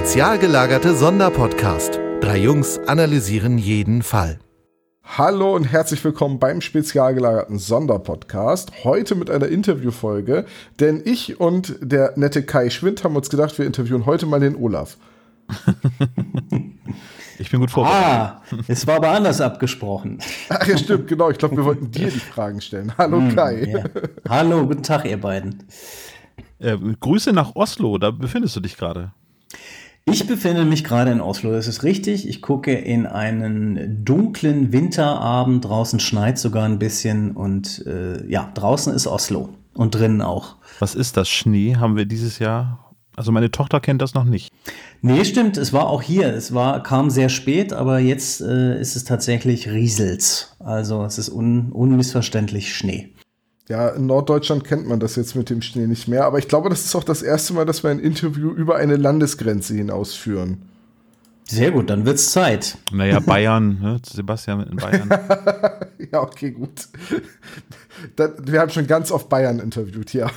[0.00, 2.00] Spezial gelagerte Sonderpodcast.
[2.22, 4.38] Drei Jungs analysieren jeden Fall.
[5.04, 8.82] Hallo und herzlich willkommen beim spezial gelagerten Sonderpodcast.
[8.84, 10.46] Heute mit einer Interviewfolge,
[10.80, 14.56] denn ich und der nette Kai Schwind haben uns gedacht, wir interviewen heute mal den
[14.56, 14.96] Olaf.
[17.38, 18.02] Ich bin gut vorbereitet.
[18.02, 20.18] Ah, es war aber anders abgesprochen.
[20.48, 21.28] Ach ja, stimmt, genau.
[21.28, 22.94] Ich glaube, wir wollten dir die Fragen stellen.
[22.96, 23.64] Hallo Hm, Kai.
[23.64, 23.84] ja.
[24.30, 25.62] Hallo, guten Tag, ihr beiden.
[26.58, 29.12] Äh, Grüße nach Oslo, da befindest du dich gerade.
[30.06, 32.28] Ich befinde mich gerade in Oslo, das ist richtig.
[32.28, 35.64] Ich gucke in einen dunklen Winterabend.
[35.64, 40.56] Draußen schneit sogar ein bisschen und äh, ja, draußen ist Oslo und drinnen auch.
[40.80, 41.28] Was ist das?
[41.28, 42.90] Schnee haben wir dieses Jahr?
[43.16, 44.50] Also meine Tochter kennt das noch nicht.
[45.02, 46.32] Nee, stimmt, es war auch hier.
[46.34, 50.56] Es war, kam sehr spät, aber jetzt äh, ist es tatsächlich Riesels.
[50.58, 53.12] Also es ist un, unmissverständlich Schnee.
[53.70, 56.68] Ja, in Norddeutschland kennt man das jetzt mit dem Schnee nicht mehr, aber ich glaube,
[56.70, 60.62] das ist auch das erste Mal, dass wir ein Interview über eine Landesgrenze hinaus führen.
[61.44, 62.78] Sehr gut, dann wird's Zeit.
[62.92, 64.00] Naja, Bayern, ne?
[64.04, 65.08] Sebastian in Bayern.
[66.12, 66.88] Ja, okay, gut.
[68.16, 70.28] Da- Wir haben schon ganz oft Bayern interviewt, ja.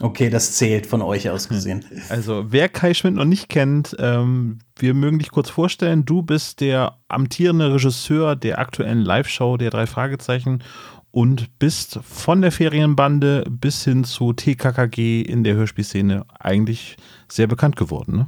[0.00, 1.84] Okay, das zählt von euch aus gesehen.
[2.08, 6.04] Also, wer Kai Schwind noch nicht kennt, ähm, wir mögen dich kurz vorstellen.
[6.04, 10.64] Du bist der amtierende Regisseur der aktuellen Live-Show der drei Fragezeichen
[11.12, 16.96] und bist von der Ferienbande bis hin zu TKKG in der Hörspielszene eigentlich
[17.28, 18.16] sehr bekannt geworden.
[18.16, 18.26] Ne?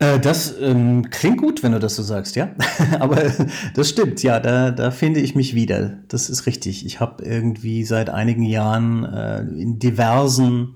[0.00, 2.50] Äh, das ähm, klingt gut, wenn du das so sagst, ja.
[2.98, 3.22] Aber
[3.74, 5.96] das stimmt, ja, da, da finde ich mich wieder.
[6.08, 6.84] Das ist richtig.
[6.84, 10.74] Ich habe irgendwie seit einigen Jahren äh, in diversen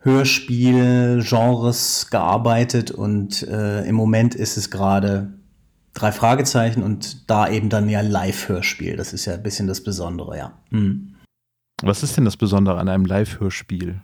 [0.00, 5.37] Hörspielgenres gearbeitet und äh, im Moment ist es gerade
[5.94, 8.96] drei Fragezeichen und da eben dann ja Live-Hörspiel.
[8.96, 10.58] Das ist ja ein bisschen das Besondere, ja.
[10.70, 11.14] Hm.
[11.82, 14.02] Was ist denn das Besondere an einem Live-Hörspiel?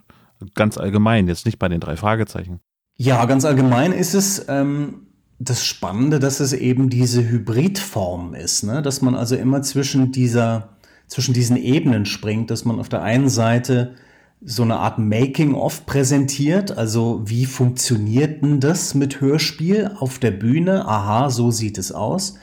[0.53, 2.59] Ganz allgemein, jetzt nicht bei den drei Fragezeichen.
[2.97, 5.07] Ja, ganz allgemein ist es ähm,
[5.39, 8.81] das Spannende, dass es eben diese Hybridform ist, ne?
[8.81, 10.77] dass man also immer zwischen dieser,
[11.07, 13.95] zwischen diesen Ebenen springt, dass man auf der einen Seite
[14.41, 20.85] so eine Art Making-of präsentiert, also wie funktioniert denn das mit Hörspiel auf der Bühne?
[20.87, 22.35] Aha, so sieht es aus.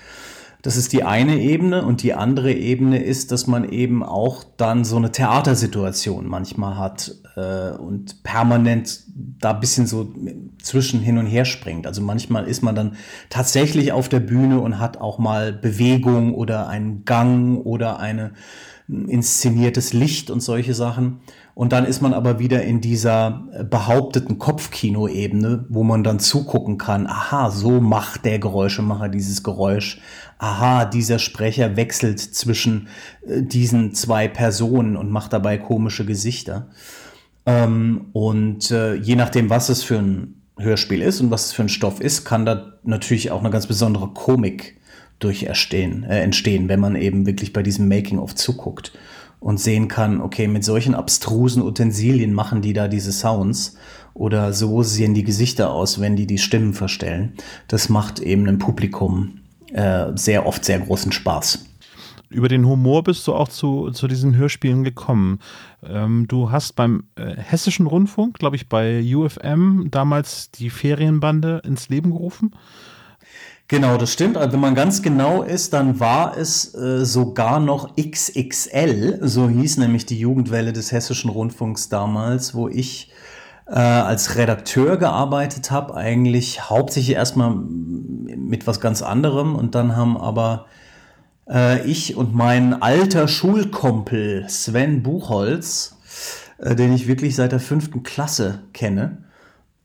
[0.62, 4.84] Das ist die eine Ebene und die andere Ebene ist, dass man eben auch dann
[4.84, 10.14] so eine Theatersituation manchmal hat äh, und permanent da ein bisschen so
[10.62, 11.88] zwischen hin und her springt.
[11.88, 12.94] Also manchmal ist man dann
[13.28, 18.32] tatsächlich auf der Bühne und hat auch mal Bewegung oder einen Gang oder eine
[18.88, 21.20] inszeniertes Licht und solche Sachen.
[21.54, 26.78] Und dann ist man aber wieder in dieser äh, behaupteten Kopfkino-Ebene, wo man dann zugucken
[26.78, 30.00] kann, aha, so macht der Geräuschemacher dieses Geräusch.
[30.38, 32.88] Aha, dieser Sprecher wechselt zwischen
[33.26, 36.68] äh, diesen zwei Personen und macht dabei komische Gesichter.
[37.44, 41.62] Ähm, und äh, je nachdem, was es für ein Hörspiel ist und was es für
[41.62, 44.78] ein Stoff ist, kann da natürlich auch eine ganz besondere Komik
[45.24, 48.92] durch erstehen, äh, entstehen, wenn man eben wirklich bei diesem Making-of zuguckt
[49.40, 53.76] und sehen kann, okay, mit solchen abstrusen Utensilien machen die da diese Sounds
[54.14, 57.32] oder so sehen die Gesichter aus, wenn die die Stimmen verstellen.
[57.68, 59.40] Das macht eben einem Publikum
[59.72, 61.66] äh, sehr oft sehr großen Spaß.
[62.32, 65.38] Über den Humor bist du auch zu, zu diesen Hörspielen gekommen.
[65.82, 71.90] Ähm, du hast beim äh, Hessischen Rundfunk, glaube ich, bei UFM damals die Ferienbande ins
[71.90, 72.52] Leben gerufen.
[73.72, 74.36] Genau, das stimmt.
[74.36, 79.78] Also wenn man ganz genau ist, dann war es äh, sogar noch XXL, so hieß
[79.78, 83.10] nämlich die Jugendwelle des Hessischen Rundfunks damals, wo ich
[83.66, 89.56] äh, als Redakteur gearbeitet habe, eigentlich hauptsächlich erstmal mit was ganz anderem.
[89.56, 90.66] Und dann haben aber
[91.48, 95.96] äh, ich und mein alter Schulkompel Sven Buchholz,
[96.58, 99.24] äh, den ich wirklich seit der fünften Klasse kenne,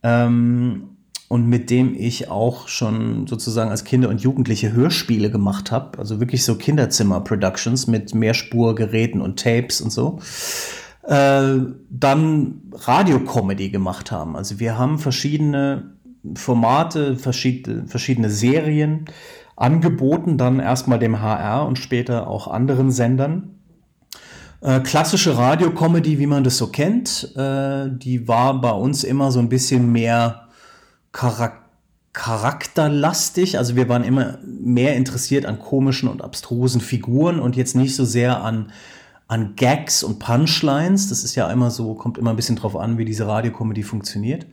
[0.03, 0.96] ähm,
[1.29, 6.19] und mit dem ich auch schon sozusagen als Kinder und Jugendliche Hörspiele gemacht habe, also
[6.19, 10.19] wirklich so Kinderzimmer-Productions mit Mehrspurgeräten und Tapes und so,
[11.03, 11.57] äh,
[11.89, 14.38] dann Radiocomedy gemacht haben.
[14.38, 15.97] Also wir haben verschiedene
[16.35, 19.06] Formate, verschiedene, verschiedene Serien
[19.57, 23.56] angeboten, dann erstmal dem HR und später auch anderen Sendern.
[24.62, 29.39] Äh, klassische Radiocomedy, wie man das so kennt, äh, die war bei uns immer so
[29.39, 30.46] ein bisschen mehr
[31.13, 31.68] charak
[32.18, 33.59] charakterlastig.
[33.59, 38.06] Also wir waren immer mehr interessiert an komischen und abstrusen Figuren und jetzt nicht so
[38.06, 38.71] sehr an,
[39.27, 41.09] an Gags und Punchlines.
[41.09, 44.48] Das ist ja immer so, kommt immer ein bisschen drauf an, wie diese Radiocomedy funktioniert.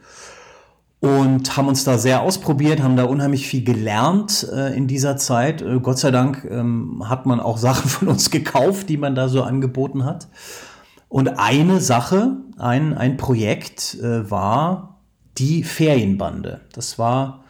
[1.00, 5.62] Und haben uns da sehr ausprobiert, haben da unheimlich viel gelernt äh, in dieser Zeit.
[5.62, 9.28] Äh, Gott sei Dank ähm, hat man auch Sachen von uns gekauft, die man da
[9.28, 10.28] so angeboten hat.
[11.08, 14.93] Und eine Sache, ein, ein Projekt äh, war
[15.38, 16.60] die Ferienbande.
[16.72, 17.44] Das war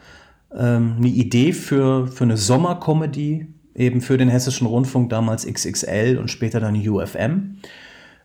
[0.53, 6.29] ähm, eine Idee für, für eine Sommercomedy, eben für den Hessischen Rundfunk, damals XXL und
[6.29, 7.57] später dann UFM.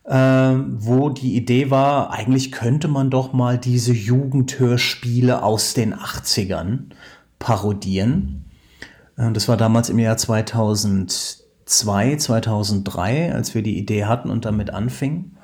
[0.07, 6.87] Ähm, wo die Idee war, eigentlich könnte man doch mal diese Jugendhörspiele aus den 80ern
[7.39, 8.47] parodieren.
[9.17, 14.71] Äh, das war damals im Jahr 2002, 2003, als wir die Idee hatten und damit
[14.71, 15.37] anfingen.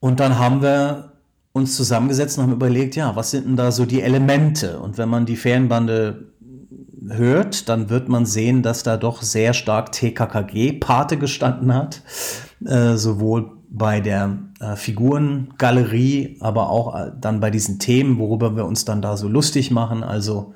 [0.00, 1.09] Und dann haben wir
[1.52, 4.78] uns zusammengesetzt und haben überlegt, ja, was sind denn da so die Elemente?
[4.78, 6.30] Und wenn man die Ferienbande
[7.08, 12.02] hört, dann wird man sehen, dass da doch sehr stark TKKG-Pate gestanden hat,
[12.64, 18.66] äh, sowohl bei der äh, Figurengalerie, aber auch äh, dann bei diesen Themen, worüber wir
[18.66, 20.54] uns dann da so lustig machen, also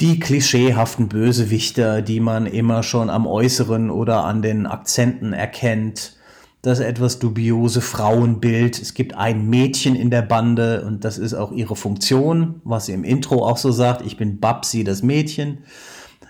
[0.00, 6.16] die klischeehaften Bösewichter, die man immer schon am Äußeren oder an den Akzenten erkennt,
[6.62, 8.80] das etwas dubiose Frauenbild.
[8.80, 12.92] Es gibt ein Mädchen in der Bande und das ist auch ihre Funktion, was sie
[12.92, 14.06] im Intro auch so sagt.
[14.06, 15.58] Ich bin Babsi, das Mädchen,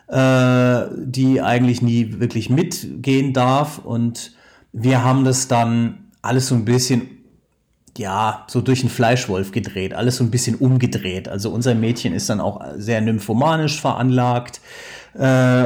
[0.08, 3.79] äh, die eigentlich nie wirklich mitgehen darf.
[3.79, 4.32] Und
[4.73, 7.11] wir haben das dann alles so ein bisschen,
[7.99, 11.29] ja, so durch einen Fleischwolf gedreht, alles so ein bisschen umgedreht.
[11.29, 14.62] Also unser Mädchen ist dann auch sehr nymphomanisch veranlagt.
[15.19, 15.64] Äh,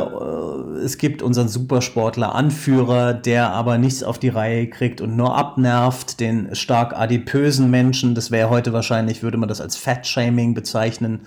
[0.83, 6.21] es gibt unseren Supersportler Anführer, der aber nichts auf die Reihe kriegt und nur abnervt,
[6.21, 8.15] den stark adipösen Menschen.
[8.15, 11.21] Das wäre heute wahrscheinlich, würde man das als Fat-Shaming bezeichnen.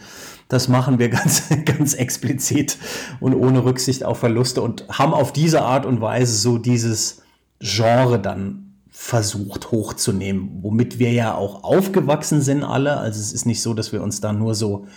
[0.49, 2.77] Das machen wir ganz, ganz explizit
[3.19, 7.21] und ohne Rücksicht auf Verluste und haben auf diese Art und Weise so dieses
[7.59, 12.97] Genre dann versucht hochzunehmen, womit wir ja auch aufgewachsen sind alle.
[12.97, 14.87] Also es ist nicht so, dass wir uns da nur so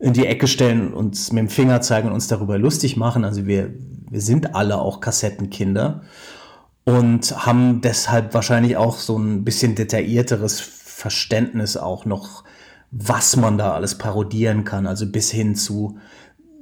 [0.00, 3.24] in die Ecke stellen uns mit dem Finger zeigen und uns darüber lustig machen.
[3.24, 3.70] Also wir,
[4.10, 6.02] wir sind alle auch Kassettenkinder
[6.84, 12.44] und haben deshalb wahrscheinlich auch so ein bisschen detaillierteres Verständnis auch noch,
[12.90, 14.86] was man da alles parodieren kann.
[14.86, 15.98] Also bis hin zu,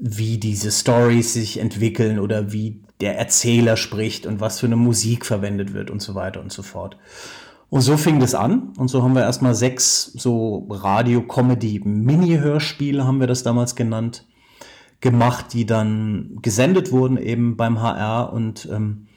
[0.00, 5.24] wie diese Stories sich entwickeln oder wie der Erzähler spricht und was für eine Musik
[5.24, 6.96] verwendet wird und so weiter und so fort.
[7.70, 8.72] Und so fing das an.
[8.78, 14.24] Und so haben wir erstmal sechs so Radio-Comedy-Mini-Hörspiele, haben wir das damals genannt,
[15.00, 18.32] gemacht, die dann gesendet wurden eben beim HR.
[18.32, 19.08] Und ähm,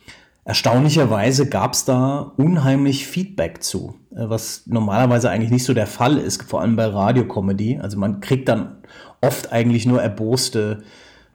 [0.44, 6.18] erstaunlicherweise gab es da unheimlich Feedback zu, äh, was normalerweise eigentlich nicht so der Fall
[6.18, 7.80] ist, vor allem bei Radio-Comedy.
[7.80, 8.82] Also man kriegt dann
[9.22, 10.84] oft eigentlich nur erboste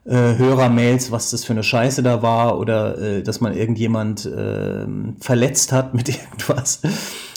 [0.07, 4.85] äh, Hörermails, was das für eine Scheiße da war oder äh, dass man irgendjemand äh,
[5.19, 6.81] verletzt hat mit irgendwas.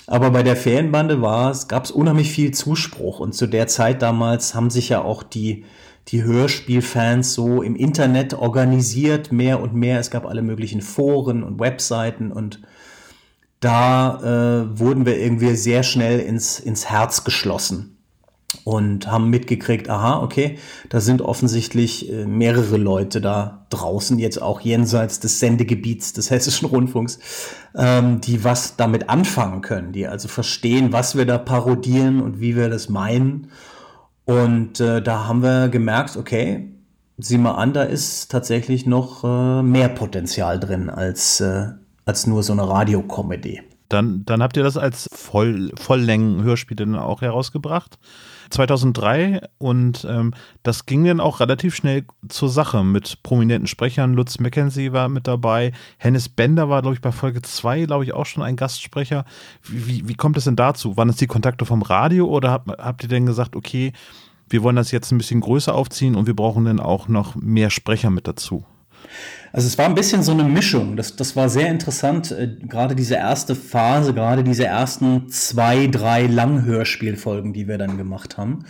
[0.07, 4.03] Aber bei der Ferienbande war es, gab es unheimlich viel Zuspruch und zu der Zeit
[4.03, 5.65] damals haben sich ja auch die
[6.09, 10.01] die Hörspielfans so im Internet organisiert, mehr und mehr.
[10.01, 12.61] Es gab alle möglichen Foren und Webseiten und
[13.61, 14.17] da
[14.65, 18.00] äh, wurden wir irgendwie sehr schnell ins, ins Herz geschlossen
[18.65, 20.59] und haben mitgekriegt, aha, okay,
[20.89, 26.67] da sind offensichtlich äh, mehrere Leute da draußen, jetzt auch jenseits des Sendegebiets des Hessischen
[26.69, 27.19] Rundfunks,
[27.77, 32.57] ähm, die was damit anfangen können, die also verstehen, was wir da parodieren und wie
[32.57, 33.51] wir das meinen.
[34.25, 36.73] Und äh, da haben wir gemerkt, okay,
[37.19, 41.69] sieh mal an, da ist tatsächlich noch äh, mehr Potenzial drin als, äh,
[42.05, 43.63] als nur so eine Radiocomedy.
[43.89, 47.99] Dann, dann habt ihr das als Voll, Volllängen-Hörspiel dann auch herausgebracht.
[48.51, 54.15] 2003 und ähm, das ging dann auch relativ schnell zur Sache mit prominenten Sprechern.
[54.15, 58.13] Lutz Mackenzie war mit dabei, Hennes Bender war, glaube ich, bei Folge 2, glaube ich,
[58.13, 59.25] auch schon ein Gastsprecher.
[59.63, 60.97] Wie, wie kommt es denn dazu?
[60.97, 63.93] Waren es die Kontakte vom Radio oder habt, habt ihr denn gesagt, okay,
[64.49, 67.71] wir wollen das jetzt ein bisschen größer aufziehen und wir brauchen dann auch noch mehr
[67.71, 68.65] Sprecher mit dazu?
[69.53, 70.97] Also es war ein bisschen so eine Mischung.
[70.97, 72.31] Das, das war sehr interessant.
[72.31, 78.37] Äh, gerade diese erste Phase, gerade diese ersten zwei, drei Langhörspielfolgen, die wir dann gemacht
[78.37, 78.65] haben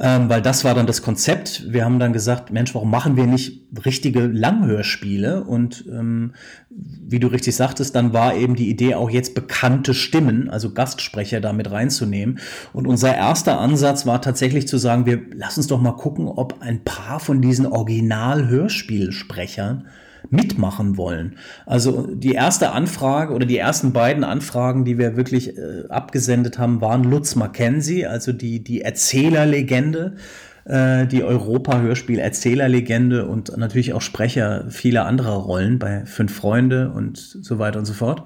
[0.00, 1.72] ähm, weil das war dann das Konzept.
[1.72, 5.42] Wir haben dann gesagt, Mensch, warum machen wir nicht richtige Langhörspiele?
[5.42, 6.34] Und ähm,
[6.70, 11.40] wie du richtig sagtest, dann war eben die Idee auch jetzt bekannte Stimmen, also Gastsprecher
[11.40, 12.38] damit reinzunehmen.
[12.72, 16.62] Und unser erster Ansatz war tatsächlich zu sagen, wir lass uns doch mal gucken, ob
[16.62, 19.88] ein paar von diesen Original-Hörspielsprechern
[20.30, 21.36] mitmachen wollen.
[21.66, 26.80] Also die erste Anfrage oder die ersten beiden Anfragen, die wir wirklich äh, abgesendet haben,
[26.80, 30.16] waren Lutz Mackenzie, also die, die Erzählerlegende,
[30.64, 37.58] äh, die Europa-Hörspiel-Erzählerlegende und natürlich auch Sprecher vieler anderer Rollen bei Fünf Freunde und so
[37.58, 38.24] weiter und so fort.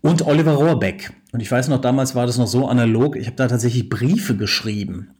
[0.00, 1.12] Und Oliver Rohrbeck.
[1.32, 4.36] Und ich weiß noch, damals war das noch so analog, ich habe da tatsächlich Briefe
[4.36, 5.10] geschrieben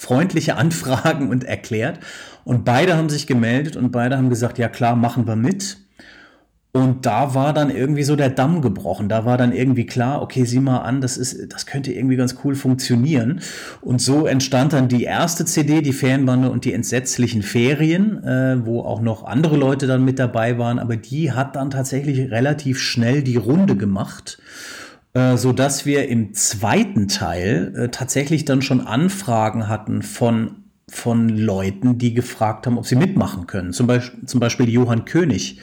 [0.00, 2.00] freundliche Anfragen und erklärt.
[2.44, 5.76] Und beide haben sich gemeldet und beide haben gesagt, ja klar, machen wir mit.
[6.72, 9.08] Und da war dann irgendwie so der Damm gebrochen.
[9.08, 12.36] Da war dann irgendwie klar, okay, sieh mal an, das ist, das könnte irgendwie ganz
[12.44, 13.40] cool funktionieren.
[13.82, 18.80] Und so entstand dann die erste CD, die Ferienbande und die entsetzlichen Ferien, äh, wo
[18.80, 20.78] auch noch andere Leute dann mit dabei waren.
[20.78, 24.38] Aber die hat dann tatsächlich relativ schnell die Runde gemacht.
[25.12, 30.56] Äh, so dass wir im zweiten Teil äh, tatsächlich dann schon Anfragen hatten von
[30.88, 33.72] von Leuten, die gefragt haben, ob sie mitmachen können.
[33.72, 35.60] Zum Beispiel, zum Beispiel Johann König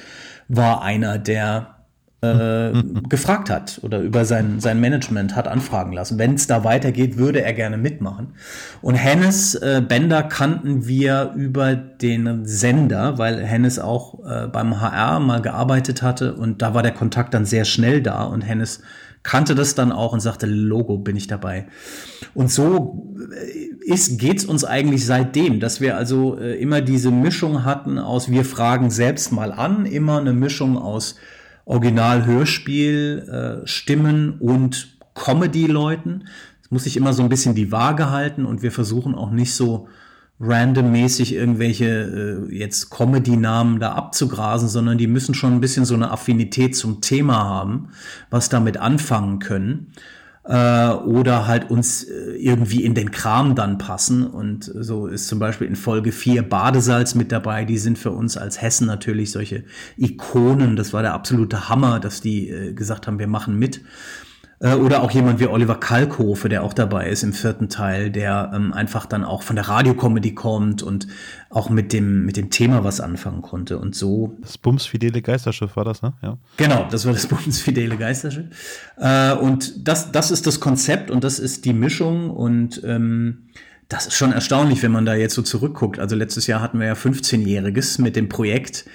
[0.47, 1.75] war einer, der
[2.21, 2.71] äh,
[3.09, 6.17] gefragt hat oder über sein, sein Management hat anfragen lassen.
[6.17, 8.33] Wenn es da weitergeht, würde er gerne mitmachen.
[8.81, 15.19] Und Hennes äh, Bender kannten wir über den Sender, weil Hennes auch äh, beim HR
[15.19, 18.81] mal gearbeitet hatte und da war der Kontakt dann sehr schnell da und Hennes
[19.27, 21.67] kannte das dann auch und sagte, Logo bin ich dabei.
[22.33, 27.65] Und so äh, ist, geht's uns eigentlich seitdem, dass wir also äh, immer diese Mischung
[27.65, 31.17] hatten aus, wir fragen selbst mal an, immer eine Mischung aus
[31.65, 36.29] Original-Hörspiel, äh, Stimmen und Comedy-Leuten.
[36.63, 39.53] Es muss sich immer so ein bisschen die Waage halten und wir versuchen auch nicht
[39.53, 39.89] so
[40.39, 46.11] randommäßig irgendwelche äh, jetzt Comedy-Namen da abzugrasen, sondern die müssen schon ein bisschen so eine
[46.11, 47.89] Affinität zum Thema haben,
[48.29, 49.93] was damit anfangen können.
[50.43, 54.25] Äh, oder halt uns äh, irgendwie in den Kram dann passen.
[54.27, 57.65] Und so ist zum Beispiel in Folge 4 Badesalz mit dabei.
[57.65, 59.65] Die sind für uns als Hessen natürlich solche
[59.97, 60.77] Ikonen.
[60.77, 63.81] Das war der absolute Hammer, dass die äh, gesagt haben, wir machen mit.
[64.59, 68.51] Äh, oder auch jemand wie Oliver Kalkofe, der auch dabei ist im vierten Teil, der
[68.53, 71.07] ähm, einfach dann auch von der Radiocomedy kommt und
[71.49, 73.77] auch mit dem, mit dem Thema was anfangen konnte.
[73.77, 74.35] Und so.
[74.41, 76.13] Das Bumsfidele Geisterschiff war das, ne?
[76.21, 76.37] Ja.
[76.57, 78.47] Genau, das war das Bumsfidele Geisterschiff.
[78.97, 83.49] Äh, und das, das ist das Konzept und das ist die Mischung und ähm,
[83.89, 85.99] das ist schon erstaunlich, wenn man da jetzt so zurückguckt.
[85.99, 88.85] Also letztes Jahr hatten wir ja 15-Jähriges mit dem Projekt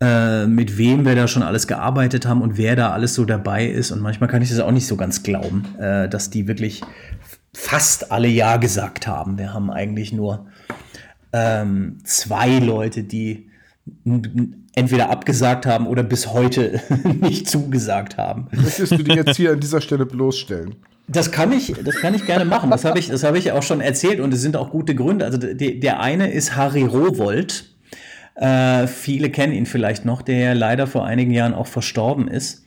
[0.00, 3.66] äh, mit wem wir da schon alles gearbeitet haben und wer da alles so dabei
[3.66, 3.90] ist.
[3.90, 6.82] Und manchmal kann ich das auch nicht so ganz glauben, äh, dass die wirklich
[7.54, 9.38] fast alle Ja gesagt haben.
[9.38, 10.46] Wir haben eigentlich nur
[11.32, 13.50] ähm, zwei Leute, die
[14.74, 16.80] entweder abgesagt haben oder bis heute
[17.20, 18.48] nicht zugesagt haben.
[18.52, 20.74] Möchtest du die jetzt hier an dieser Stelle bloßstellen?
[21.08, 22.70] Das kann ich, das kann ich gerne machen.
[22.70, 25.24] Das habe ich, das habe ich auch schon erzählt und es sind auch gute Gründe.
[25.24, 27.75] Also die, der eine ist Harry Rowold.
[28.36, 32.66] Äh, viele kennen ihn vielleicht noch, der leider vor einigen Jahren auch verstorben ist.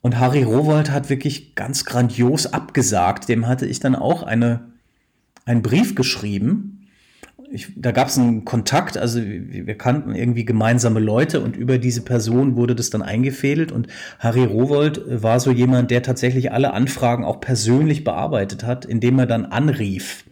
[0.00, 3.28] Und Harry Rowold hat wirklich ganz grandios abgesagt.
[3.28, 4.70] Dem hatte ich dann auch eine,
[5.44, 6.88] einen Brief geschrieben.
[7.52, 12.02] Ich, da gab es einen Kontakt, also wir kannten irgendwie gemeinsame Leute und über diese
[12.02, 13.88] Person wurde das dann eingefädelt und
[14.20, 19.26] Harry Rowold war so jemand, der tatsächlich alle Anfragen auch persönlich bearbeitet hat, indem er
[19.26, 20.24] dann anrief.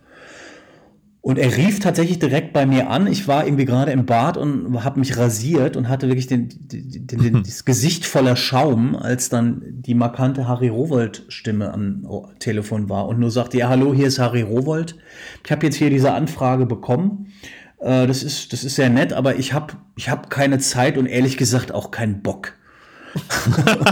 [1.28, 3.06] Und er rief tatsächlich direkt bei mir an.
[3.06, 7.06] Ich war irgendwie gerade im Bad und habe mich rasiert und hatte wirklich den, den,
[7.06, 7.42] den, mhm.
[7.42, 12.06] das Gesicht voller Schaum, als dann die markante Harry Rowold-Stimme am
[12.38, 14.96] Telefon war und nur sagte, ja, hallo, hier ist Harry Rowold.
[15.44, 17.26] Ich habe jetzt hier diese Anfrage bekommen.
[17.78, 21.04] Äh, das, ist, das ist sehr nett, aber ich habe ich hab keine Zeit und
[21.04, 22.54] ehrlich gesagt auch keinen Bock.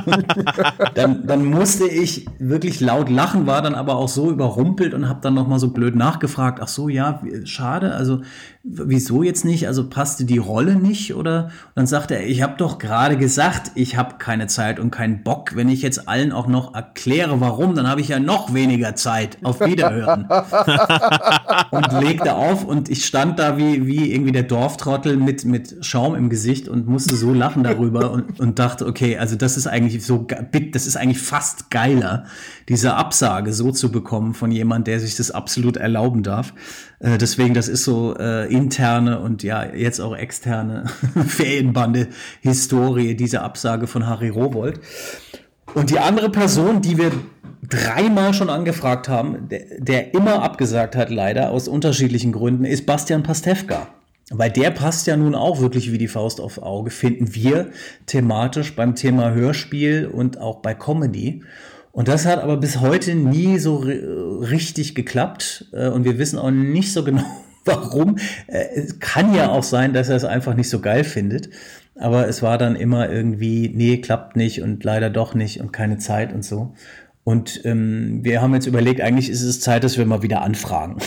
[0.95, 5.21] dann, dann musste ich wirklich laut lachen, war dann aber auch so überrumpelt und habe
[5.23, 6.61] dann noch mal so blöd nachgefragt.
[6.62, 7.95] Ach so, ja, schade.
[7.95, 8.23] Also
[8.62, 9.68] wieso jetzt nicht?
[9.68, 11.45] Also passte die Rolle nicht oder?
[11.45, 15.23] Und dann sagte er, ich habe doch gerade gesagt, ich habe keine Zeit und keinen
[15.23, 15.54] Bock.
[15.54, 19.38] Wenn ich jetzt allen auch noch erkläre, warum, dann habe ich ja noch weniger Zeit.
[19.42, 20.28] Auf Wiederhören.
[21.71, 26.14] und legte auf und ich stand da wie, wie irgendwie der Dorftrottel mit, mit Schaum
[26.14, 30.04] im Gesicht und musste so lachen darüber und, und dachte, okay, also das ist eigentlich
[30.04, 30.26] so,
[30.73, 32.25] das ist eigentlich fast geiler,
[32.68, 36.52] diese Absage so zu bekommen von jemand, der sich das absolut erlauben darf.
[37.00, 40.87] Äh, deswegen, das ist so äh, interne und ja, jetzt auch externe
[41.26, 44.80] Ferienbande-Historie, diese Absage von Harry Rowold.
[45.75, 47.12] Und die andere Person, die wir
[47.68, 53.23] dreimal schon angefragt haben, der, der immer abgesagt hat, leider aus unterschiedlichen Gründen, ist Bastian
[53.23, 53.88] Pastewka.
[54.30, 57.71] Weil der passt ja nun auch wirklich wie die Faust auf Auge, finden wir
[58.06, 61.45] thematisch beim Thema Hörspiel und auch bei Comedy.
[61.92, 65.66] Und das hat aber bis heute nie so richtig geklappt.
[65.73, 67.25] Äh, und wir wissen auch nicht so genau,
[67.64, 68.18] warum.
[68.49, 71.49] Äh, es kann ja auch sein, dass er es einfach nicht so geil findet.
[71.95, 75.99] Aber es war dann immer irgendwie, nee, klappt nicht und leider doch nicht und keine
[75.99, 76.75] Zeit und so.
[77.26, 80.99] Und ähm, wir haben jetzt überlegt, eigentlich ist es Zeit, dass wir mal wieder anfragen.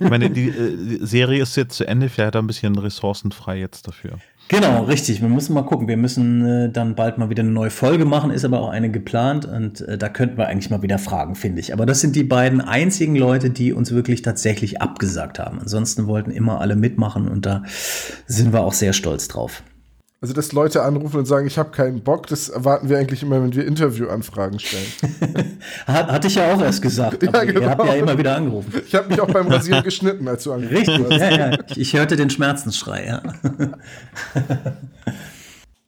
[0.00, 3.88] Ich meine, die, äh, die Serie ist jetzt zu Ende, vielleicht ein bisschen ressourcenfrei jetzt
[3.88, 4.18] dafür.
[4.48, 5.22] Genau, richtig.
[5.22, 5.88] Wir müssen mal gucken.
[5.88, 8.90] Wir müssen äh, dann bald mal wieder eine neue Folge machen, ist aber auch eine
[8.90, 11.72] geplant und äh, da könnten wir eigentlich mal wieder fragen, finde ich.
[11.72, 15.58] Aber das sind die beiden einzigen Leute, die uns wirklich tatsächlich abgesagt haben.
[15.58, 17.62] Ansonsten wollten immer alle mitmachen und da
[18.26, 19.62] sind wir auch sehr stolz drauf.
[20.22, 23.42] Also, dass Leute anrufen und sagen, ich habe keinen Bock, das erwarten wir eigentlich immer,
[23.42, 24.86] wenn wir Interviewanfragen stellen.
[25.86, 27.24] Hatte ich ja auch erst gesagt.
[27.24, 27.60] Ja, genau.
[27.60, 28.72] Ihr habt ja immer wieder angerufen.
[28.86, 31.20] Ich habe mich auch beim Rasieren geschnitten, als du angerufen Richtig, hast.
[31.20, 31.58] ja, ja.
[31.70, 33.20] Ich, ich hörte den Schmerzensschrei, ja.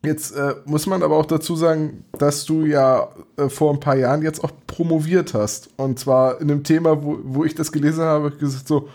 [0.04, 3.96] Jetzt äh, muss man aber auch dazu sagen, dass du ja äh, vor ein paar
[3.96, 5.70] Jahren jetzt auch promoviert hast.
[5.76, 8.88] Und zwar in einem Thema, wo, wo ich das gelesen habe, gesagt so,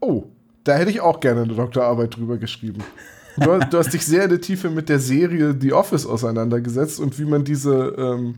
[0.00, 0.24] oh,
[0.64, 2.82] da hätte ich auch gerne eine Doktorarbeit drüber geschrieben.
[3.40, 7.00] Du, hast- du hast dich sehr in der Tiefe mit der Serie The Office auseinandergesetzt
[7.00, 8.34] und wie man diese, ähm,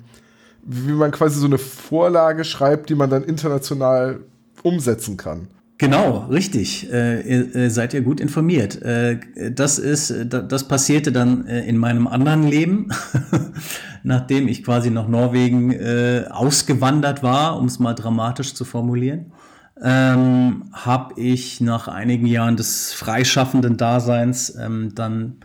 [0.64, 4.20] wie man quasi so eine Vorlage schreibt, die man dann international
[4.62, 5.48] umsetzen kann.
[5.78, 6.92] Genau, richtig.
[6.92, 8.82] Äh, ihr, äh, seid ihr gut informiert.
[8.82, 9.18] Äh,
[9.50, 12.88] das ist, äh, da- das passierte dann äh, in meinem anderen Leben,
[14.02, 19.32] nachdem ich quasi nach Norwegen äh, ausgewandert war, um es mal dramatisch zu formulieren.
[19.82, 25.36] Ähm, habe ich nach einigen Jahren des freischaffenden Daseins ähm, dann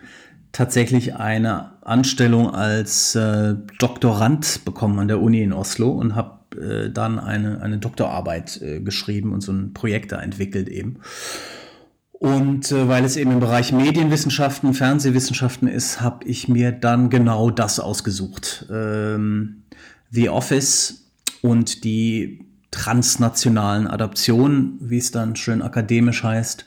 [0.52, 6.90] tatsächlich eine Anstellung als äh, Doktorand bekommen an der Uni in Oslo und habe äh,
[6.90, 11.00] dann eine, eine Doktorarbeit äh, geschrieben und so ein Projekt da entwickelt eben.
[12.14, 17.52] Und äh, weil es eben im Bereich Medienwissenschaften, Fernsehwissenschaften ist, habe ich mir dann genau
[17.52, 18.66] das ausgesucht.
[18.72, 19.64] Ähm,
[20.12, 21.12] The Office
[21.42, 22.45] und die
[22.76, 26.66] transnationalen Adaptionen, wie es dann schön akademisch heißt.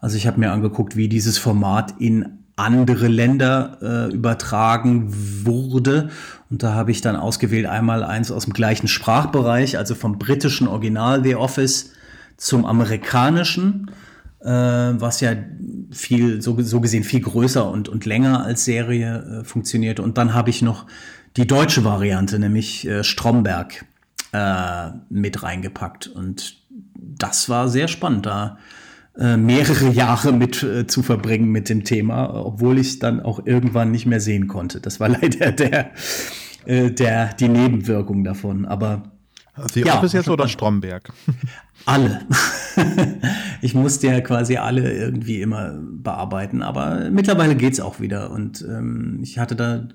[0.00, 5.08] Also ich habe mir angeguckt, wie dieses Format in andere Länder äh, übertragen
[5.44, 6.10] wurde.
[6.50, 10.68] Und da habe ich dann ausgewählt einmal eins aus dem gleichen Sprachbereich, also vom britischen
[10.68, 11.92] Original The Office
[12.36, 13.90] zum amerikanischen,
[14.40, 15.32] äh, was ja
[15.90, 20.00] viel, so, so gesehen viel größer und, und länger als Serie äh, funktioniert.
[20.00, 20.86] Und dann habe ich noch
[21.36, 23.84] die deutsche Variante, nämlich äh, Stromberg,
[24.36, 26.08] äh, mit reingepackt.
[26.08, 26.62] Und
[26.94, 28.58] das war sehr spannend, da
[29.18, 33.90] äh, mehrere Jahre mit äh, zu verbringen mit dem Thema, obwohl ich dann auch irgendwann
[33.90, 34.80] nicht mehr sehen konnte.
[34.80, 35.90] Das war leider der,
[36.66, 38.66] äh, der, die Nebenwirkung davon.
[38.66, 39.12] Aber
[39.72, 40.48] The Ja, Office jetzt oder.
[40.48, 41.10] Stromberg?
[41.86, 42.26] alle.
[43.62, 48.30] ich musste ja quasi alle irgendwie immer bearbeiten, aber mittlerweile geht's auch wieder.
[48.30, 49.88] Und ähm, ich hatte da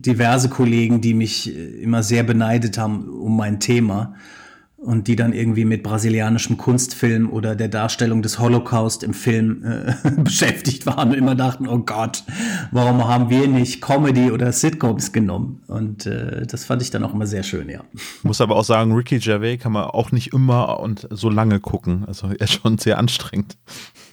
[0.00, 4.14] diverse Kollegen, die mich äh, immer sehr beneidet haben um mein Thema
[4.78, 10.10] und die dann irgendwie mit brasilianischem Kunstfilm oder der Darstellung des Holocaust im Film äh,
[10.22, 12.22] beschäftigt waren und immer dachten, oh Gott,
[12.70, 15.62] warum haben wir nicht Comedy oder Sitcoms genommen?
[15.66, 17.80] Und äh, das fand ich dann auch immer sehr schön, ja.
[18.22, 22.04] Muss aber auch sagen, Ricky Gervais kann man auch nicht immer und so lange gucken.
[22.06, 23.56] Also er ist schon sehr anstrengend.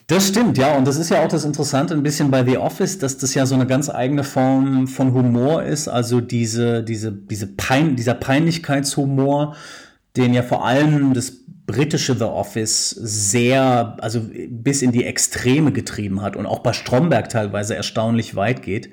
[0.08, 0.78] Das stimmt, ja.
[0.78, 3.46] Und das ist ja auch das Interessante ein bisschen bei The Office, dass das ja
[3.48, 5.88] so eine ganz eigene Form von Humor ist.
[5.88, 9.56] Also diese, diese, diese Pein, dieser Peinlichkeitshumor,
[10.16, 11.34] den ja vor allem das
[11.66, 17.30] britische The Office sehr, also bis in die Extreme getrieben hat und auch bei Stromberg
[17.30, 18.92] teilweise erstaunlich weit geht.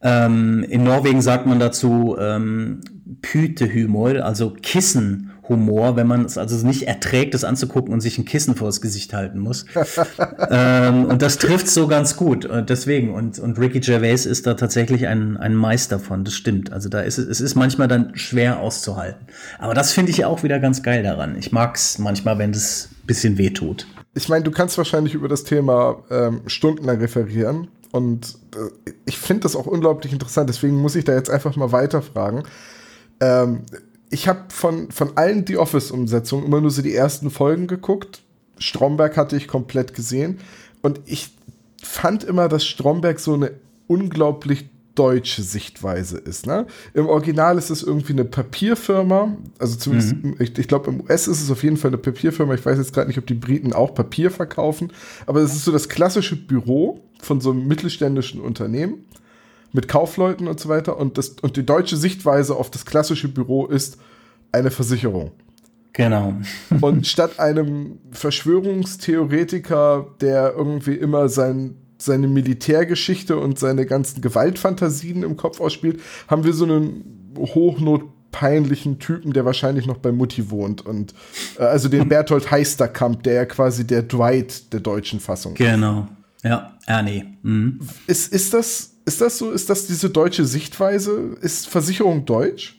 [0.00, 2.80] Ähm, in Norwegen sagt man dazu ähm,
[3.22, 4.54] Pytehumor, also
[5.46, 9.14] Kissenhumor, wenn man es also nicht erträgt, das anzugucken und sich ein Kissen vors Gesicht
[9.14, 9.64] halten muss.
[10.50, 12.44] ähm, und das trifft so ganz gut.
[12.44, 16.72] Und deswegen, und, und Ricky Gervais ist da tatsächlich ein, ein Meister von, das stimmt.
[16.72, 19.26] Also da ist es, es ist manchmal dann schwer auszuhalten.
[19.58, 21.36] Aber das finde ich auch wieder ganz geil daran.
[21.38, 23.86] Ich mag es manchmal, wenn das ein bisschen wehtut.
[24.14, 27.68] Ich meine, du kannst wahrscheinlich über das Thema ähm, stundenlang referieren.
[27.92, 30.48] Und äh, ich finde das auch unglaublich interessant.
[30.48, 32.42] Deswegen muss ich da jetzt einfach mal weiterfragen.
[33.20, 33.62] Ähm,
[34.10, 38.22] ich habe von, von allen The Office-Umsetzungen immer nur so die ersten Folgen geguckt.
[38.58, 40.38] Stromberg hatte ich komplett gesehen.
[40.82, 41.30] Und ich
[41.82, 43.52] fand immer, dass Stromberg so eine
[43.86, 46.46] unglaublich deutsche Sichtweise ist.
[46.46, 46.66] Ne?
[46.94, 51.42] Im Original ist es irgendwie eine Papierfirma, also zumindest, ich, ich glaube, im US ist
[51.42, 52.54] es auf jeden Fall eine Papierfirma.
[52.54, 54.92] Ich weiß jetzt gerade nicht, ob die Briten auch Papier verkaufen,
[55.26, 59.04] aber es ist so das klassische Büro von so einem mittelständischen Unternehmen
[59.76, 60.96] mit Kaufleuten und so weiter.
[60.96, 63.98] Und, das, und die deutsche Sichtweise auf das klassische Büro ist
[64.50, 65.30] eine Versicherung.
[65.92, 66.34] Genau.
[66.80, 75.36] Und statt einem Verschwörungstheoretiker, der irgendwie immer sein, seine Militärgeschichte und seine ganzen Gewaltfantasien im
[75.36, 80.84] Kopf ausspielt, haben wir so einen hochnotpeinlichen Typen, der wahrscheinlich noch bei Mutti wohnt.
[80.84, 81.14] Und
[81.58, 85.58] äh, also den Berthold Heisterkamp, der ja quasi der Dwight der deutschen Fassung ist.
[85.58, 86.08] Genau.
[86.42, 87.24] Ja, Ernie.
[87.42, 87.80] Mhm.
[88.06, 89.50] Ist, ist, das, ist das so?
[89.50, 91.36] Ist das diese deutsche Sichtweise?
[91.40, 92.76] Ist Versicherung deutsch?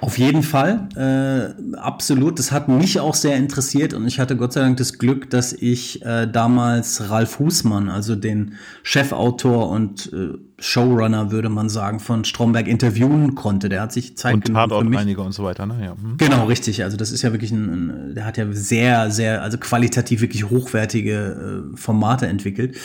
[0.00, 2.38] Auf jeden Fall, äh, absolut.
[2.38, 5.52] Das hat mich auch sehr interessiert und ich hatte Gott sei Dank das Glück, dass
[5.52, 12.24] ich äh, damals Ralf Husmann, also den Chefautor und äh, Showrunner, würde man sagen, von
[12.24, 13.68] Stromberg interviewen konnte.
[13.68, 14.84] Der hat sich Zeit Und genommen für mich.
[14.84, 15.66] Tatortreiniger und so weiter.
[15.66, 15.84] Ne?
[15.84, 15.90] Ja.
[15.90, 16.16] Hm.
[16.16, 16.84] Genau, richtig.
[16.84, 20.48] Also das ist ja wirklich ein, ein der hat ja sehr, sehr, also qualitativ wirklich
[20.48, 22.76] hochwertige äh, Formate entwickelt.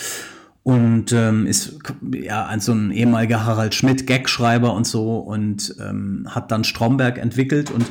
[0.62, 1.78] Und ähm, ist
[2.12, 7.18] ja ein so ein ehemaliger Harald Schmidt Gagschreiber und so und ähm, hat dann Stromberg
[7.18, 7.86] entwickelt und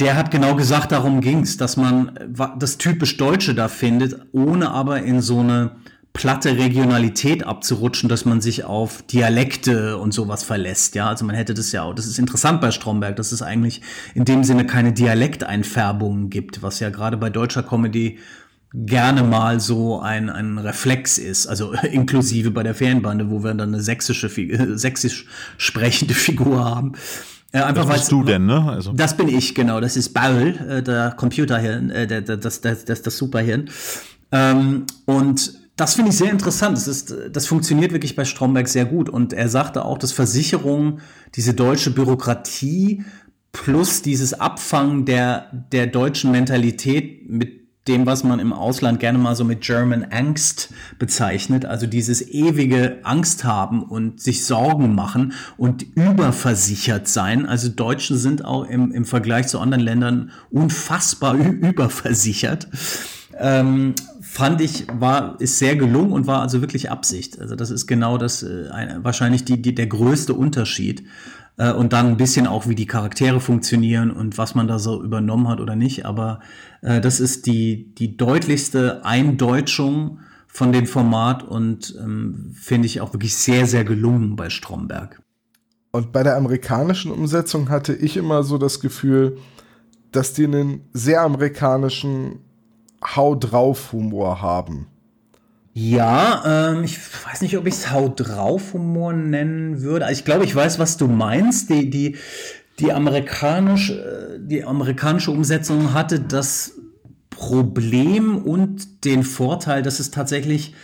[0.00, 2.18] der hat genau gesagt, darum ging's, dass man
[2.58, 5.76] das typisch Deutsche da findet, ohne aber in so eine
[6.14, 10.94] platte Regionalität abzurutschen, dass man sich auf Dialekte und sowas verlässt.
[10.94, 11.92] Ja, also man hätte das ja auch.
[11.92, 13.82] Das ist interessant bei Stromberg, dass es eigentlich
[14.14, 18.18] in dem Sinne keine Dialekteinfärbungen gibt, was ja gerade bei deutscher Comedy
[18.74, 23.72] gerne mal so ein, ein Reflex ist, also inklusive bei der Ferienbande, wo wir dann
[23.72, 24.28] eine sächsische,
[24.76, 26.92] sächsisch sprechende Figur haben.
[27.52, 28.68] Äh, einfach das bist du denn, ne?
[28.68, 28.92] Also.
[28.92, 29.80] Das bin ich, genau.
[29.80, 33.70] Das ist Baul, äh, der Computerhirn, äh, der, der, das, das, das, das Superhirn.
[34.32, 36.76] Ähm, und das finde ich sehr interessant.
[36.76, 39.08] Das, ist, das funktioniert wirklich bei Stromberg sehr gut.
[39.08, 41.00] Und er sagte auch, dass Versicherungen,
[41.36, 43.04] diese deutsche Bürokratie
[43.52, 49.36] plus dieses Abfangen der, der deutschen Mentalität mit dem, was man im Ausland gerne mal
[49.36, 55.82] so mit German Angst bezeichnet, also dieses ewige Angst haben und sich Sorgen machen und
[55.94, 57.44] überversichert sein.
[57.46, 62.68] Also Deutsche sind auch im, im Vergleich zu anderen Ländern unfassbar überversichert.
[63.38, 67.38] Ähm, fand ich, war, ist sehr gelungen und war also wirklich Absicht.
[67.38, 71.04] Also das ist genau das, äh, ein, wahrscheinlich die, die, der größte Unterschied.
[71.56, 75.02] Äh, und dann ein bisschen auch, wie die Charaktere funktionieren und was man da so
[75.02, 76.04] übernommen hat oder nicht.
[76.04, 76.40] Aber
[76.84, 83.12] äh, das ist die, die deutlichste Eindeutschung von dem Format und ähm, finde ich auch
[83.12, 85.20] wirklich sehr, sehr gelungen bei Stromberg.
[85.90, 89.38] Und bei der amerikanischen Umsetzung hatte ich immer so das Gefühl,
[90.12, 92.40] dass die einen sehr amerikanischen
[93.02, 94.86] Hau drauf Humor haben.
[95.72, 100.06] Ja, ähm, ich weiß nicht, ob ich es Hau drauf Humor nennen würde.
[100.12, 101.68] Ich glaube, ich weiß, was du meinst.
[101.68, 102.16] Die, die,
[102.80, 106.72] die, amerikanisch, äh, die amerikanische Umsetzung hatte das
[107.30, 110.74] Problem und den Vorteil, dass es tatsächlich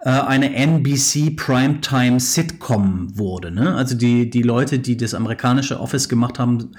[0.00, 3.50] äh, eine NBC Primetime Sitcom wurde.
[3.50, 3.74] Ne?
[3.74, 6.70] Also die, die Leute, die das amerikanische Office gemacht haben,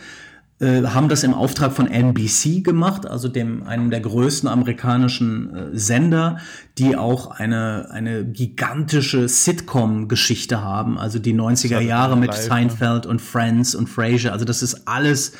[0.59, 5.77] äh, haben das im Auftrag von NBC gemacht, also dem einem der größten amerikanischen äh,
[5.77, 6.39] Sender,
[6.77, 13.11] die auch eine eine gigantische Sitcom-Geschichte haben, also die 90er Jahre mit live, Seinfeld ne?
[13.11, 14.33] und Friends und Frasier.
[14.33, 15.33] Also das ist alles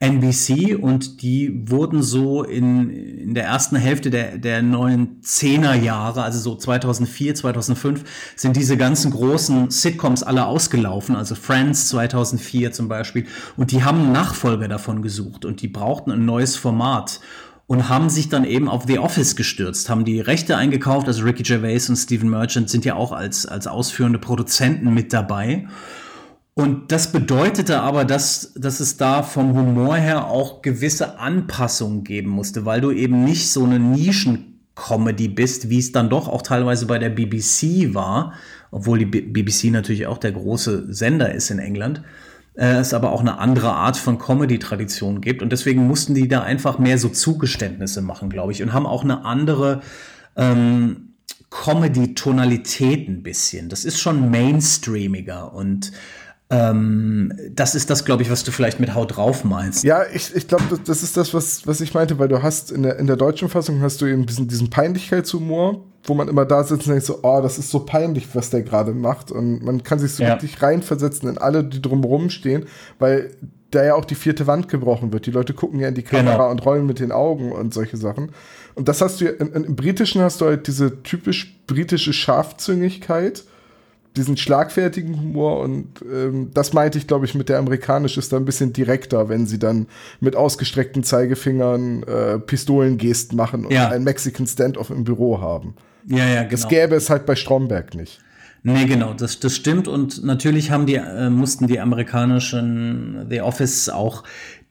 [0.00, 6.38] NBC und die wurden so in, in der ersten Hälfte der, der neuen Zehnerjahre, also
[6.38, 13.26] so 2004, 2005, sind diese ganzen großen Sitcoms alle ausgelaufen, also Friends 2004 zum Beispiel.
[13.58, 17.20] Und die haben Nachfolger davon gesucht und die brauchten ein neues Format
[17.66, 21.42] und haben sich dann eben auf The Office gestürzt, haben die Rechte eingekauft, also Ricky
[21.42, 25.68] Gervais und Stephen Merchant sind ja auch als, als ausführende Produzenten mit dabei.
[26.60, 32.28] Und das bedeutete aber, dass, dass es da vom Humor her auch gewisse Anpassungen geben
[32.28, 36.84] musste, weil du eben nicht so eine Nischen-Comedy bist, wie es dann doch auch teilweise
[36.84, 38.34] bei der BBC war,
[38.70, 42.02] obwohl die BBC natürlich auch der große Sender ist in England.
[42.56, 45.40] Äh, es aber auch eine andere Art von Comedy-Tradition gibt.
[45.40, 49.02] Und deswegen mussten die da einfach mehr so Zugeständnisse machen, glaube ich, und haben auch
[49.02, 49.80] eine andere
[50.36, 51.14] ähm,
[51.48, 53.70] Comedy-Tonalität ein bisschen.
[53.70, 55.92] Das ist schon mainstreamiger und
[56.50, 59.84] ähm, das ist das, glaube ich, was du vielleicht mit Haut drauf meinst.
[59.84, 62.72] Ja, ich, ich glaube, das, das, ist das, was, was ich meinte, weil du hast
[62.72, 66.44] in der, in der deutschen Fassung hast du eben diesen, diesen Peinlichkeitshumor, wo man immer
[66.44, 69.30] da sitzt und denkt so, oh, das ist so peinlich, was der gerade macht.
[69.30, 70.30] Und man kann sich so ja.
[70.30, 72.66] wirklich reinversetzen in alle, die drumherum stehen,
[72.98, 73.30] weil
[73.70, 75.26] da ja auch die vierte Wand gebrochen wird.
[75.26, 76.50] Die Leute gucken ja in die Kamera genau.
[76.50, 78.32] und rollen mit den Augen und solche Sachen.
[78.74, 83.44] Und das hast du ja, im, im Britischen hast du halt diese typisch britische Scharfzüngigkeit
[84.16, 88.36] diesen schlagfertigen Humor und ähm, das meinte ich, glaube ich, mit der amerikanisch ist da
[88.36, 89.86] ein bisschen direkter, wenn sie dann
[90.20, 93.88] mit ausgestreckten Zeigefingern äh, Pistolengesten machen und ja.
[93.88, 95.74] einen Mexican Standoff im Büro haben.
[96.06, 96.50] Ja, ja, genau.
[96.50, 98.20] Das gäbe es halt bei Stromberg nicht.
[98.62, 99.88] Nee, genau, das, das stimmt.
[99.88, 104.24] Und natürlich haben die, äh, mussten die amerikanischen The Office auch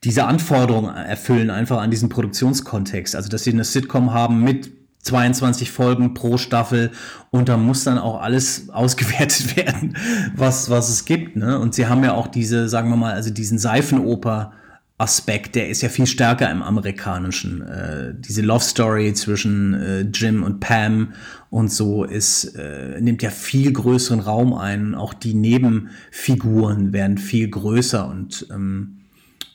[0.04, 3.15] diese Anforderungen erfüllen, einfach an diesen Produktionskontext.
[3.15, 6.91] Also, dass sie eine Sitcom haben mit 22 Folgen pro Staffel
[7.31, 9.95] und da muss dann auch alles ausgewertet werden,
[10.35, 11.35] was, was es gibt.
[11.35, 11.59] Ne?
[11.59, 14.53] Und sie haben ja auch diese, sagen wir mal, also diesen Seifenoper.
[15.01, 17.62] Aspekt, der ist ja viel stärker im amerikanischen.
[17.62, 21.13] Äh, diese Love Story zwischen äh, Jim und Pam
[21.49, 24.95] und so ist äh, nimmt ja viel größeren Raum ein.
[24.95, 28.97] Auch die Nebenfiguren werden viel größer und ähm,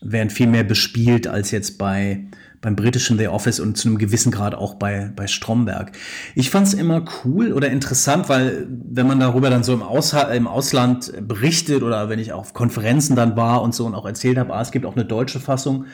[0.01, 2.25] werden viel mehr bespielt als jetzt bei
[2.65, 5.93] beim britischen The Office und zu einem gewissen Grad auch bei, bei Stromberg.
[6.35, 10.15] Ich fand es immer cool oder interessant, weil wenn man darüber dann so im, Aus,
[10.35, 14.39] im Ausland berichtet oder wenn ich auf Konferenzen dann war und so und auch erzählt
[14.39, 15.85] habe, ah, es gibt auch eine deutsche Fassung,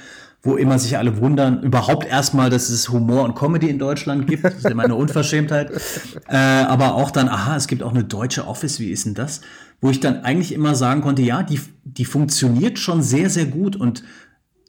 [0.42, 4.44] wo immer sich alle wundern, überhaupt erstmal, dass es Humor und Comedy in Deutschland gibt.
[4.44, 5.72] Das ist immer eine Unverschämtheit.
[6.28, 9.40] äh, aber auch dann, aha, es gibt auch eine deutsche Office, wie ist denn das?
[9.80, 13.74] Wo ich dann eigentlich immer sagen konnte, ja, die, die funktioniert schon sehr, sehr gut
[13.74, 14.04] und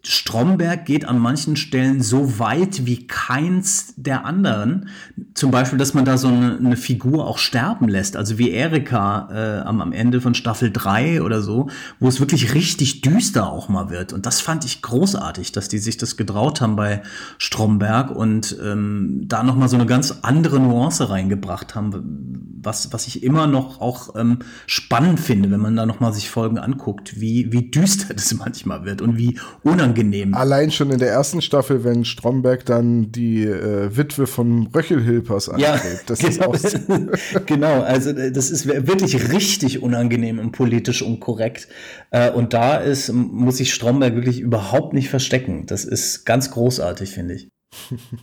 [0.04, 4.90] Stromberg geht an manchen Stellen so weit wie keins der anderen.
[5.36, 9.30] Zum Beispiel, dass man da so eine, eine Figur auch sterben lässt, also wie Erika
[9.32, 13.70] äh, am, am Ende von Staffel 3 oder so, wo es wirklich richtig düster auch
[13.70, 14.12] mal wird.
[14.12, 17.04] Und das fand ich großartig, dass die sich das getraut haben bei
[17.38, 23.24] Stromberg und ähm, da nochmal so eine ganz andere Nuance reingebracht haben, was, was ich
[23.24, 27.70] immer noch auch ähm, spannend finde, wenn man da nochmal sich Folgen anguckt, wie, wie
[27.70, 30.34] düster das manchmal wird und wie unangenehm unangenehm.
[30.34, 36.10] Allein schon in der ersten Staffel, wenn Stromberg dann die äh, Witwe von Röchelhilpers angreift.
[36.10, 37.10] Ja, genau.
[37.46, 41.68] genau, also äh, das ist wirklich richtig unangenehm und politisch unkorrekt.
[42.12, 45.66] Äh, und da ist, muss sich Stromberg wirklich überhaupt nicht verstecken.
[45.68, 47.50] Das ist ganz großartig, finde ich.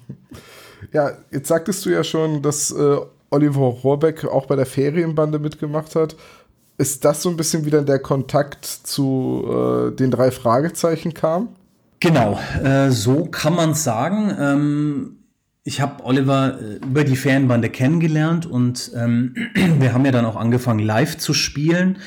[0.92, 2.96] ja, jetzt sagtest du ja schon, dass äh,
[3.30, 6.16] Oliver Rohrbeck auch bei der Ferienbande mitgemacht hat
[6.78, 11.48] ist das so ein bisschen wieder der Kontakt zu äh, den drei Fragezeichen kam?
[12.00, 14.34] Genau, äh, so kann man es sagen.
[14.38, 15.16] Ähm,
[15.64, 19.34] ich habe Oliver äh, über die Fanbande kennengelernt und ähm,
[19.78, 21.98] wir haben ja dann auch angefangen, live zu spielen,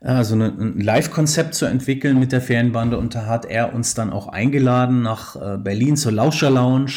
[0.00, 4.28] also ein Live-Konzept zu entwickeln mit der Fanbande und da hat er uns dann auch
[4.28, 6.92] eingeladen nach äh, Berlin zur Lauscher Lounge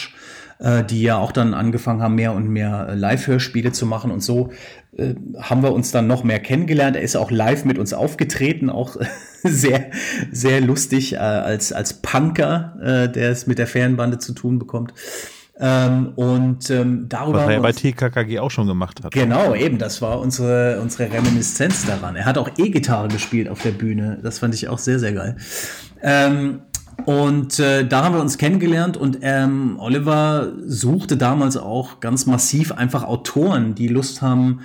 [0.63, 4.11] äh, die ja auch dann angefangen haben, mehr und mehr äh, Live-Hörspiele zu machen.
[4.11, 4.51] Und so
[4.97, 6.95] äh, haben wir uns dann noch mehr kennengelernt.
[6.95, 8.95] Er ist auch live mit uns aufgetreten, auch
[9.43, 9.91] sehr,
[10.31, 14.93] sehr lustig äh, als, als Punker, der es mit der Fernbande zu tun bekommt.
[15.59, 17.39] Ähm, und ähm, darüber.
[17.39, 19.11] Was er ja bei TKKG auch schon gemacht hat.
[19.11, 22.15] Genau, eben, das war unsere, unsere Reminiszenz daran.
[22.15, 24.19] Er hat auch E-Gitarre gespielt auf der Bühne.
[24.23, 25.37] Das fand ich auch sehr, sehr geil.
[26.01, 26.61] Ähm,
[27.05, 32.71] und äh, da haben wir uns kennengelernt und ähm, Oliver suchte damals auch ganz massiv
[32.71, 34.61] einfach Autoren, die Lust haben,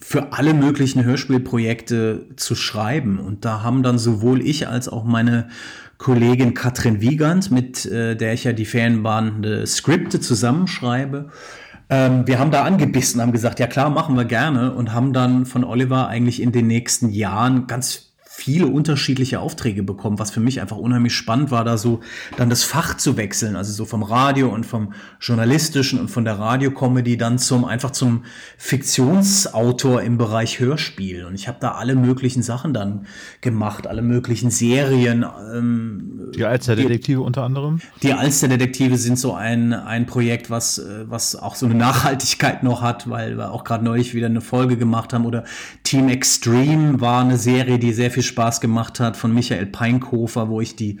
[0.00, 3.18] für alle möglichen Hörspielprojekte zu schreiben.
[3.18, 5.48] Und da haben dann sowohl ich als auch meine
[5.96, 11.30] Kollegin Katrin Wiegand, mit äh, der ich ja die Ferienbahn Skripte zusammenschreibe,
[11.90, 15.46] ähm, wir haben da angebissen, haben gesagt, ja klar, machen wir gerne und haben dann
[15.46, 20.60] von Oliver eigentlich in den nächsten Jahren ganz viele unterschiedliche Aufträge bekommen, was für mich
[20.60, 22.00] einfach unheimlich spannend war, da so
[22.36, 26.40] dann das Fach zu wechseln, also so vom Radio und vom journalistischen und von der
[26.40, 28.24] Radiocomedy dann zum einfach zum
[28.58, 33.06] Fiktionsautor im Bereich Hörspiel und ich habe da alle möglichen Sachen dann
[33.40, 35.24] gemacht, alle möglichen Serien.
[35.54, 37.80] Ähm, die Alsterdetektive unter anderem?
[38.02, 42.82] Die Alsterdetektive sind so ein ein Projekt, was äh, was auch so eine Nachhaltigkeit noch
[42.82, 45.44] hat, weil wir auch gerade neulich wieder eine Folge gemacht haben oder
[45.84, 50.60] Team Extreme war eine Serie, die sehr viel Spaß gemacht hat von Michael Peinkofer, wo
[50.60, 50.98] ich die,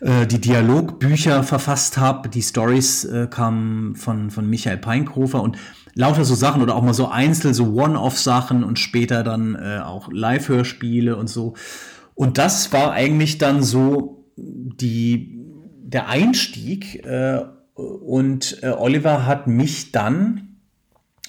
[0.00, 2.28] äh, die Dialogbücher verfasst habe.
[2.28, 5.56] Die Stories äh, kamen von, von Michael Peinkofer und
[5.94, 10.10] lauter so Sachen oder auch mal so einzeln, so One-Off-Sachen und später dann äh, auch
[10.12, 11.54] Live-Hörspiele und so.
[12.14, 15.38] Und das war eigentlich dann so die,
[15.82, 17.04] der Einstieg.
[17.04, 17.42] Äh,
[17.74, 20.46] und äh, Oliver hat mich dann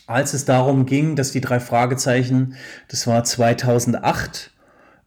[0.07, 2.55] als es darum ging, dass die drei Fragezeichen,
[2.87, 4.51] das war 2008,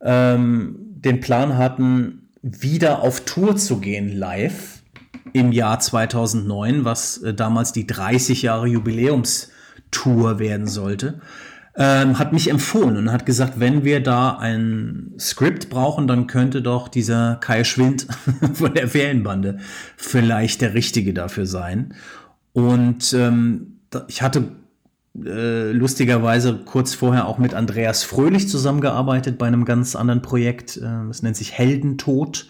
[0.02, 4.82] ähm, den Plan hatten, wieder auf Tour zu gehen live
[5.32, 11.20] im Jahr 2009, was äh, damals die 30 Jahre Jubiläumstour werden sollte,
[11.76, 16.62] ähm, hat mich empfohlen und hat gesagt, wenn wir da ein Skript brauchen, dann könnte
[16.62, 18.06] doch dieser Kai Schwind
[18.54, 19.58] von der Ferienbande
[19.96, 21.94] vielleicht der Richtige dafür sein.
[22.52, 24.48] Und ähm, ich hatte
[25.16, 30.76] äh, lustigerweise kurz vorher auch mit Andreas Fröhlich zusammengearbeitet bei einem ganz anderen Projekt.
[30.76, 32.48] Äh, das nennt sich Heldentod.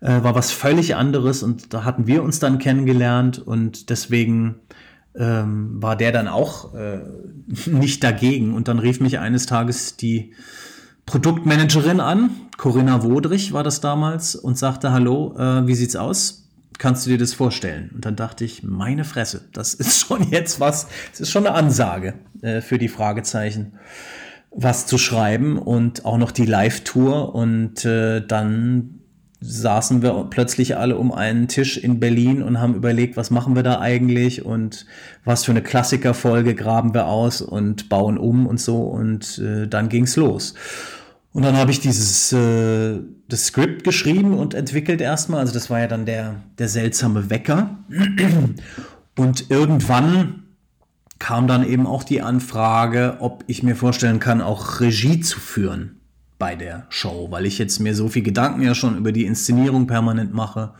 [0.00, 4.60] Äh, war was völlig anderes und da hatten wir uns dann kennengelernt und deswegen
[5.16, 7.00] ähm, war der dann auch äh,
[7.66, 8.54] nicht dagegen.
[8.54, 10.34] Und dann rief mich eines Tages die
[11.06, 16.47] Produktmanagerin an, Corinna Wodrich war das damals, und sagte, hallo, äh, wie sieht's aus?
[16.78, 17.90] Kannst du dir das vorstellen?
[17.94, 21.54] Und dann dachte ich, meine Fresse, das ist schon jetzt was, es ist schon eine
[21.54, 23.74] Ansage äh, für die Fragezeichen,
[24.50, 27.34] was zu schreiben und auch noch die Live-Tour.
[27.34, 29.00] Und äh, dann
[29.40, 33.62] saßen wir plötzlich alle um einen Tisch in Berlin und haben überlegt, was machen wir
[33.62, 34.86] da eigentlich und
[35.24, 38.82] was für eine Klassikerfolge graben wir aus und bauen um und so.
[38.82, 40.54] Und äh, dann ging's los.
[41.32, 45.40] Und dann habe ich dieses äh, das Skript geschrieben und entwickelt erstmal.
[45.40, 47.78] Also das war ja dann der, der seltsame Wecker.
[49.16, 50.44] Und irgendwann
[51.18, 55.96] kam dann eben auch die Anfrage, ob ich mir vorstellen kann, auch Regie zu führen
[56.38, 59.86] bei der Show, weil ich jetzt mir so viel Gedanken ja schon über die Inszenierung
[59.86, 60.74] permanent mache.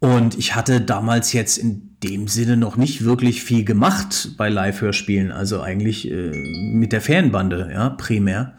[0.00, 5.32] Und ich hatte damals jetzt in dem Sinne noch nicht wirklich viel gemacht bei Live-Hörspielen,
[5.32, 6.30] also eigentlich äh,
[6.72, 8.54] mit der Fernbande, ja, primär.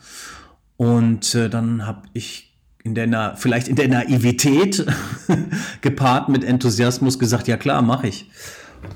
[0.79, 4.85] Und äh, dann habe ich in der Na vielleicht in der Naivität
[5.81, 8.31] gepaart mit Enthusiasmus gesagt, ja klar, mache ich.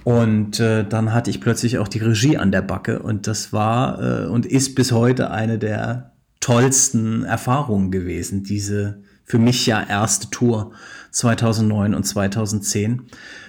[0.06, 4.02] Und äh, dann hatte ich plötzlich auch die Regie an der Backe und das war
[4.02, 10.30] äh, und ist bis heute eine der tollsten Erfahrungen gewesen, diese für mich ja erste
[10.30, 10.72] Tour
[11.12, 13.04] 2009 und 2010.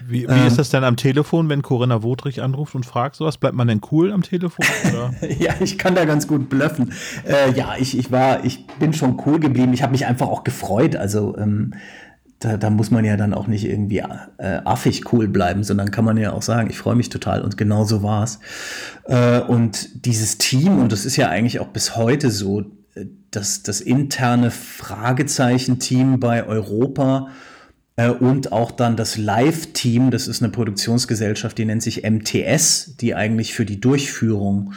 [0.06, 3.38] Wie, wie ähm, ist das denn am Telefon, wenn Corinna Wodrich anruft und fragt sowas?
[3.38, 4.66] Bleibt man denn cool am Telefon?
[5.38, 6.92] ja, ich kann da ganz gut bluffen.
[7.26, 9.72] Äh, ja, ich, ich war, ich bin schon cool geblieben.
[9.72, 10.94] Ich habe mich einfach auch gefreut.
[10.94, 11.72] Also ähm,
[12.38, 14.02] da, da muss man ja dann auch nicht irgendwie
[14.38, 17.56] äh, affig cool bleiben, sondern kann man ja auch sagen, ich freue mich total und
[17.56, 18.40] genau so war es.
[19.04, 22.64] Äh, und dieses Team, und das ist ja eigentlich auch bis heute so,
[23.30, 27.28] dass das interne Fragezeichen-Team bei Europa
[27.96, 33.14] äh, und auch dann das Live-Team, das ist eine Produktionsgesellschaft, die nennt sich MTS, die
[33.14, 34.74] eigentlich für die Durchführung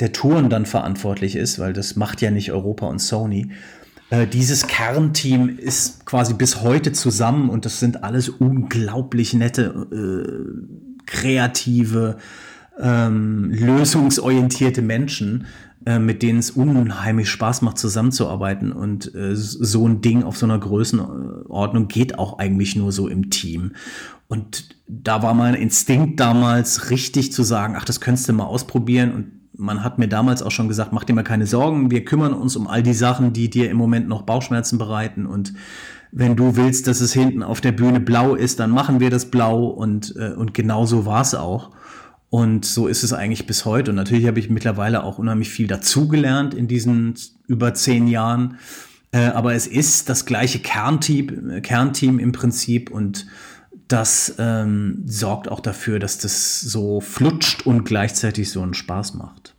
[0.00, 3.50] der Touren dann verantwortlich ist, weil das macht ja nicht Europa und Sony.
[4.10, 11.04] Äh, dieses Kernteam ist quasi bis heute zusammen und das sind alles unglaublich nette, äh,
[11.06, 12.16] kreative,
[12.80, 15.46] ähm, lösungsorientierte Menschen,
[15.88, 18.72] äh, mit denen es unheimlich Spaß macht, zusammenzuarbeiten.
[18.72, 23.30] Und äh, so ein Ding auf so einer Größenordnung geht auch eigentlich nur so im
[23.30, 23.72] Team.
[24.26, 29.14] Und da war mein Instinkt damals richtig zu sagen, ach, das könntest du mal ausprobieren
[29.14, 32.34] und man hat mir damals auch schon gesagt, mach dir mal keine Sorgen, wir kümmern
[32.34, 35.54] uns um all die Sachen, die dir im Moment noch Bauchschmerzen bereiten und
[36.12, 39.30] wenn du willst, dass es hinten auf der Bühne blau ist, dann machen wir das
[39.30, 41.70] blau und, äh, und genau so war es auch.
[42.30, 43.90] Und so ist es eigentlich bis heute.
[43.90, 47.14] Und natürlich habe ich mittlerweile auch unheimlich viel dazugelernt in diesen
[47.46, 48.58] über zehn Jahren.
[49.12, 53.26] Äh, aber es ist das gleiche Kernteam, Kernteam im Prinzip und
[53.88, 59.54] das ähm, sorgt auch dafür, dass das so flutscht und gleichzeitig so einen Spaß macht.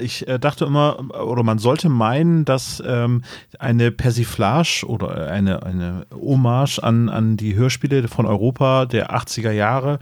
[0.00, 3.22] Ich äh, dachte immer, oder man sollte meinen, dass ähm,
[3.58, 10.00] eine Persiflage oder eine, eine Hommage an, an die Hörspiele von Europa der 80er Jahre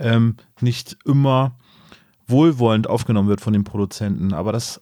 [0.00, 1.56] ähm, nicht immer
[2.26, 4.32] wohlwollend aufgenommen wird von den Produzenten.
[4.32, 4.80] Aber das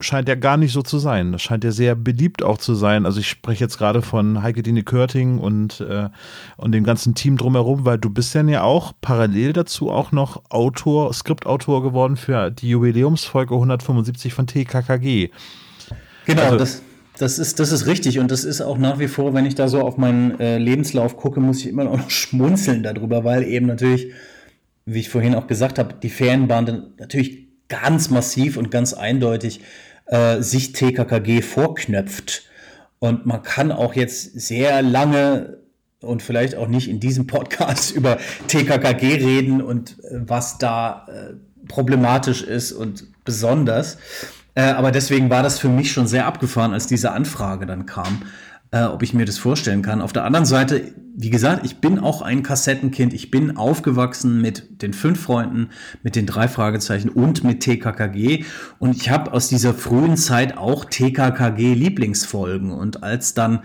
[0.00, 1.32] scheint ja gar nicht so zu sein.
[1.32, 3.06] Das scheint ja sehr beliebt auch zu sein.
[3.06, 6.08] Also ich spreche jetzt gerade von Heike Dine Körting und, äh,
[6.56, 10.42] und dem ganzen Team drumherum, weil du bist dann ja auch parallel dazu auch noch
[10.50, 15.30] Autor, Skriptautor geworden für die Jubiläumsfolge 175 von TKKG.
[16.26, 16.82] Genau, also, das,
[17.18, 19.68] das, ist, das ist richtig und das ist auch nach wie vor, wenn ich da
[19.68, 24.12] so auf meinen äh, Lebenslauf gucke, muss ich immer noch schmunzeln darüber, weil eben natürlich,
[24.86, 29.60] wie ich vorhin auch gesagt habe, die Ferienbande natürlich ganz massiv und ganz eindeutig
[30.06, 32.44] äh, sich TKKG vorknöpft.
[33.00, 35.58] Und man kann auch jetzt sehr lange
[36.00, 41.34] und vielleicht auch nicht in diesem Podcast über TKKG reden und äh, was da äh,
[41.66, 43.98] problematisch ist und besonders.
[44.54, 48.22] Äh, aber deswegen war das für mich schon sehr abgefahren, als diese Anfrage dann kam
[48.76, 50.02] äh, ob ich mir das vorstellen kann.
[50.02, 53.14] Auf der anderen Seite, wie gesagt, ich bin auch ein Kassettenkind.
[53.14, 55.70] Ich bin aufgewachsen mit den fünf Freunden,
[56.02, 58.44] mit den drei Fragezeichen und mit TKKG.
[58.78, 62.70] Und ich habe aus dieser frühen Zeit auch TKKG-Lieblingsfolgen.
[62.70, 63.60] Und als dann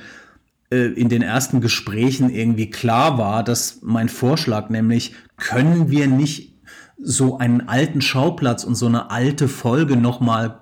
[0.72, 6.56] äh, in den ersten Gesprächen irgendwie klar war, dass mein Vorschlag, nämlich können wir nicht
[7.04, 10.60] so einen alten Schauplatz und so eine alte Folge nochmal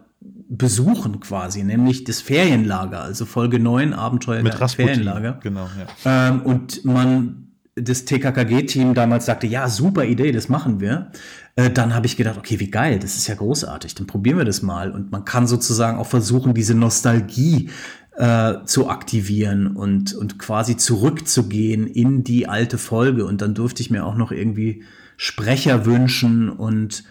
[0.50, 5.40] besuchen quasi, nämlich das Ferienlager, also Folge 9, Abenteuer Mit der Ferienlager.
[5.44, 5.70] Genau,
[6.04, 6.30] ja.
[6.30, 11.12] Ähm, und man, das TKKG-Team damals sagte, ja, super Idee, das machen wir.
[11.56, 14.46] Äh, dann habe ich gedacht, okay, wie geil, das ist ja großartig, dann probieren wir
[14.46, 14.92] das mal.
[14.92, 17.70] Und man kann sozusagen auch versuchen, diese Nostalgie
[18.18, 23.24] äh, zu aktivieren und, und quasi zurückzugehen in die alte Folge.
[23.26, 24.84] Und dann durfte ich mir auch noch irgendwie
[25.16, 27.04] Sprecher wünschen und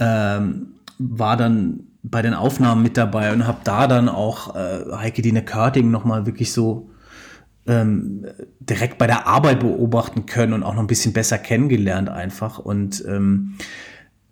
[0.00, 5.22] ähm, war dann bei den Aufnahmen mit dabei und habe da dann auch äh, Heike
[5.22, 6.90] Dine Körting nochmal wirklich so
[7.66, 8.26] ähm,
[8.60, 12.58] direkt bei der Arbeit beobachten können und auch noch ein bisschen besser kennengelernt einfach.
[12.58, 13.54] Und ähm,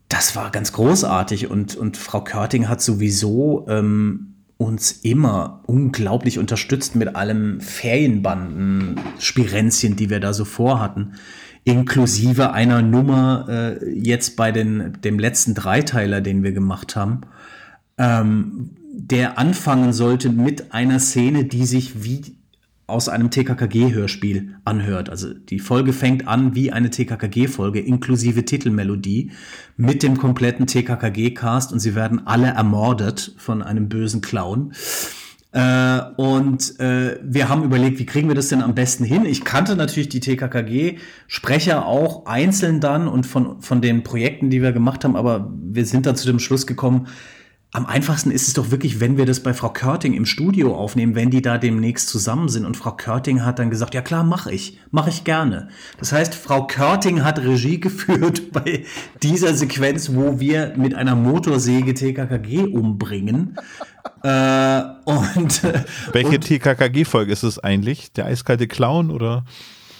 [0.08, 1.48] das war ganz großartig.
[1.48, 10.10] Und, und Frau Körting hat sowieso ähm, uns immer unglaublich unterstützt mit allem Ferienbanden-Spirenzchen, die
[10.10, 11.12] wir da so vorhatten.
[11.62, 17.20] Inklusive einer Nummer äh, jetzt bei den, dem letzten Dreiteiler, den wir gemacht haben
[18.00, 22.36] ähm, der anfangen sollte mit einer Szene, die sich wie
[22.86, 25.10] aus einem TKKG-Hörspiel anhört.
[25.10, 29.30] Also die Folge fängt an wie eine TKKG-Folge inklusive Titelmelodie
[29.76, 34.72] mit dem kompletten TKKG-Cast und sie werden alle ermordet von einem bösen Clown.
[35.52, 39.24] Äh, und äh, wir haben überlegt, wie kriegen wir das denn am besten hin?
[39.24, 44.72] Ich kannte natürlich die TKKG-Sprecher auch einzeln dann und von, von den Projekten, die wir
[44.72, 47.06] gemacht haben, aber wir sind dann zu dem Schluss gekommen,
[47.72, 51.14] am einfachsten ist es doch wirklich, wenn wir das bei Frau Körting im Studio aufnehmen,
[51.14, 52.66] wenn die da demnächst zusammen sind.
[52.66, 55.68] Und Frau Körting hat dann gesagt, ja klar, mache ich, mache ich gerne.
[55.98, 58.84] Das heißt, Frau Körting hat Regie geführt bei
[59.22, 63.56] dieser Sequenz, wo wir mit einer Motorsäge TKKG umbringen.
[64.22, 65.62] äh, und
[66.12, 68.12] welche TKKG-Folge ist es eigentlich?
[68.12, 69.44] Der eiskalte Clown oder?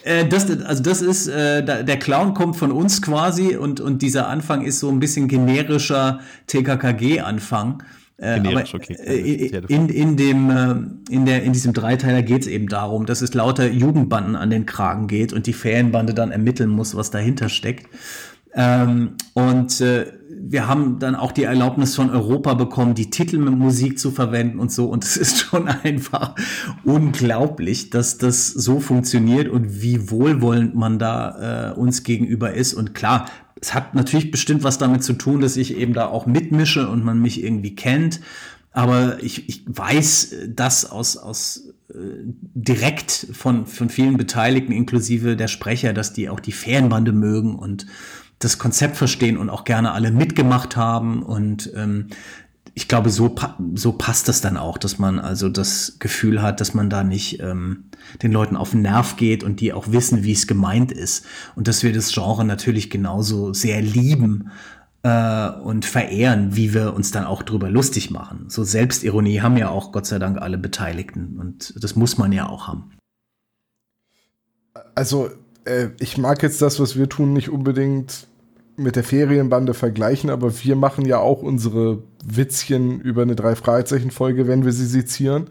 [0.03, 4.29] Äh, das, also das ist, äh, der Clown kommt von uns quasi und, und dieser
[4.29, 7.83] Anfang ist so ein bisschen generischer TKKG-Anfang.
[8.21, 8.95] Äh, Generisch, okay.
[8.95, 13.23] Äh, in, in, dem, äh, in, der, in diesem Dreiteiler geht es eben darum, dass
[13.23, 17.49] es lauter Jugendbanden an den Kragen geht und die Ferienbande dann ermitteln muss, was dahinter
[17.49, 17.87] steckt.
[18.55, 23.57] Ähm, und äh, wir haben dann auch die Erlaubnis von Europa bekommen, die Titel mit
[23.57, 24.87] Musik zu verwenden und so.
[24.87, 26.35] Und es ist schon einfach
[26.85, 32.75] unglaublich, dass das so funktioniert und wie wohlwollend man da äh, uns gegenüber ist.
[32.75, 33.27] Und klar,
[33.61, 37.05] es hat natürlich bestimmt was damit zu tun, dass ich eben da auch mitmische und
[37.05, 38.21] man mich irgendwie kennt.
[38.73, 41.95] Aber ich, ich weiß das aus, aus äh,
[42.55, 47.87] direkt von, von vielen Beteiligten, inklusive der Sprecher, dass die auch die Ferienbande mögen und
[48.41, 51.23] das Konzept verstehen und auch gerne alle mitgemacht haben.
[51.23, 52.09] Und ähm,
[52.75, 53.35] ich glaube, so,
[53.75, 57.41] so passt das dann auch, dass man also das Gefühl hat, dass man da nicht
[57.41, 57.91] ähm,
[58.23, 61.27] den Leuten auf den Nerv geht und die auch wissen, wie es gemeint ist.
[61.55, 64.51] Und dass wir das Genre natürlich genauso sehr lieben
[65.03, 68.47] äh, und verehren, wie wir uns dann auch drüber lustig machen.
[68.49, 72.49] So Selbstironie haben ja auch Gott sei Dank alle Beteiligten und das muss man ja
[72.49, 72.93] auch haben.
[74.95, 75.31] Also
[75.67, 78.30] äh, ich mag jetzt das, was wir tun, nicht unbedingt
[78.83, 84.65] mit der Ferienbande vergleichen, aber wir machen ja auch unsere Witzchen über eine Drei-Fragezeichen-Folge, wenn
[84.65, 85.49] wir sie sezieren.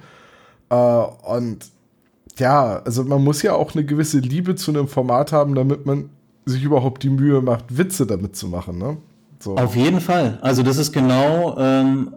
[0.69, 1.65] Äh, und
[2.38, 6.09] ja, also man muss ja auch eine gewisse Liebe zu einem Format haben, damit man
[6.45, 8.77] sich überhaupt die Mühe macht, Witze damit zu machen.
[8.77, 8.97] Ne?
[9.39, 9.55] So.
[9.55, 10.39] Auf jeden Fall.
[10.41, 12.13] Also das ist genau ähm,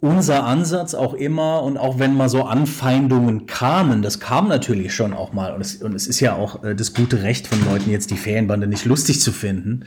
[0.00, 5.12] unser Ansatz auch immer und auch wenn mal so Anfeindungen kamen, das kam natürlich schon
[5.12, 7.90] auch mal und es, und es ist ja auch äh, das gute Recht von Leuten
[7.90, 9.84] jetzt die Ferienbande nicht lustig zu finden.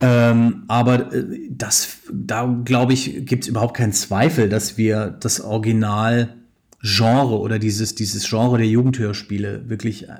[0.00, 5.40] Ähm, aber äh, das, da glaube ich, gibt es überhaupt keinen Zweifel, dass wir das
[5.40, 6.34] Original
[6.82, 10.14] Genre oder dieses, dieses Genre der Jugendhörspiele wirklich äh,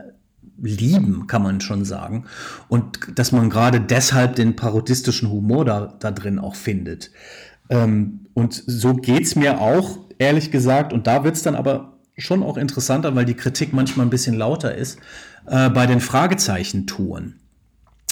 [0.61, 2.25] lieben, kann man schon sagen.
[2.69, 7.11] Und dass man gerade deshalb den parodistischen Humor da, da drin auch findet.
[7.69, 12.57] Ähm, und so geht's mir auch, ehrlich gesagt, und da wird's dann aber schon auch
[12.57, 14.99] interessanter, weil die Kritik manchmal ein bisschen lauter ist,
[15.47, 17.35] äh, bei den Fragezeichen-Touren.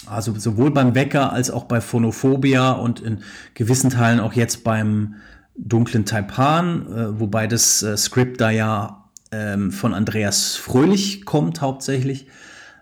[0.06, 3.22] Also sowohl beim Wecker als auch bei Phonophobia und in
[3.54, 5.16] gewissen Teilen auch jetzt beim
[5.56, 12.26] dunklen Taipan, äh, wobei das äh, Skript da ja ähm, von Andreas Fröhlich kommt hauptsächlich,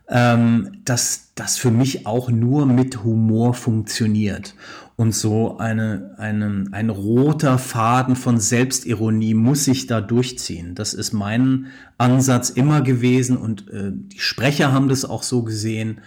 [0.08, 4.54] ähm, dass das für mich auch nur mit Humor funktioniert.
[4.96, 10.74] Und so eine, eine, ein roter Faden von Selbstironie muss sich da durchziehen.
[10.74, 16.02] Das ist mein Ansatz immer gewesen und äh, die Sprecher haben das auch so gesehen,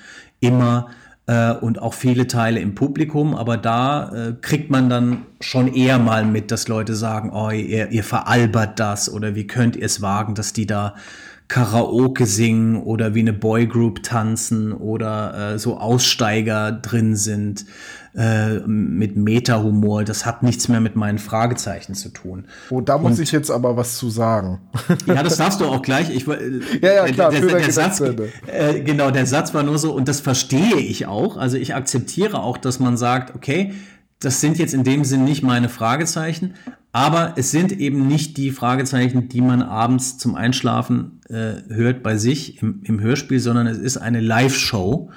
[0.48, 0.88] immer
[1.28, 6.00] äh, und auch viele Teile im Publikum, aber da äh, kriegt man dann schon eher
[6.00, 10.02] mal mit, dass Leute sagen, oh, ihr, ihr veralbert das oder wie könnt ihr es
[10.02, 10.96] wagen, dass die da
[11.48, 17.66] Karaoke singen oder wie eine Boygroup tanzen oder äh, so Aussteiger drin sind
[18.16, 20.06] äh, mit Meta-Humor.
[20.06, 22.46] Das hat nichts mehr mit meinen Fragezeichen zu tun.
[22.72, 24.62] Oh, da muss Und, ich jetzt aber was zu sagen.
[25.06, 26.10] Ja, das darfst du auch gleich.
[26.10, 29.78] Ich, äh, ja, ja, klar, der, der, der Satz, äh, genau, der Satz war nur
[29.78, 31.38] so, und das verstehe ich auch.
[31.38, 33.74] Also ich akzeptiere auch, dass man sagt, okay,
[34.20, 36.56] das sind jetzt in dem Sinn nicht meine Fragezeichen,
[36.96, 42.16] aber es sind eben nicht die Fragezeichen, die man abends zum Einschlafen äh, hört bei
[42.16, 45.10] sich im, im Hörspiel, sondern es ist eine Live-Show.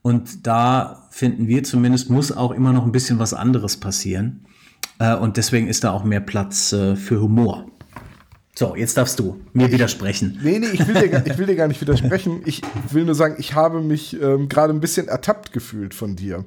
[0.00, 4.46] Und da finden wir zumindest, muss auch immer noch ein bisschen was anderes passieren.
[5.00, 7.66] Äh, und deswegen ist da auch mehr Platz äh, für Humor.
[8.54, 10.38] So, jetzt darfst du mir widersprechen.
[10.40, 12.42] Nee, nee, ich will dir, ich will dir gar nicht widersprechen.
[12.44, 12.62] Ich
[12.92, 16.44] will nur sagen, ich habe mich ähm, gerade ein bisschen ertappt gefühlt von dir.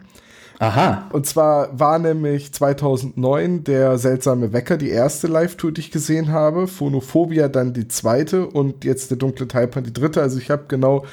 [0.60, 1.08] Aha.
[1.12, 6.68] Und zwar war nämlich 2009 der seltsame Wecker die erste Live-Tour, die ich gesehen habe.
[6.68, 10.22] Phonophobia dann die zweite und jetzt der dunkle Taipan die dritte.
[10.22, 11.06] Also ich habe genau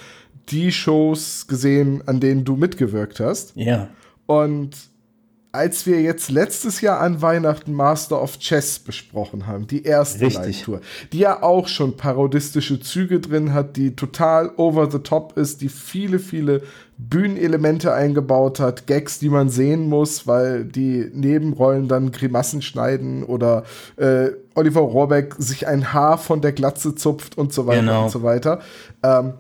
[0.49, 3.53] die Shows gesehen, an denen du mitgewirkt hast.
[3.57, 3.89] Ja.
[4.27, 4.71] Und
[5.55, 10.81] als wir jetzt letztes Jahr an Weihnachten Master of Chess besprochen haben, die erste Live-Tour,
[11.13, 15.69] die ja auch schon parodistische Züge drin hat, die total over the top ist, die
[15.69, 16.63] viele, viele
[16.99, 23.63] Bühnenelemente eingebaut hat, Gags, die man sehen muss, weil die Nebenrollen dann Grimassen schneiden oder
[23.97, 28.05] äh, Oliver Rohrbeck sich ein Haar von der Glatze zupft und so weiter genau.
[28.05, 28.61] und so weiter.
[29.05, 29.35] Ähm,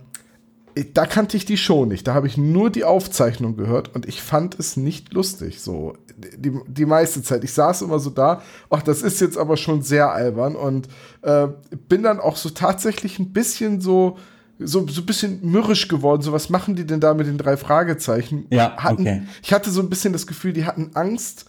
[0.92, 2.06] da kannte ich die schon nicht.
[2.06, 5.60] Da habe ich nur die Aufzeichnung gehört und ich fand es nicht lustig.
[5.60, 7.44] So die, die meiste Zeit.
[7.44, 10.88] Ich saß immer so da, ach, das ist jetzt aber schon sehr albern und
[11.22, 11.48] äh,
[11.88, 14.16] bin dann auch so tatsächlich ein bisschen so
[14.58, 16.22] so, so ein bisschen mürrisch geworden.
[16.22, 18.46] So, was machen die denn da mit den drei Fragezeichen?
[18.50, 19.22] Ja, hatten, okay.
[19.42, 21.46] Ich hatte so ein bisschen das Gefühl, die hatten Angst,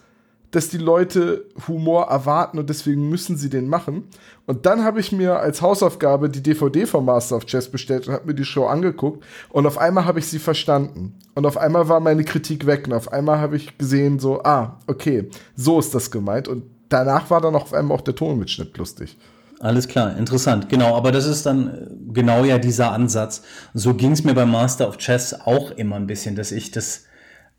[0.56, 4.06] dass die Leute Humor erwarten und deswegen müssen sie den machen.
[4.45, 8.14] Und dann habe ich mir als Hausaufgabe die DVD von Master of Chess bestellt und
[8.14, 11.20] habe mir die Show angeguckt und auf einmal habe ich sie verstanden.
[11.34, 14.80] Und auf einmal war meine Kritik weg und auf einmal habe ich gesehen so, ah,
[14.88, 16.47] okay, so ist das gemeint.
[16.47, 19.18] Und danach war dann auf einmal auch der Tonmitschnitt lustig.
[19.60, 20.70] Alles klar, interessant.
[20.70, 23.41] Genau, aber das ist dann äh, genau ja dieser Ansatz.
[23.74, 27.03] So ging es mir beim Master of Chess auch immer ein bisschen, dass ich das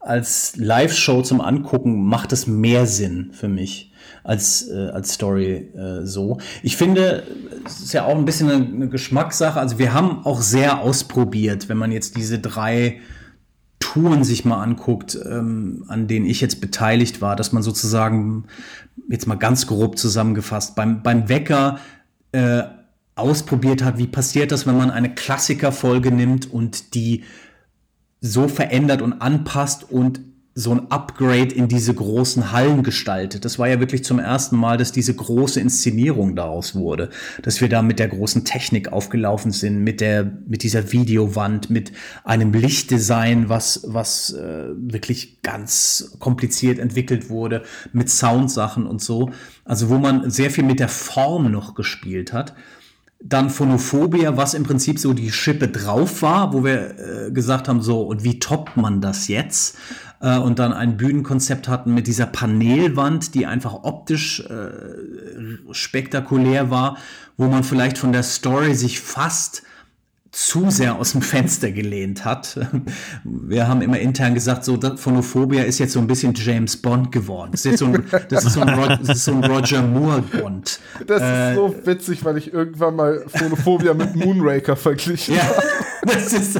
[0.06, 3.92] als Live-Show zum Angucken macht es mehr Sinn für mich
[4.24, 6.38] als, äh, als Story äh, so.
[6.62, 7.22] Ich finde,
[7.64, 9.58] es ist ja auch ein bisschen eine, eine Geschmackssache.
[9.58, 13.00] Also wir haben auch sehr ausprobiert, wenn man jetzt diese drei
[13.78, 18.44] Touren sich mal anguckt, ähm, an denen ich jetzt beteiligt war, dass man sozusagen,
[19.08, 21.78] jetzt mal ganz grob zusammengefasst, beim, beim Wecker
[22.32, 22.62] äh,
[23.14, 27.24] ausprobiert hat, wie passiert das, wenn man eine Klassikerfolge nimmt und die
[28.20, 30.20] so verändert und anpasst und
[30.58, 33.44] so ein Upgrade in diese großen Hallen gestaltet.
[33.44, 37.10] Das war ja wirklich zum ersten Mal, dass diese große Inszenierung daraus wurde,
[37.42, 41.92] dass wir da mit der großen Technik aufgelaufen sind, mit der mit dieser Videowand, mit
[42.24, 47.62] einem Lichtdesign, was was äh, wirklich ganz kompliziert entwickelt wurde,
[47.92, 49.30] mit Soundsachen und so.
[49.66, 52.54] Also wo man sehr viel mit der Form noch gespielt hat.
[53.18, 57.80] Dann Phonophobia, was im Prinzip so die Schippe drauf war, wo wir äh, gesagt haben,
[57.80, 59.78] so, und wie toppt man das jetzt?
[60.20, 66.98] Äh, und dann ein Bühnenkonzept hatten mit dieser Panelwand, die einfach optisch äh, spektakulär war,
[67.36, 69.62] wo man vielleicht von der Story sich fast
[70.36, 72.60] zu sehr aus dem Fenster gelehnt hat.
[73.24, 77.52] Wir haben immer intern gesagt, so Phonophobia ist jetzt so ein bisschen James Bond geworden.
[77.52, 79.80] Das ist jetzt so ein, das ist so ein, Roger, das ist so ein Roger
[79.80, 80.78] Moore Bond.
[81.06, 85.62] Das äh, ist so witzig, weil ich irgendwann mal Phonophobia mit Moonraker verglichen ja, habe.
[86.06, 86.56] Das ist,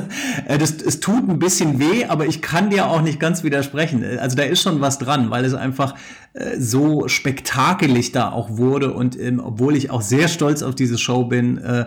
[0.49, 4.03] äh, das, es tut ein bisschen weh, aber ich kann dir auch nicht ganz widersprechen.
[4.19, 5.95] Also da ist schon was dran, weil es einfach
[6.33, 10.99] äh, so spektakelig da auch wurde und ähm, obwohl ich auch sehr stolz auf diese
[10.99, 11.85] Show bin, äh,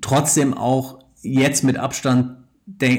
[0.00, 2.36] trotzdem auch jetzt mit Abstand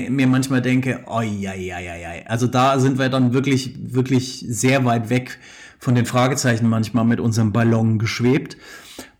[0.09, 2.23] mir manchmal denke, oi, oi, oi, oi.
[2.27, 5.39] also da sind wir dann wirklich, wirklich sehr weit weg
[5.79, 8.57] von den Fragezeichen manchmal mit unserem Ballon geschwebt.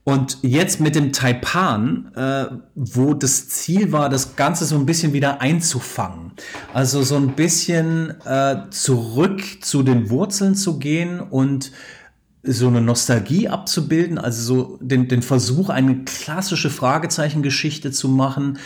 [0.06, 2.46] Und jetzt mit dem Taipan, äh,
[2.76, 6.34] wo das Ziel war, das Ganze so ein bisschen wieder einzufangen.
[6.74, 11.72] Also so ein bisschen äh, zurück zu den Wurzeln zu gehen und
[12.46, 18.58] so eine Nostalgie abzubilden, also so den, den Versuch, eine klassische Fragezeichengeschichte zu machen,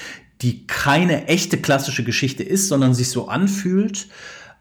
[0.41, 4.07] die keine echte klassische Geschichte ist, sondern sich so anfühlt.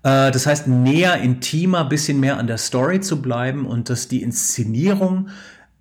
[0.03, 4.23] Äh, das heißt, näher, intimer, bisschen mehr an der Story zu bleiben und dass die
[4.23, 5.29] Inszenierung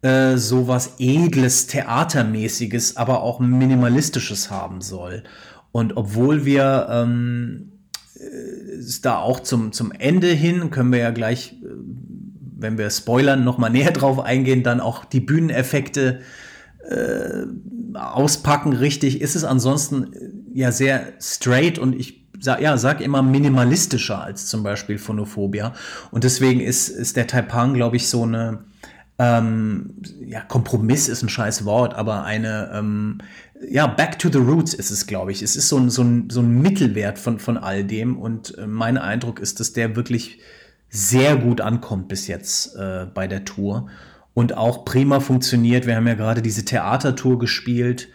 [0.02, 5.24] äh, so was edles, theatermäßiges, aber auch minimalistisches haben soll.
[5.72, 7.72] Und obwohl wir ähm,
[8.16, 11.68] äh, da auch zum, zum Ende hin, können wir ja gleich, äh,
[12.58, 16.22] wenn wir spoilern, noch mal näher drauf eingehen, dann auch die Bühneneffekte
[16.88, 17.46] äh,
[17.96, 23.22] auspacken, richtig, ist es ansonsten äh, ja sehr straight und ich sag, ja, sag immer
[23.22, 25.74] minimalistischer als zum Beispiel Phonophobia.
[26.12, 28.66] Und deswegen ist, ist der Taipan, glaube ich, so eine,
[29.18, 33.20] ähm, ja, Kompromiss ist ein scheiß Wort, aber eine, ähm,
[33.70, 35.42] ja, back to the roots ist es, glaube ich.
[35.42, 38.68] Es ist so ein, so ein, so ein Mittelwert von, von all dem und äh,
[38.68, 40.40] mein Eindruck ist, dass der wirklich
[40.90, 43.88] sehr gut ankommt bis jetzt äh, bei der Tour
[44.36, 45.88] und auch prima funktioniert.
[45.88, 48.10] Wir haben ja gerade diese Theatertour gespielt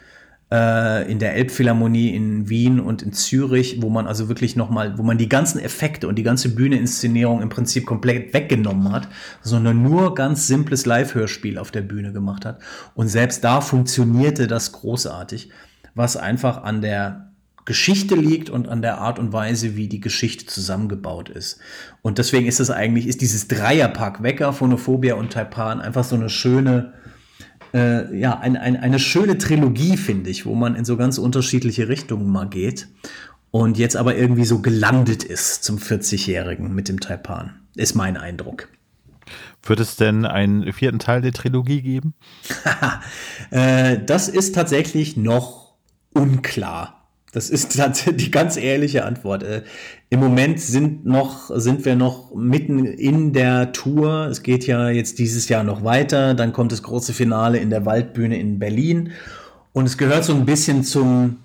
[0.52, 5.02] äh, in der Elbphilharmonie in Wien und in Zürich, wo man also wirklich nochmal, wo
[5.02, 9.08] man die ganzen Effekte und die ganze Bühneninszenierung im Prinzip komplett weggenommen hat,
[9.40, 12.60] sondern nur ganz simples Live-Hörspiel auf der Bühne gemacht hat.
[12.94, 15.50] Und selbst da funktionierte das großartig,
[15.94, 17.29] was einfach an der
[17.70, 21.60] Geschichte liegt und an der Art und Weise, wie die Geschichte zusammengebaut ist.
[22.02, 26.28] Und deswegen ist es eigentlich, ist dieses Dreierpack Wecker, Phonophobia und Taipan einfach so eine
[26.28, 26.94] schöne,
[27.72, 31.88] äh, ja, ein, ein, eine schöne Trilogie, finde ich, wo man in so ganz unterschiedliche
[31.88, 32.88] Richtungen mal geht
[33.52, 37.52] und jetzt aber irgendwie so gelandet ist zum 40-Jährigen mit dem Taipan.
[37.76, 38.66] ist mein Eindruck.
[39.62, 42.14] Wird es denn einen vierten Teil der Trilogie geben?
[43.52, 45.76] äh, das ist tatsächlich noch
[46.12, 46.99] unklar.
[47.32, 49.42] Das ist die ganz ehrliche Antwort.
[49.42, 49.62] Äh,
[50.08, 54.26] Im Moment sind noch, sind wir noch mitten in der Tour.
[54.26, 56.34] Es geht ja jetzt dieses Jahr noch weiter.
[56.34, 59.12] Dann kommt das große Finale in der Waldbühne in Berlin.
[59.72, 61.36] Und es gehört so ein bisschen zum,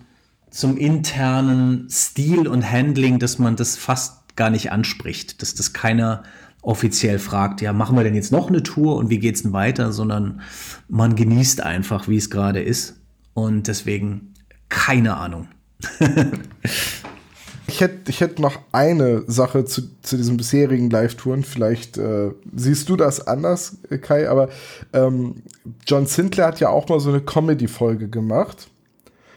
[0.50, 6.24] zum internen Stil und Handling, dass man das fast gar nicht anspricht, dass das keiner
[6.62, 9.92] offiziell fragt, ja, machen wir denn jetzt noch eine Tour und wie geht's denn weiter,
[9.92, 10.42] sondern
[10.90, 13.00] man genießt einfach, wie es gerade ist.
[13.36, 14.34] Und deswegen
[14.68, 15.48] keine Ahnung.
[17.68, 21.44] ich hätte ich hätt noch eine Sache zu, zu diesen bisherigen Live-Touren.
[21.44, 24.50] Vielleicht äh, siehst du das anders, Kai, aber
[24.94, 25.44] ähm,
[25.86, 28.68] John Sinclair hat ja auch mal so eine Comedy-Folge gemacht.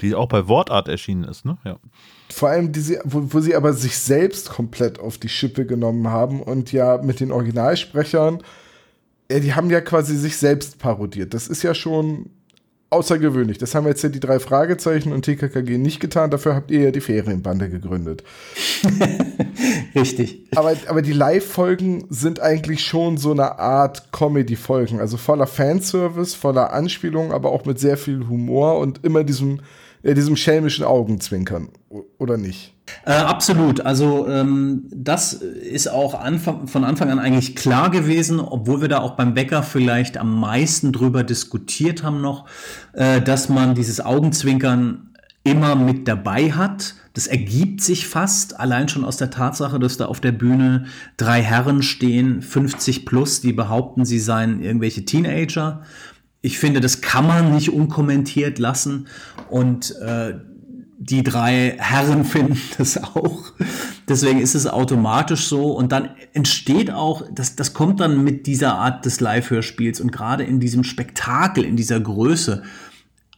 [0.00, 1.58] Die auch bei Wortart erschienen ist, ne?
[1.64, 1.78] Ja.
[2.30, 6.08] Vor allem, die sie, wo, wo sie aber sich selbst komplett auf die Schippe genommen
[6.08, 8.42] haben und ja mit den Originalsprechern,
[9.30, 11.34] ja, die haben ja quasi sich selbst parodiert.
[11.34, 12.30] Das ist ja schon
[12.90, 13.58] außergewöhnlich.
[13.58, 16.30] Das haben jetzt ja die drei Fragezeichen und TKKG nicht getan.
[16.30, 18.24] Dafür habt ihr ja die Ferienbande gegründet.
[19.94, 20.46] Richtig.
[20.54, 25.00] Aber, aber die Live-Folgen sind eigentlich schon so eine Art Comedy-Folgen.
[25.00, 29.60] Also voller Fanservice, voller Anspielung, aber auch mit sehr viel Humor und immer diesem
[30.02, 31.68] äh, diesem schelmischen Augenzwinkern,
[32.18, 32.74] oder nicht?
[33.04, 33.80] Äh, absolut.
[33.80, 39.00] Also ähm, das ist auch Anfang, von Anfang an eigentlich klar gewesen, obwohl wir da
[39.00, 42.46] auch beim Bäcker vielleicht am meisten drüber diskutiert haben noch,
[42.92, 45.10] äh, dass man dieses Augenzwinkern
[45.44, 46.94] immer mit dabei hat.
[47.14, 50.86] Das ergibt sich fast allein schon aus der Tatsache, dass da auf der Bühne
[51.16, 55.82] drei Herren stehen, 50 plus, die behaupten, sie seien irgendwelche Teenager
[56.40, 59.08] ich finde, das kann man nicht unkommentiert lassen.
[59.48, 60.34] Und äh,
[61.10, 63.52] die drei Herren finden das auch.
[64.08, 65.72] Deswegen ist es automatisch so.
[65.72, 70.44] Und dann entsteht auch, das, das kommt dann mit dieser Art des Live-Hörspiels und gerade
[70.44, 72.62] in diesem Spektakel, in dieser Größe,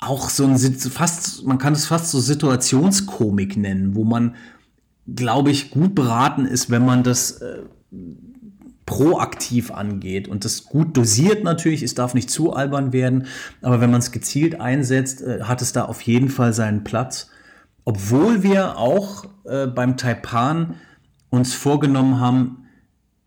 [0.01, 4.35] auch so ein fast, man kann es fast so Situationskomik nennen, wo man,
[5.15, 7.59] glaube ich, gut beraten ist, wenn man das äh,
[8.87, 13.27] proaktiv angeht und das gut dosiert natürlich, es darf nicht zu albern werden,
[13.63, 17.31] aber wenn man es gezielt einsetzt, äh, hat es da auf jeden Fall seinen Platz.
[17.91, 20.77] Obwohl wir auch äh, beim Taipan
[21.29, 22.69] uns vorgenommen haben,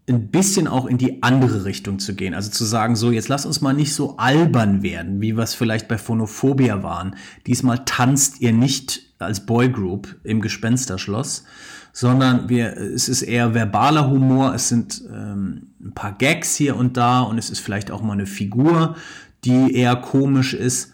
[0.07, 2.33] ein bisschen auch in die andere Richtung zu gehen.
[2.33, 5.53] Also zu sagen, so, jetzt lass uns mal nicht so albern werden, wie wir es
[5.53, 7.17] vielleicht bei Phonophobia waren.
[7.45, 11.43] Diesmal tanzt ihr nicht als Boygroup im Gespensterschloss,
[11.91, 16.95] sondern wir, es ist eher verbaler Humor, es sind ähm, ein paar Gags hier und
[16.95, 18.95] da und es ist vielleicht auch mal eine Figur,
[19.43, 20.92] die eher komisch ist.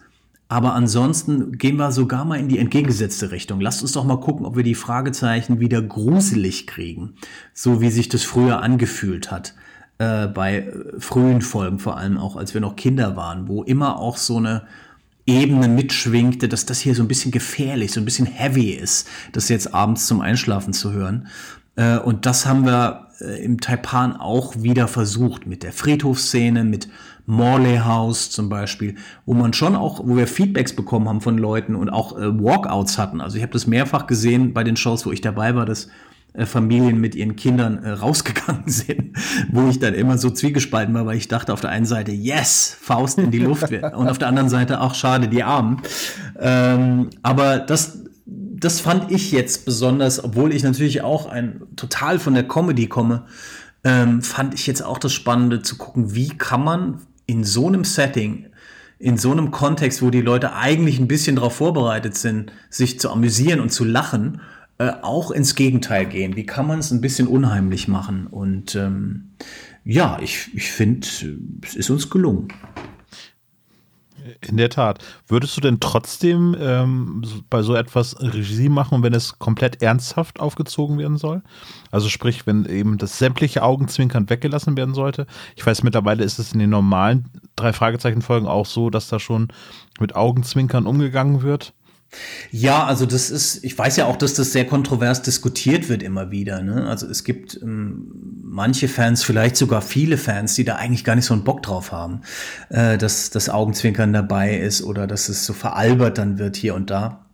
[0.49, 3.61] Aber ansonsten gehen wir sogar mal in die entgegengesetzte Richtung.
[3.61, 7.13] Lasst uns doch mal gucken, ob wir die Fragezeichen wieder gruselig kriegen,
[7.53, 9.53] so wie sich das früher angefühlt hat
[9.99, 14.17] äh, bei frühen Folgen, vor allem auch als wir noch Kinder waren, wo immer auch
[14.17, 14.63] so eine
[15.27, 19.49] Ebene mitschwingte, dass das hier so ein bisschen gefährlich, so ein bisschen heavy ist, das
[19.49, 21.27] jetzt abends zum Einschlafen zu hören.
[21.75, 26.89] Äh, und das haben wir äh, im Taipan auch wieder versucht mit der Friedhofsszene, mit
[27.29, 28.95] Morley House zum Beispiel,
[29.27, 32.97] wo man schon auch, wo wir Feedbacks bekommen haben von Leuten und auch äh, Walkouts
[32.97, 33.21] hatten.
[33.21, 35.89] Also ich habe das mehrfach gesehen bei den Shows, wo ich dabei war, dass
[36.33, 39.15] äh, Familien mit ihren Kindern äh, rausgegangen sind,
[39.51, 42.75] wo ich dann immer so zwiegespalten war, weil ich dachte auf der einen Seite, yes,
[42.81, 45.83] Faust in die Luft und auf der anderen Seite, auch schade, die Armen.
[46.39, 52.33] Ähm, aber das, das fand ich jetzt besonders, obwohl ich natürlich auch ein total von
[52.33, 53.25] der Comedy komme,
[53.83, 57.83] ähm, fand ich jetzt auch das Spannende zu gucken, wie kann man in so einem
[57.83, 58.47] Setting
[58.99, 63.09] in so einem Kontext, wo die Leute eigentlich ein bisschen darauf vorbereitet sind, sich zu
[63.09, 64.41] amüsieren und zu lachen,
[64.77, 66.35] äh, auch ins Gegenteil gehen.
[66.35, 68.27] Wie kann man es ein bisschen unheimlich machen?
[68.27, 69.31] Und ähm,
[69.85, 71.07] ja, ich, ich finde,
[71.63, 72.49] es ist uns gelungen.
[74.47, 75.03] In der Tat.
[75.27, 80.97] Würdest du denn trotzdem ähm, bei so etwas Regie machen, wenn es komplett ernsthaft aufgezogen
[80.97, 81.41] werden soll?
[81.91, 85.25] Also sprich, wenn eben das sämtliche Augenzwinkern weggelassen werden sollte.
[85.55, 87.25] Ich weiß, mittlerweile ist es in den normalen
[87.55, 89.49] drei Fragezeichen Folgen auch so, dass da schon
[89.99, 91.73] mit Augenzwinkern umgegangen wird.
[92.51, 96.31] Ja, also das ist, ich weiß ja auch, dass das sehr kontrovers diskutiert wird immer
[96.31, 96.61] wieder.
[96.61, 96.87] Ne?
[96.87, 98.11] Also es gibt ähm,
[98.43, 101.91] manche Fans, vielleicht sogar viele Fans, die da eigentlich gar nicht so einen Bock drauf
[101.91, 102.21] haben,
[102.69, 106.89] äh, dass das Augenzwinkern dabei ist oder dass es so veralbert dann wird hier und
[106.89, 107.25] da.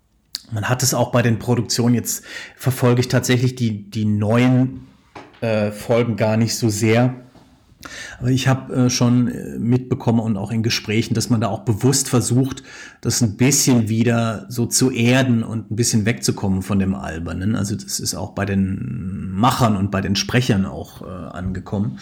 [0.52, 2.24] Man hat es auch bei den Produktionen, jetzt
[2.56, 4.88] verfolge ich tatsächlich die, die neuen
[5.42, 7.25] äh, Folgen gar nicht so sehr.
[8.20, 11.62] Aber ich habe äh, schon äh, mitbekommen und auch in Gesprächen, dass man da auch
[11.62, 12.64] bewusst versucht,
[13.02, 17.56] das ein bisschen wieder so zu erden und ein bisschen wegzukommen von dem Albernen.
[17.56, 22.00] Also das ist auch bei den Machern und bei den Sprechern auch äh, angekommen.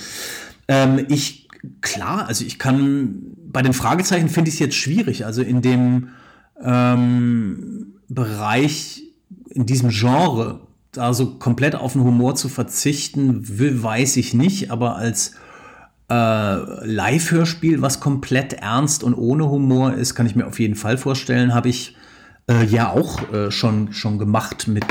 [0.68, 1.48] Ähm, ich,
[1.82, 5.26] klar, also ich kann, bei den Fragezeichen finde ich es jetzt schwierig.
[5.26, 6.10] Also in dem
[6.62, 9.04] ähm, Bereich,
[9.50, 10.62] in diesem Genre,
[10.92, 15.34] da so komplett auf den Humor zu verzichten, will, weiß ich nicht, aber als
[16.14, 20.98] äh, Live-Hörspiel, was komplett ernst und ohne Humor ist, kann ich mir auf jeden Fall
[20.98, 21.56] vorstellen.
[21.56, 21.96] Habe ich
[22.50, 24.86] äh, ja auch äh, schon, schon gemacht mit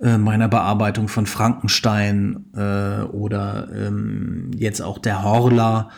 [0.00, 5.90] äh, meiner Bearbeitung von Frankenstein äh, oder ähm, jetzt auch der Horla.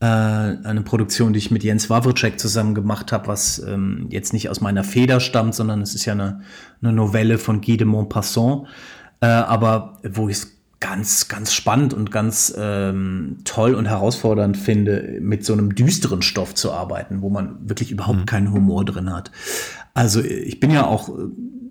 [0.00, 4.50] Äh, eine Produktion, die ich mit Jens Wawrczyk zusammen gemacht habe, was ähm, jetzt nicht
[4.50, 6.40] aus meiner Feder stammt, sondern es ist ja eine,
[6.82, 8.66] eine Novelle von Guy de Maupassant,
[9.20, 10.38] aber wo ich
[10.82, 16.54] ganz, ganz spannend und ganz ähm, toll und herausfordernd finde, mit so einem düsteren Stoff
[16.54, 18.26] zu arbeiten, wo man wirklich überhaupt mhm.
[18.26, 19.30] keinen Humor drin hat.
[19.94, 21.12] Also ich bin ja auch äh,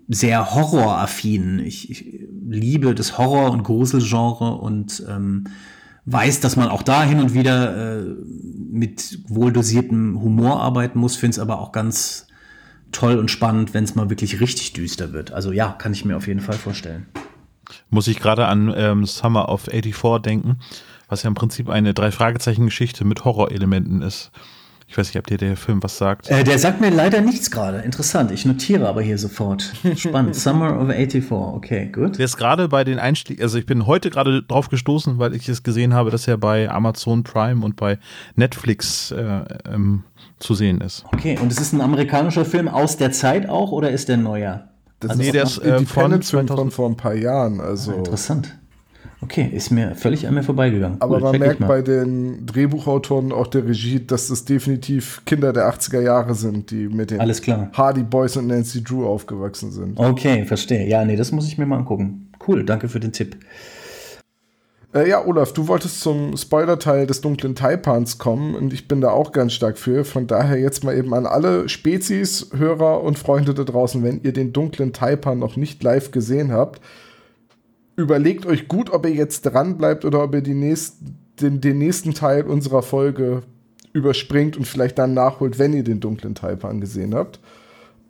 [0.07, 1.59] sehr horroraffin.
[1.59, 5.43] Ich, ich liebe das Horror- und Gruselgenre und ähm,
[6.05, 8.05] weiß, dass man auch da hin und wieder äh,
[8.71, 12.27] mit wohldosiertem Humor arbeiten muss, finde es aber auch ganz
[12.93, 15.33] toll und spannend, wenn es mal wirklich richtig düster wird.
[15.33, 17.07] Also ja, kann ich mir auf jeden Fall vorstellen.
[17.89, 20.59] Muss ich gerade an ähm, Summer of 84 denken,
[21.09, 24.31] was ja im Prinzip eine Drei-Fragezeichen-Geschichte mit Horrorelementen ist.
[24.91, 26.29] Ich weiß nicht, ob dir der Film was sagt.
[26.29, 27.77] Äh, der sagt mir leider nichts gerade.
[27.77, 28.29] Interessant.
[28.29, 29.71] Ich notiere aber hier sofort.
[29.95, 30.35] Spannend.
[30.35, 31.31] Summer of 84.
[31.31, 32.17] Okay, gut.
[32.17, 35.47] Der ist gerade bei den Einstieg, also ich bin heute gerade drauf gestoßen, weil ich
[35.47, 37.99] es gesehen habe, dass er bei Amazon Prime und bei
[38.35, 39.43] Netflix äh,
[39.73, 40.03] ähm,
[40.39, 41.05] zu sehen ist.
[41.13, 44.70] Okay, und es ist ein amerikanischer Film aus der Zeit auch oder ist der neuer?
[45.01, 47.59] Das also nee, der ist äh, von, von vor ein paar Jahren.
[47.59, 47.91] Also.
[47.91, 48.55] Ah, interessant.
[49.23, 50.99] Okay, ist mir völlig an mir vorbeigegangen.
[50.99, 55.71] Aber cool, man merkt bei den Drehbuchautoren auch der Regie, dass es definitiv Kinder der
[55.71, 57.69] 80er Jahre sind, die mit den Alles klar.
[57.73, 59.99] Hardy Boys und Nancy Drew aufgewachsen sind.
[59.99, 60.87] Okay, verstehe.
[60.87, 62.29] Ja, nee, das muss ich mir mal angucken.
[62.47, 63.37] Cool, danke für den Tipp.
[64.93, 69.11] Äh, ja, Olaf, du wolltest zum Spoiler-Teil des dunklen Taipans kommen und ich bin da
[69.11, 70.03] auch ganz stark für.
[70.03, 74.33] Von daher jetzt mal eben an alle Spezies, Hörer und Freunde da draußen, wenn ihr
[74.33, 76.81] den dunklen Taipan noch nicht live gesehen habt,
[77.95, 81.77] überlegt euch gut, ob ihr jetzt dran bleibt oder ob ihr die nächsten, den, den
[81.77, 83.43] nächsten Teil unserer Folge
[83.93, 87.39] überspringt und vielleicht dann nachholt, wenn ihr den dunklen Taipan gesehen habt.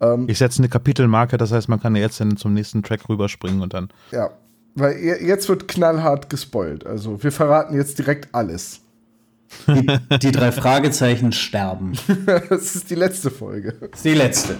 [0.00, 3.62] Ähm, ich setze eine Kapitelmarke, das heißt, man kann jetzt dann zum nächsten Track rüberspringen
[3.62, 3.88] und dann.
[4.10, 4.30] Ja,
[4.74, 6.86] weil jetzt wird knallhart gespoilt.
[6.86, 8.80] Also wir verraten jetzt direkt alles.
[9.66, 9.86] Die,
[10.18, 11.92] die drei Fragezeichen sterben.
[12.48, 13.74] das ist die letzte Folge.
[13.80, 14.56] Das ist die letzte.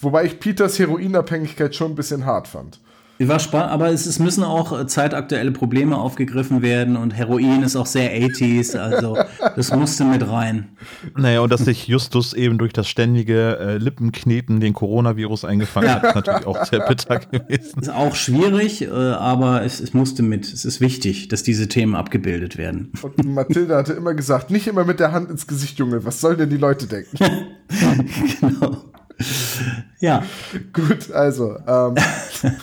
[0.00, 2.80] Wobei ich Peters Heroinabhängigkeit schon ein bisschen hart fand.
[3.20, 7.74] War spannend, aber es, es, müssen auch äh, zeitaktuelle Probleme aufgegriffen werden und Heroin ist
[7.74, 9.18] auch sehr 80s, also
[9.56, 10.68] das musste mit rein.
[11.16, 16.04] Naja, und dass sich Justus eben durch das ständige äh, Lippenkneten den Coronavirus eingefangen hat,
[16.04, 17.80] ist natürlich auch sehr bitter gewesen.
[17.80, 20.44] Ist auch schwierig, äh, aber es, es musste mit.
[20.44, 22.92] Es ist wichtig, dass diese Themen abgebildet werden.
[23.02, 26.38] Und Mathilde hatte immer gesagt, nicht immer mit der Hand ins Gesicht, Junge, was sollen
[26.38, 27.16] denn die Leute denken?
[28.40, 28.84] genau.
[30.00, 30.24] ja.
[30.72, 31.56] Gut, also.
[31.66, 31.94] Ähm,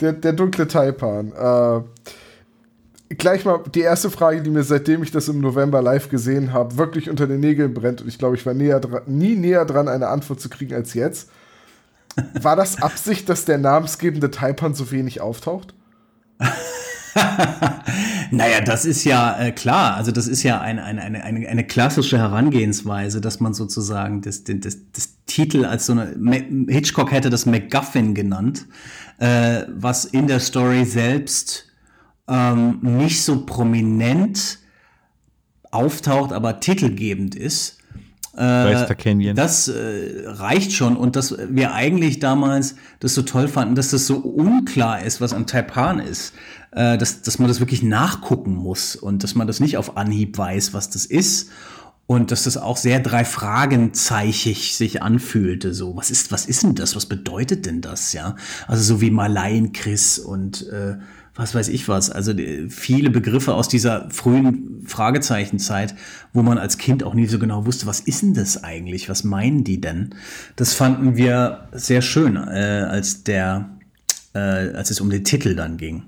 [0.00, 1.32] der, der dunkle Taipan.
[1.32, 6.52] Äh, gleich mal die erste Frage, die mir seitdem ich das im November live gesehen
[6.52, 8.00] habe, wirklich unter den Nägeln brennt.
[8.02, 11.30] Und ich glaube, ich war näher nie näher dran, eine Antwort zu kriegen als jetzt.
[12.34, 15.74] War das Absicht, dass der namensgebende Taipan so wenig auftaucht?
[18.30, 19.96] naja, das ist ja äh, klar.
[19.96, 24.78] Also das ist ja eine, eine, eine, eine klassische Herangehensweise, dass man sozusagen das, das,
[24.92, 28.66] das Titel als so eine Hitchcock hätte das MacGuffin genannt,
[29.18, 31.66] äh, was in der Story selbst
[32.28, 34.58] ähm, nicht so prominent
[35.70, 37.78] auftaucht, aber titelgebend ist.
[38.34, 43.90] Äh, das äh, reicht schon und dass wir eigentlich damals das so toll fanden, dass
[43.90, 46.32] das so unklar ist, was ein Taipan ist,
[46.70, 50.38] äh, dass, dass man das wirklich nachgucken muss und dass man das nicht auf Anhieb
[50.38, 51.50] weiß, was das ist
[52.06, 55.74] und dass das auch sehr drei Fragenzeichig sich anfühlte.
[55.74, 56.96] So, was ist, was ist denn das?
[56.96, 58.14] Was bedeutet denn das?
[58.14, 60.96] Ja, also so wie Malaien Chris und äh,
[61.34, 62.10] was weiß ich was.
[62.10, 62.32] Also
[62.68, 65.94] viele Begriffe aus dieser frühen Fragezeichenzeit,
[66.32, 69.08] wo man als Kind auch nie so genau wusste, was ist denn das eigentlich?
[69.08, 70.14] Was meinen die denn?
[70.56, 73.70] Das fanden wir sehr schön, äh, als der,
[74.34, 76.02] äh, als es um den Titel dann ging.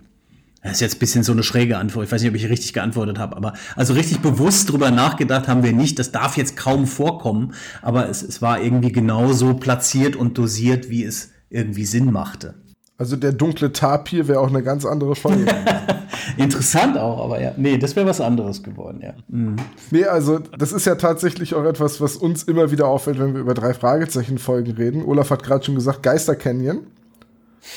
[0.62, 2.06] Das ist jetzt ein bisschen so eine schräge Antwort.
[2.06, 5.62] Ich weiß nicht, ob ich richtig geantwortet habe, aber also richtig bewusst drüber nachgedacht haben
[5.62, 5.98] wir nicht.
[5.98, 7.52] Das darf jetzt kaum vorkommen,
[7.82, 12.54] aber es, es war irgendwie genauso platziert und dosiert, wie es irgendwie Sinn machte.
[12.96, 15.46] Also der dunkle Tapir wäre auch eine ganz andere Folge.
[16.36, 17.52] Interessant auch, aber ja.
[17.56, 19.14] Nee, das wäre was anderes geworden, ja.
[19.28, 19.56] Mhm.
[19.90, 23.40] Nee, also das ist ja tatsächlich auch etwas, was uns immer wieder auffällt, wenn wir
[23.40, 25.04] über drei Fragezeichen-Folgen reden.
[25.04, 26.86] Olaf hat gerade schon gesagt, Geister Canyon.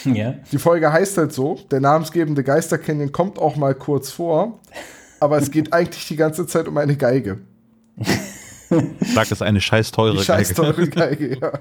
[0.05, 0.35] Ja.
[0.51, 4.59] Die Folge heißt halt so, der namensgebende Geister Canyon kommt auch mal kurz vor,
[5.19, 7.39] aber es geht eigentlich die ganze Zeit um eine Geige.
[8.69, 11.37] Sag es eine scheiß teure die scheiß teure Geige.
[11.39, 11.53] ja.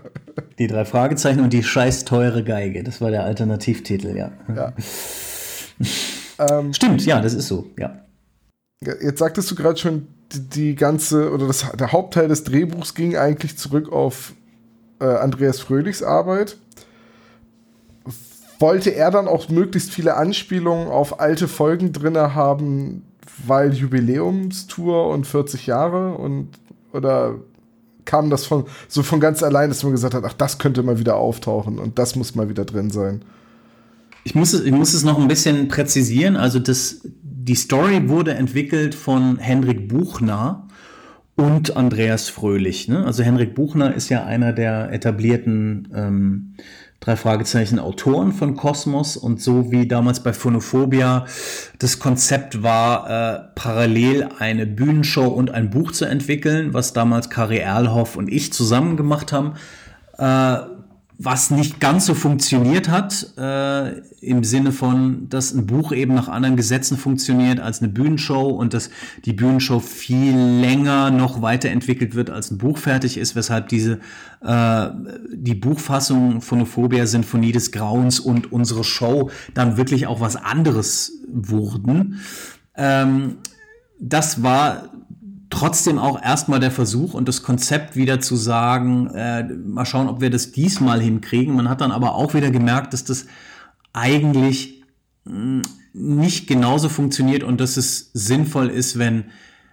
[0.58, 2.82] Die drei Fragezeichen und die scheiß teure Geige.
[2.82, 4.32] Das war der Alternativtitel, ja.
[4.54, 4.72] ja.
[6.38, 8.02] ähm, Stimmt, ja, das ist so, ja.
[8.80, 13.16] Jetzt sagtest du gerade schon, die, die, ganze, oder das, der Hauptteil des Drehbuchs ging
[13.16, 14.34] eigentlich zurück auf
[15.00, 16.56] äh, Andreas Fröhlichs Arbeit.
[18.58, 23.02] Wollte er dann auch möglichst viele Anspielungen auf alte Folgen drin haben,
[23.46, 26.48] weil Jubiläumstour und 40 Jahre und
[26.96, 27.36] oder
[28.04, 30.98] kam das von so von ganz allein, dass man gesagt hat, ach, das könnte mal
[30.98, 33.22] wieder auftauchen und das muss mal wieder drin sein?
[34.24, 36.36] Ich muss es, ich muss es noch ein bisschen präzisieren.
[36.36, 40.66] Also das, die Story wurde entwickelt von Henrik Buchner
[41.36, 42.88] und Andreas Fröhlich.
[42.88, 43.04] Ne?
[43.04, 46.54] Also Henrik Buchner ist ja einer der etablierten ähm,
[47.00, 51.26] drei Fragezeichen Autoren von Kosmos und so wie damals bei Phonophobia
[51.78, 57.58] das Konzept war, äh, parallel eine Bühnenshow und ein Buch zu entwickeln, was damals Kari
[57.58, 59.54] Erlhoff und ich zusammen gemacht haben.
[60.18, 60.75] Äh,
[61.18, 66.28] was nicht ganz so funktioniert hat, äh, im Sinne von, dass ein Buch eben nach
[66.28, 68.90] anderen Gesetzen funktioniert als eine Bühnenshow und dass
[69.24, 74.00] die Bühnenshow viel länger noch weiterentwickelt wird, als ein Buch fertig ist, weshalb diese
[74.42, 74.88] äh,
[75.32, 81.12] die Buchfassung von Ophobia, Sinfonie des Grauens und unsere Show dann wirklich auch was anderes
[81.28, 82.20] wurden.
[82.76, 83.38] Ähm,
[83.98, 84.90] das war
[85.50, 90.20] trotzdem auch erstmal der Versuch und das Konzept wieder zu sagen, äh, mal schauen, ob
[90.20, 91.54] wir das diesmal hinkriegen.
[91.54, 93.26] Man hat dann aber auch wieder gemerkt, dass das
[93.92, 94.82] eigentlich
[95.24, 99.26] hm, nicht genauso funktioniert und dass es sinnvoll ist, wenn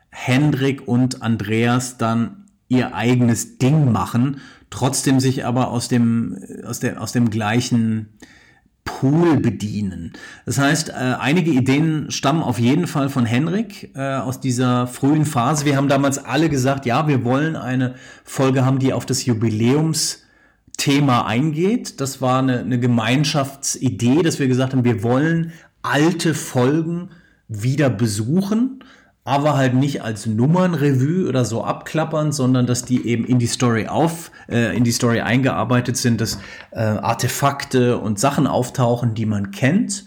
[0.09, 7.01] Hendrik und Andreas dann ihr eigenes Ding machen, trotzdem sich aber aus dem, aus der,
[7.01, 8.09] aus dem gleichen
[8.85, 10.13] Pool bedienen.
[10.45, 15.25] Das heißt, äh, einige Ideen stammen auf jeden Fall von Henrik äh, aus dieser frühen
[15.25, 15.65] Phase.
[15.65, 21.25] Wir haben damals alle gesagt, ja, wir wollen eine Folge haben, die auf das Jubiläumsthema
[21.25, 22.01] eingeht.
[22.01, 27.09] Das war eine, eine Gemeinschaftsidee, dass wir gesagt haben, wir wollen alte Folgen
[27.47, 28.83] wieder besuchen
[29.25, 33.87] aber halt nicht als Nummernrevue oder so abklappern, sondern dass die eben in die Story
[33.87, 36.39] auf, äh, in die Story eingearbeitet sind, dass
[36.71, 40.05] äh, Artefakte und Sachen auftauchen, die man kennt.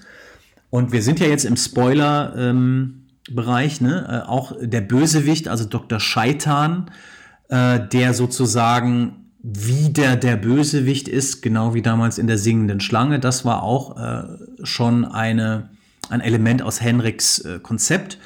[0.69, 4.23] Und wir sind ja jetzt im Spoiler ähm, Bereich, ne?
[4.25, 5.99] Äh, auch der Bösewicht, also Dr.
[5.99, 6.91] Scheitan,
[7.49, 13.19] äh, der sozusagen wieder der Bösewicht ist, genau wie damals in der singenden Schlange.
[13.19, 14.25] Das war auch äh,
[14.65, 15.71] schon eine,
[16.09, 18.19] ein Element aus Henriks äh, Konzept.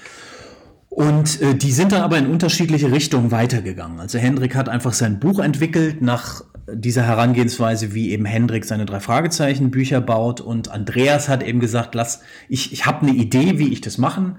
[0.91, 4.01] Und äh, die sind dann aber in unterschiedliche Richtungen weitergegangen.
[4.01, 8.99] Also Hendrik hat einfach sein Buch entwickelt nach dieser Herangehensweise, wie eben Hendrik seine drei
[8.99, 10.41] Fragezeichen Bücher baut.
[10.41, 14.37] Und Andreas hat eben gesagt, lass, ich, ich habe eine Idee, wie ich das machen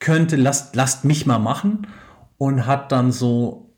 [0.00, 1.86] könnte, lasst, lasst mich mal machen.
[2.36, 3.70] Und hat dann so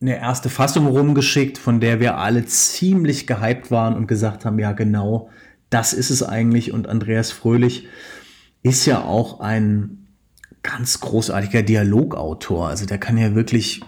[0.00, 4.70] eine erste Fassung rumgeschickt, von der wir alle ziemlich gehypt waren und gesagt haben, ja
[4.70, 5.30] genau,
[5.70, 6.72] das ist es eigentlich.
[6.72, 7.88] Und Andreas Fröhlich
[8.62, 10.05] ist ja auch ein
[10.66, 12.68] ganz großartiger Dialogautor.
[12.68, 13.82] Also der kann ja wirklich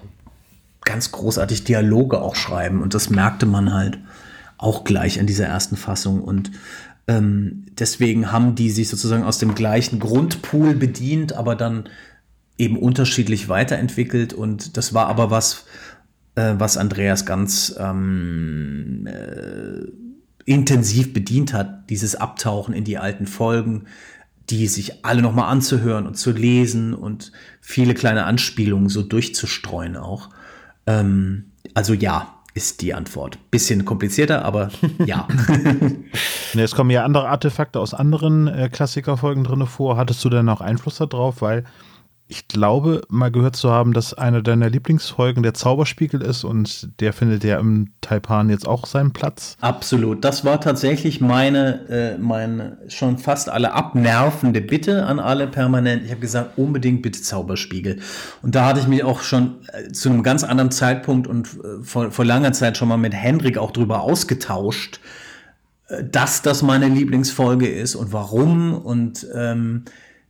[0.84, 2.82] ganz großartig Dialoge auch schreiben.
[2.82, 3.98] Und das merkte man halt
[4.58, 6.22] auch gleich an dieser ersten Fassung.
[6.22, 6.52] Und
[7.08, 11.88] ähm, deswegen haben die sich sozusagen aus dem gleichen Grundpool bedient, aber dann
[12.58, 14.32] eben unterschiedlich weiterentwickelt.
[14.32, 15.64] Und das war aber was,
[16.36, 19.84] äh, was Andreas ganz ähm, äh,
[20.44, 23.86] intensiv bedient hat, dieses Abtauchen in die alten Folgen,
[24.50, 30.30] die sich alle nochmal anzuhören und zu lesen und viele kleine Anspielungen so durchzustreuen auch.
[30.86, 33.38] Ähm, also ja, ist die Antwort.
[33.50, 34.70] Bisschen komplizierter, aber
[35.04, 35.28] ja.
[36.54, 39.96] es kommen ja andere Artefakte aus anderen äh, Klassikerfolgen drin vor.
[39.96, 41.40] Hattest du denn auch Einfluss darauf?
[41.40, 41.64] Weil
[42.30, 47.14] ich glaube, mal gehört zu haben, dass eine deiner Lieblingsfolgen der Zauberspiegel ist und der
[47.14, 49.56] findet ja im Taipan jetzt auch seinen Platz.
[49.62, 50.22] Absolut.
[50.24, 56.04] Das war tatsächlich meine, äh, meine schon fast alle abnervende Bitte an alle permanent.
[56.04, 58.00] Ich habe gesagt, unbedingt bitte Zauberspiegel.
[58.42, 61.82] Und da hatte ich mich auch schon äh, zu einem ganz anderen Zeitpunkt und äh,
[61.82, 65.00] vor, vor langer Zeit schon mal mit Hendrik auch drüber ausgetauscht,
[65.88, 69.84] äh, dass das meine Lieblingsfolge ist und warum und ähm,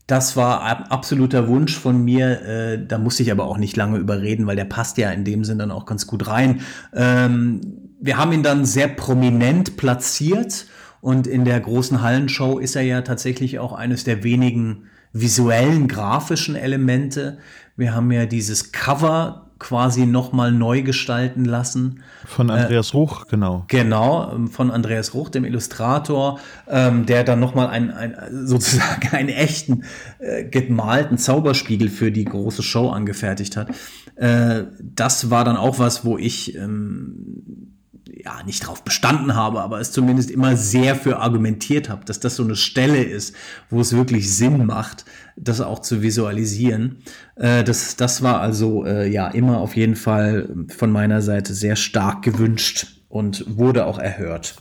[0.08, 2.40] das war absoluter Wunsch von mir.
[2.42, 5.44] Äh, da musste ich aber auch nicht lange überreden, weil der passt ja in dem
[5.44, 6.62] Sinn dann auch ganz gut rein.
[6.94, 7.60] Ähm,
[8.00, 10.66] wir haben ihn dann sehr prominent platziert
[11.00, 16.56] Und in der großen Hallenshow ist er ja tatsächlich auch eines der wenigen visuellen, grafischen
[16.56, 17.38] Elemente.
[17.76, 22.02] Wir haben ja dieses Cover quasi nochmal neu gestalten lassen.
[22.24, 23.64] Von Andreas äh, Ruch, genau.
[23.68, 26.38] Genau, ähm, von Andreas Ruch, dem Illustrator,
[26.68, 29.84] ähm, der dann nochmal ein, ein, sozusagen einen echten
[30.18, 33.70] äh, gemalten Zauberspiegel für die große Show angefertigt hat.
[34.16, 37.77] Äh, das war dann auch was, wo ich ähm,
[38.24, 42.36] ja, nicht drauf bestanden habe, aber es zumindest immer sehr für argumentiert habe, dass das
[42.36, 43.34] so eine Stelle ist,
[43.70, 45.04] wo es wirklich Sinn macht,
[45.36, 46.98] das auch zu visualisieren.
[47.36, 51.76] Äh, das, das war also äh, ja immer auf jeden Fall von meiner Seite sehr
[51.76, 54.56] stark gewünscht und wurde auch erhört.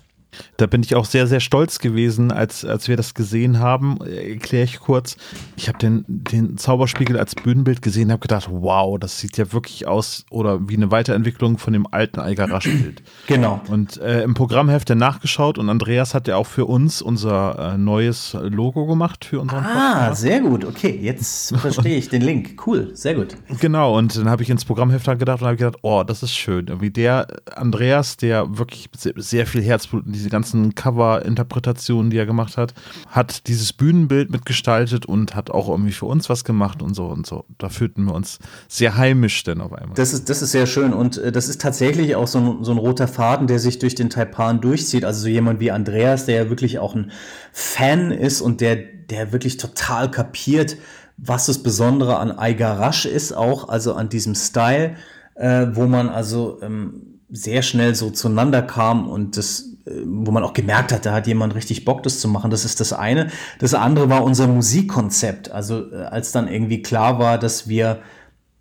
[0.58, 3.98] Da bin ich auch sehr, sehr stolz gewesen, als, als wir das gesehen haben.
[4.02, 5.18] Erkläre ich kurz.
[5.56, 9.88] Ich habe den, den Zauberspiegel als Bühnenbild gesehen, habe gedacht, wow, das sieht ja wirklich
[9.88, 13.02] aus oder wie eine Weiterentwicklung von dem alten Algarasch-Bild.
[13.28, 13.62] Genau.
[13.70, 18.36] Und äh, im Programmheft nachgeschaut und Andreas hat ja auch für uns unser äh, neues
[18.42, 20.22] Logo gemacht für unseren Ah, Podcast.
[20.22, 20.64] sehr gut.
[20.66, 22.62] Okay, jetzt verstehe ich den Link.
[22.66, 23.36] Cool, sehr gut.
[23.60, 26.68] Genau, und dann habe ich ins Programmheft gedacht und habe gedacht, oh, das ist schön.
[26.80, 32.26] Wie der Andreas, der wirklich sehr, sehr viel Herzblut in diese ganzen Cover-Interpretationen, die er
[32.26, 32.74] gemacht hat,
[33.08, 37.26] hat dieses Bühnenbild mitgestaltet und hat auch irgendwie für uns was gemacht und so und
[37.26, 37.46] so.
[37.58, 39.96] Da fühlten wir uns sehr heimisch denn auf einmal.
[39.96, 42.72] Das ist, das ist sehr schön und äh, das ist tatsächlich auch so ein, so
[42.72, 45.06] ein roter Faden, der sich durch den Taipan durchzieht.
[45.06, 47.12] Also so jemand wie Andreas, der ja wirklich auch ein
[47.52, 50.78] Fan ist und der, der wirklich total kapiert,
[51.18, 54.96] was das Besondere an Aigarash ist, auch also an diesem Style,
[55.36, 60.54] äh, wo man also ähm, sehr schnell so zueinander kam und das wo man auch
[60.54, 62.52] gemerkt hat, da hat jemand richtig Bock, das zu machen.
[62.52, 63.30] Das ist das eine.
[63.60, 65.52] Das andere war unser Musikkonzept.
[65.52, 68.02] Also äh, als dann irgendwie klar war, dass wir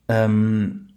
[0.08, 0.88] ähm,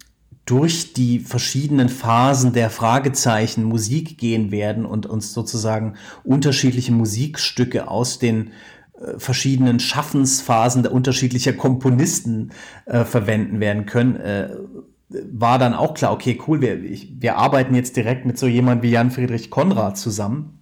[0.46, 5.94] durch die verschiedenen Phasen der Fragezeichen Musik gehen werden und uns sozusagen
[6.24, 8.52] unterschiedliche Musikstücke aus den
[9.00, 12.50] äh, verschiedenen Schaffensphasen der unterschiedlicher Komponisten
[12.86, 14.50] äh, verwenden werden können, äh,
[15.32, 18.82] war dann auch klar, okay, cool, wir, ich, wir arbeiten jetzt direkt mit so jemand
[18.82, 20.60] wie Jan Friedrich Konrad zusammen,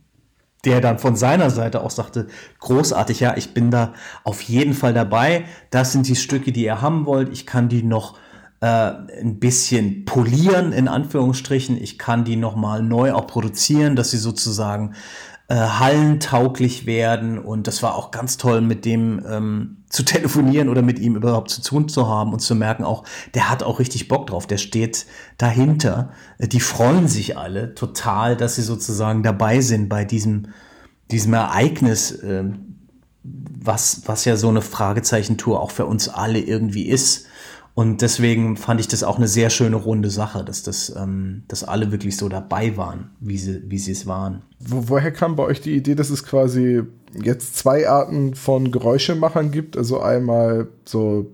[0.65, 2.29] der dann von seiner Seite auch sagte,
[2.61, 3.93] großartig, ja, ich bin da
[4.25, 5.45] auf jeden Fall dabei.
[5.71, 7.29] Das sind die Stücke, die ihr haben wollt.
[7.31, 8.19] Ich kann die noch
[8.61, 11.81] äh, ein bisschen polieren, in Anführungsstrichen.
[11.81, 14.95] Ich kann die noch mal neu auch produzieren, dass sie sozusagen
[15.49, 17.39] äh, hallentauglich werden.
[17.39, 21.51] Und das war auch ganz toll, mit dem ähm, zu telefonieren oder mit ihm überhaupt
[21.51, 24.59] zu tun zu haben und zu merken auch, der hat auch richtig Bock drauf, der
[24.59, 25.07] steht
[25.39, 26.13] dahinter.
[26.39, 30.49] Die freuen sich alle total, dass sie sozusagen dabei sind bei diesem,
[31.11, 32.45] diesem Ereignis, äh,
[33.23, 37.27] was, was ja so eine Fragezeichentour auch für uns alle irgendwie ist.
[37.75, 41.63] Und deswegen fand ich das auch eine sehr schöne runde Sache, dass das, ähm, dass
[41.63, 44.43] alle wirklich so dabei waren, wie sie, wie sie es waren.
[44.59, 46.83] Wo, woher kam bei euch die Idee, dass es quasi
[47.15, 49.77] jetzt zwei Arten von Geräuschemachern gibt?
[49.77, 51.27] Also einmal so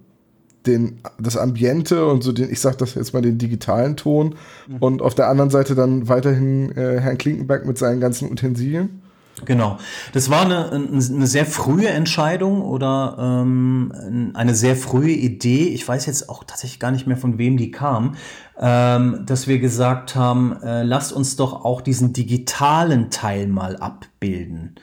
[0.66, 4.76] den, das Ambiente und so den, ich sag das jetzt mal den digitalen Ton mhm.
[4.78, 9.02] und auf der anderen Seite dann weiterhin äh, Herrn Klinkenberg mit seinen ganzen Utensilien?
[9.44, 9.78] Genau.
[10.12, 15.64] Das war eine, eine sehr frühe Entscheidung oder ähm, eine sehr frühe Idee.
[15.64, 18.14] Ich weiß jetzt auch tatsächlich gar nicht mehr, von wem die kam,
[18.58, 24.76] ähm, dass wir gesagt haben, äh, lasst uns doch auch diesen digitalen Teil mal abbilden.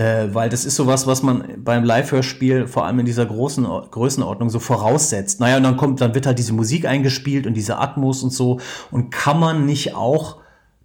[0.00, 4.48] Äh, weil das ist sowas, was man beim Live-Hörspiel vor allem in dieser großen Größenordnung
[4.48, 5.40] so voraussetzt.
[5.40, 8.60] Naja, und dann kommt, dann wird halt diese Musik eingespielt und diese Atmos und so.
[8.90, 10.38] Und kann man nicht auch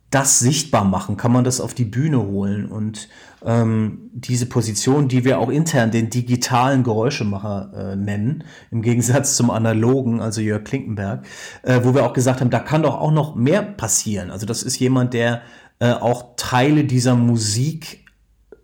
[0.09, 1.15] das sichtbar machen?
[1.15, 2.65] Kann man das auf die Bühne holen?
[2.65, 3.07] Und
[3.45, 9.49] ähm, diese Position, die wir auch intern den digitalen Geräuschemacher äh, nennen, im Gegensatz zum
[9.49, 11.25] analogen, also Jörg Klinkenberg,
[11.63, 14.29] äh, wo wir auch gesagt haben, da kann doch auch noch mehr passieren.
[14.29, 15.41] Also das ist jemand, der
[15.79, 18.04] äh, auch Teile dieser Musik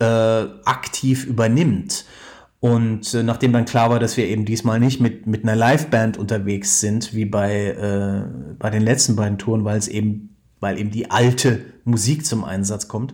[0.01, 2.05] äh, aktiv übernimmt.
[2.59, 6.17] Und äh, nachdem dann klar war, dass wir eben diesmal nicht mit, mit einer Liveband
[6.17, 10.31] unterwegs sind, wie bei, äh, bei den letzten beiden Touren, weil es eben
[10.61, 13.13] weil eben die alte Musik zum Einsatz kommt,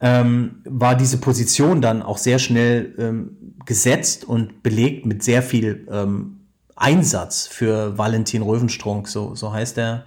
[0.00, 5.88] ähm, war diese Position dann auch sehr schnell ähm, gesetzt und belegt mit sehr viel
[5.90, 6.40] ähm,
[6.76, 10.04] Einsatz für Valentin Röwenstrunk, so, so heißt der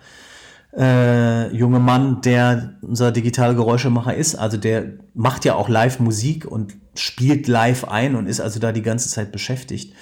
[0.75, 4.35] äh, junge Mann, der unser digitaler Geräuschemacher ist.
[4.35, 8.71] Also der macht ja auch live Musik und spielt live ein und ist also da
[8.71, 9.93] die ganze Zeit beschäftigt.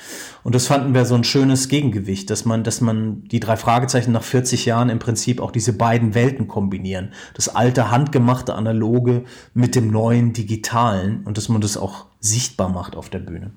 [0.44, 4.12] Und das fanden wir so ein schönes Gegengewicht, dass man, dass man die drei Fragezeichen
[4.12, 7.14] nach 40 Jahren im Prinzip auch diese beiden Welten kombinieren.
[7.34, 12.96] Das alte handgemachte analoge mit dem neuen digitalen und dass man das auch sichtbar macht
[12.96, 13.52] auf der Bühne.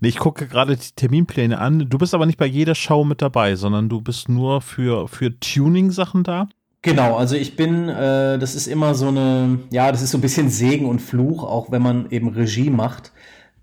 [0.00, 1.86] Nee, ich gucke gerade die Terminpläne an.
[1.88, 5.38] Du bist aber nicht bei jeder Show mit dabei, sondern du bist nur für, für
[5.38, 6.48] Tuning-Sachen da?
[6.82, 10.22] Genau, also ich bin, äh, das ist immer so eine, ja, das ist so ein
[10.22, 13.12] bisschen Segen und Fluch, auch wenn man eben Regie macht,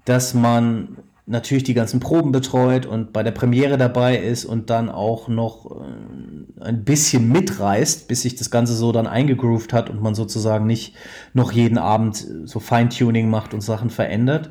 [0.03, 0.97] dass man
[1.27, 5.71] natürlich die ganzen Proben betreut und bei der Premiere dabei ist und dann auch noch
[5.81, 10.67] äh, ein bisschen mitreißt, bis sich das Ganze so dann eingegroovt hat und man sozusagen
[10.67, 10.95] nicht
[11.33, 14.49] noch jeden Abend so Feintuning macht und Sachen verändert.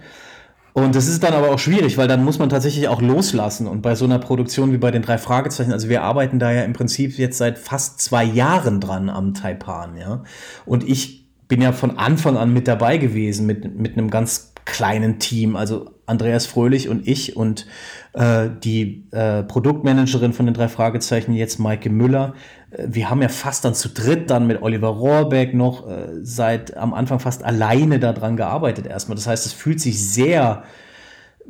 [0.74, 3.68] Und das ist dann aber auch schwierig, weil dann muss man tatsächlich auch loslassen.
[3.68, 6.62] Und bei so einer Produktion wie bei den drei Fragezeichen, also wir arbeiten da ja
[6.62, 10.24] im Prinzip jetzt seit fast zwei Jahren dran am Taipan, ja.
[10.66, 15.20] Und ich bin ja von Anfang an mit dabei gewesen, mit, mit einem ganz kleinen
[15.20, 15.54] Team.
[15.54, 17.66] Also Andreas Fröhlich und ich und
[18.12, 22.34] äh, die äh, Produktmanagerin von den drei Fragezeichen, jetzt Maike Müller.
[22.70, 26.76] Äh, wir haben ja fast dann zu dritt dann mit Oliver Rohrbeck noch äh, seit
[26.76, 29.16] am Anfang fast alleine daran gearbeitet erstmal.
[29.16, 30.64] Das heißt, es fühlt sich sehr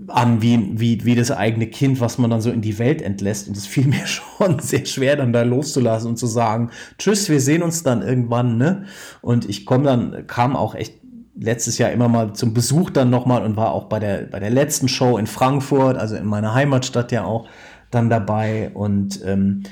[0.09, 3.49] an wie, wie, wie das eigene Kind, was man dann so in die Welt entlässt.
[3.49, 7.41] Und es fiel mir schon sehr schwer, dann da loszulassen und zu sagen, tschüss, wir
[7.41, 8.87] sehen uns dann irgendwann, ne?
[9.21, 11.04] Und ich komme dann, kam auch echt
[11.37, 14.51] letztes Jahr immer mal zum Besuch dann nochmal und war auch bei der, bei der
[14.51, 17.49] letzten Show in Frankfurt, also in meiner Heimatstadt ja auch
[17.91, 19.63] dann dabei und ähm,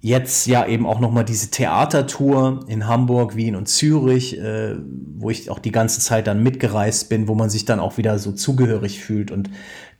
[0.00, 4.76] jetzt ja eben auch nochmal diese Theatertour in Hamburg, Wien und Zürich, äh,
[5.16, 8.18] wo ich auch die ganze Zeit dann mitgereist bin, wo man sich dann auch wieder
[8.18, 9.48] so zugehörig fühlt und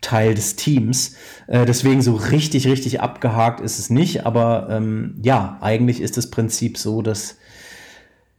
[0.02, 1.14] Teil des Teams.
[1.46, 6.30] Äh, deswegen so richtig, richtig abgehakt ist es nicht, aber ähm, ja, eigentlich ist das
[6.30, 7.38] Prinzip so, dass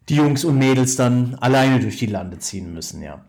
[0.10, 3.24] die Jungs und Mädels dann alleine durch die Lande ziehen müssen, ja.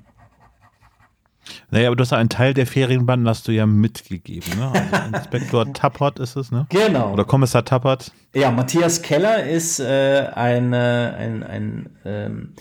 [1.70, 4.72] Naja, aber du hast einen Teil der Ferienbanden hast du ja mitgegeben, ne?
[4.72, 6.66] Also Inspektor Tappert ist es, ne?
[6.70, 7.12] Genau.
[7.12, 8.12] Oder Kommissar Tappert.
[8.35, 10.77] Ja, Matthias Keller ist äh, ein, äh,
[11.16, 12.53] ein, ein ähm,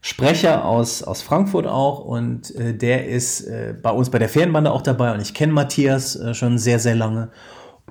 [0.00, 4.72] Sprecher aus, aus Frankfurt auch und äh, der ist äh, bei uns bei der Ferienbande
[4.72, 7.30] auch dabei und ich kenne Matthias äh, schon sehr, sehr lange.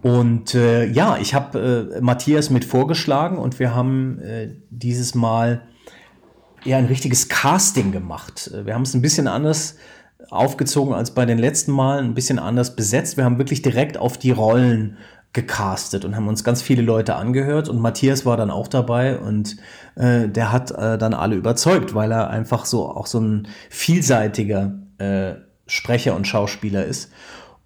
[0.01, 4.19] Und äh, ja, ich habe Matthias mit vorgeschlagen und wir haben
[4.71, 5.61] dieses Mal
[6.65, 8.51] eher ein richtiges Casting gemacht.
[8.63, 9.75] Wir haben es ein bisschen anders
[10.29, 13.17] aufgezogen als bei den letzten Malen, ein bisschen anders besetzt.
[13.17, 14.97] Wir haben wirklich direkt auf die Rollen
[15.33, 19.55] gecastet und haben uns ganz viele Leute angehört und Matthias war dann auch dabei und
[19.95, 24.73] äh, der hat äh, dann alle überzeugt, weil er einfach so auch so ein vielseitiger
[24.97, 25.35] äh,
[25.67, 27.11] Sprecher und Schauspieler ist.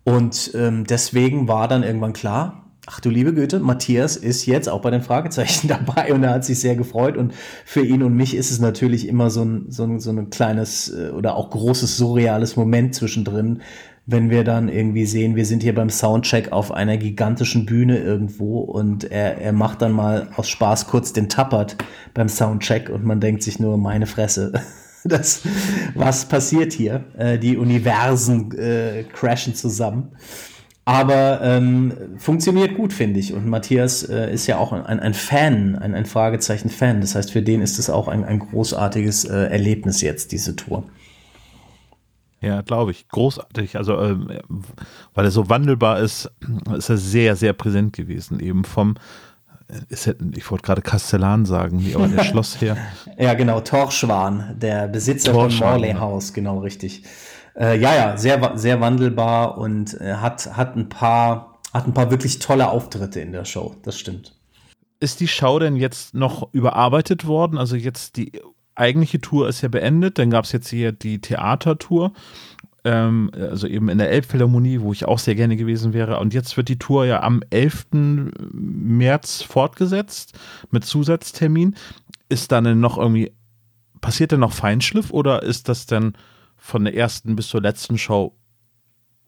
[0.04, 4.82] Und ähm, deswegen war dann irgendwann klar, Ach du liebe Güte, Matthias ist jetzt auch
[4.82, 7.18] bei den Fragezeichen dabei und er hat sich sehr gefreut.
[7.18, 7.34] Und
[7.66, 10.90] für ihn und mich ist es natürlich immer so ein, so ein, so ein kleines
[10.90, 13.62] äh, oder auch großes surreales Moment zwischendrin,
[14.06, 18.60] wenn wir dann irgendwie sehen, wir sind hier beim Soundcheck auf einer gigantischen Bühne irgendwo
[18.60, 21.76] und er, er macht dann mal aus Spaß kurz den Tappert
[22.14, 24.54] beim Soundcheck und man denkt sich nur, meine Fresse.
[25.08, 25.44] Das,
[25.94, 27.04] was passiert hier?
[27.16, 30.14] Äh, die Universen äh, crashen zusammen.
[30.88, 33.34] Aber ähm, funktioniert gut, finde ich.
[33.34, 37.02] Und Matthias äh, ist ja auch ein, ein Fan, ein, ein Fragezeichen-Fan.
[37.02, 40.84] Das heißt, für den ist es auch ein, ein großartiges äh, Erlebnis jetzt, diese Tour.
[42.40, 43.08] Ja, glaube ich.
[43.10, 43.78] Großartig.
[43.78, 44.16] Also, äh,
[45.16, 46.32] weil er so wandelbar ist,
[46.78, 48.40] ist er sehr, sehr präsent gewesen.
[48.40, 48.94] Eben vom,
[49.68, 52.78] äh, ist ich wollte gerade Kastellan sagen, aber der Schlossherr.
[53.18, 57.02] ja, genau, Torschwan, der Besitzer Torschwan, von Morley House, genau richtig.
[57.58, 62.12] Äh, ja, ja, sehr, sehr wandelbar und äh, hat, hat, ein paar, hat ein paar
[62.12, 63.76] wirklich tolle Auftritte in der Show.
[63.84, 64.34] Das stimmt.
[65.00, 67.58] Ist die Show denn jetzt noch überarbeitet worden?
[67.58, 68.34] Also jetzt die
[68.76, 72.12] eigentliche Tour ist ja beendet, dann gab es jetzt hier die Theatertour,
[72.84, 76.20] ähm, also eben in der Elbphilharmonie, wo ich auch sehr gerne gewesen wäre.
[76.20, 77.88] Und jetzt wird die Tour ja am 11.
[78.52, 80.38] März fortgesetzt
[80.72, 81.76] mit Zusatztermin.
[82.28, 83.32] Ist dann noch irgendwie,
[84.02, 86.14] passiert denn noch Feinschliff oder ist das denn
[86.58, 88.34] von der ersten bis zur letzten Show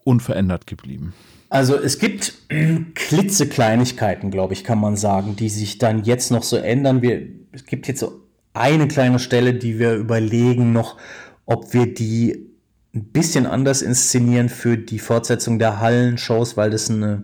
[0.04, 1.14] unverändert geblieben?
[1.50, 2.34] Also es gibt
[2.96, 7.02] klitzekleinigkeiten, glaube ich, kann man sagen, die sich dann jetzt noch so ändern.
[7.02, 8.22] Wir, es gibt jetzt so
[8.54, 10.98] eine kleine Stelle, die wir überlegen noch,
[11.46, 12.48] ob wir die
[12.94, 17.24] ein bisschen anders inszenieren für die Fortsetzung der Hallenshows, weil das eine,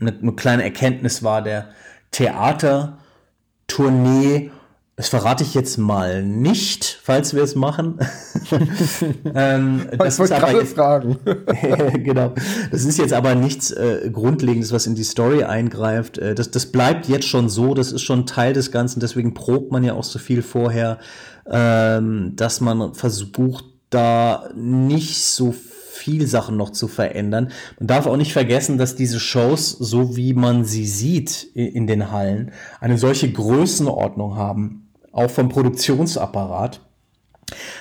[0.00, 1.70] eine, eine kleine Erkenntnis war der
[2.10, 4.50] Theatertournee
[4.98, 8.00] das verrate ich jetzt mal nicht, falls wir es machen.
[9.32, 11.18] ähm, das wollte gerade fragen.
[12.02, 12.34] genau.
[12.72, 16.18] Das ist jetzt aber nichts äh, Grundlegendes, was in die Story eingreift.
[16.18, 19.70] Äh, das, das bleibt jetzt schon so, das ist schon Teil des Ganzen, deswegen probt
[19.70, 20.98] man ja auch so viel vorher,
[21.48, 27.52] ähm, dass man versucht, da nicht so viel Sachen noch zu verändern.
[27.78, 32.10] Man darf auch nicht vergessen, dass diese Shows, so wie man sie sieht in den
[32.10, 32.50] Hallen,
[32.80, 34.87] eine solche Größenordnung haben
[35.18, 36.80] auch vom Produktionsapparat,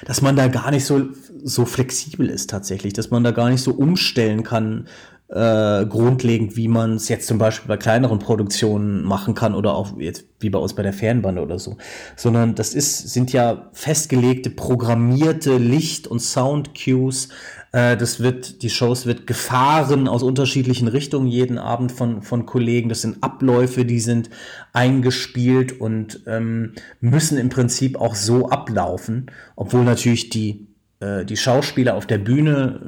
[0.05, 1.07] dass man da gar nicht so,
[1.43, 4.87] so flexibel ist tatsächlich, dass man da gar nicht so umstellen kann,
[5.29, 9.99] äh, grundlegend, wie man es jetzt zum Beispiel bei kleineren Produktionen machen kann oder auch
[9.99, 11.77] jetzt wie bei uns bei der Fernbande oder so,
[12.15, 17.27] sondern das ist, sind ja festgelegte, programmierte Licht- und Sound-Cues.
[17.71, 22.89] Äh, das wird, die Shows wird gefahren aus unterschiedlichen Richtungen jeden Abend von, von Kollegen.
[22.89, 24.29] Das sind Abläufe, die sind
[24.73, 30.67] eingespielt und ähm, müssen im Prinzip auch so ablaufen, obwohl natürlich die,
[30.99, 32.79] äh, die Schauspieler auf der Bühne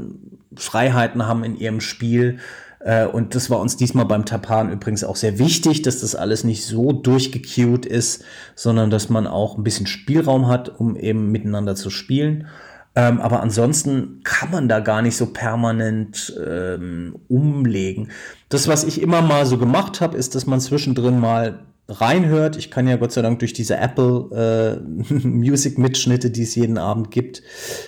[0.55, 2.39] Freiheiten haben in ihrem Spiel.
[2.79, 6.43] Äh, und das war uns diesmal beim Tapan übrigens auch sehr wichtig, dass das alles
[6.43, 8.23] nicht so durchgecued ist,
[8.55, 12.47] sondern dass man auch ein bisschen Spielraum hat, um eben miteinander zu spielen.
[12.95, 18.09] Ähm, aber ansonsten kann man da gar nicht so permanent ähm, umlegen.
[18.49, 21.59] Das, was ich immer mal so gemacht habe, ist, dass man zwischendrin mal
[21.89, 22.55] reinhört.
[22.55, 24.79] Ich kann ja Gott sei Dank durch diese Apple
[25.09, 27.41] äh, Music Mitschnitte, die es jeden Abend gibt,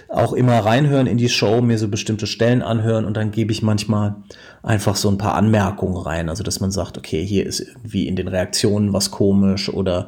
[0.10, 3.61] auch immer reinhören in die Show, mir so bestimmte Stellen anhören und dann gebe ich
[3.61, 4.15] manchmal
[4.64, 6.30] einfach so ein paar Anmerkungen rein.
[6.30, 10.07] Also dass man sagt, okay, hier ist irgendwie in den Reaktionen was komisch oder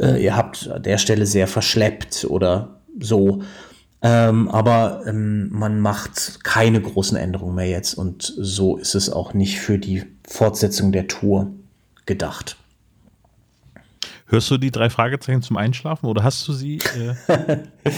[0.00, 3.42] äh, ihr habt an der Stelle sehr verschleppt oder so.
[4.00, 9.34] Ähm, aber ähm, man macht keine großen Änderungen mehr jetzt und so ist es auch
[9.34, 11.50] nicht für die Fortsetzung der Tour
[12.06, 12.56] gedacht.
[14.26, 16.78] Hörst du die drei Fragezeichen zum Einschlafen oder hast du sie?
[16.78, 17.56] Äh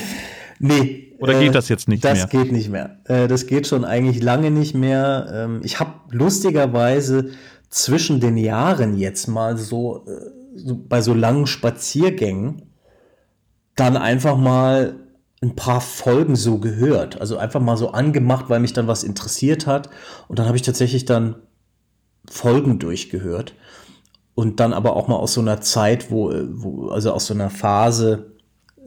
[0.58, 1.12] nee.
[1.18, 2.22] Oder geht äh, das jetzt nicht das mehr?
[2.22, 2.96] Das geht nicht mehr.
[3.04, 5.28] Äh, das geht schon eigentlich lange nicht mehr.
[5.32, 7.30] Ähm, ich habe lustigerweise
[7.68, 12.62] zwischen den Jahren jetzt mal so, äh, so bei so langen Spaziergängen
[13.74, 14.94] dann einfach mal
[15.42, 17.20] ein paar Folgen so gehört.
[17.20, 19.88] Also einfach mal so angemacht, weil mich dann was interessiert hat.
[20.28, 21.36] Und dann habe ich tatsächlich dann
[22.28, 23.54] Folgen durchgehört
[24.34, 27.50] und dann aber auch mal aus so einer Zeit, wo, wo also aus so einer
[27.50, 28.32] Phase,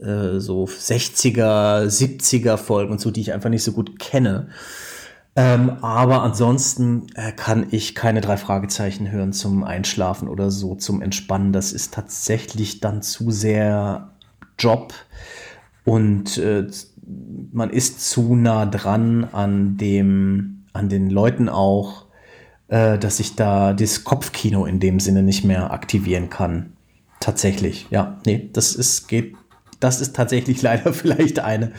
[0.00, 4.48] äh, so 60er, 70er Folgen und so, die ich einfach nicht so gut kenne.
[5.36, 11.02] Ähm, aber ansonsten äh, kann ich keine drei Fragezeichen hören zum Einschlafen oder so, zum
[11.02, 11.52] Entspannen.
[11.52, 14.12] Das ist tatsächlich dann zu sehr
[14.56, 14.94] Job
[15.84, 16.66] und äh,
[17.52, 22.06] man ist zu nah dran an dem, an den Leuten auch,
[22.68, 26.72] äh, dass ich da das Kopfkino in dem Sinne nicht mehr aktivieren kann.
[27.20, 28.18] Tatsächlich, ja.
[28.26, 29.34] Nee, das ist, geht,
[29.80, 31.72] das ist tatsächlich leider vielleicht eine,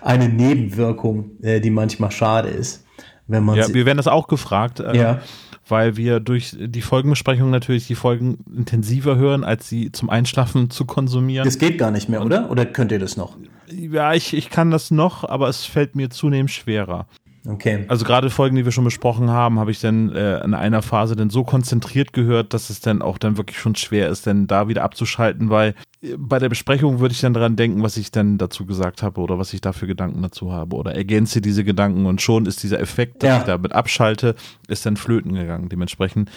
[0.00, 2.84] eine Nebenwirkung, äh, die manchmal schade ist.
[3.28, 4.80] Wenn man ja, wir werden das auch gefragt.
[4.80, 5.20] Äh, ja
[5.68, 10.84] weil wir durch die Folgenbesprechung natürlich die Folgen intensiver hören, als sie zum Einschlafen zu
[10.84, 11.44] konsumieren.
[11.44, 12.50] Das geht gar nicht mehr, oder?
[12.50, 13.36] Oder könnt ihr das noch?
[13.70, 17.06] Ja, ich, ich kann das noch, aber es fällt mir zunehmend schwerer.
[17.44, 17.84] Okay.
[17.88, 21.16] Also gerade Folgen, die wir schon besprochen haben, habe ich dann äh, in einer Phase
[21.16, 24.68] dann so konzentriert gehört, dass es dann auch dann wirklich schon schwer ist, dann da
[24.68, 28.38] wieder abzuschalten, weil äh, bei der Besprechung würde ich dann daran denken, was ich dann
[28.38, 32.06] dazu gesagt habe oder was ich da für Gedanken dazu habe oder ergänze diese Gedanken
[32.06, 33.38] und schon ist dieser Effekt, dass ja.
[33.38, 34.36] ich damit abschalte,
[34.68, 35.68] ist dann flöten gegangen.
[35.68, 36.30] Dementsprechend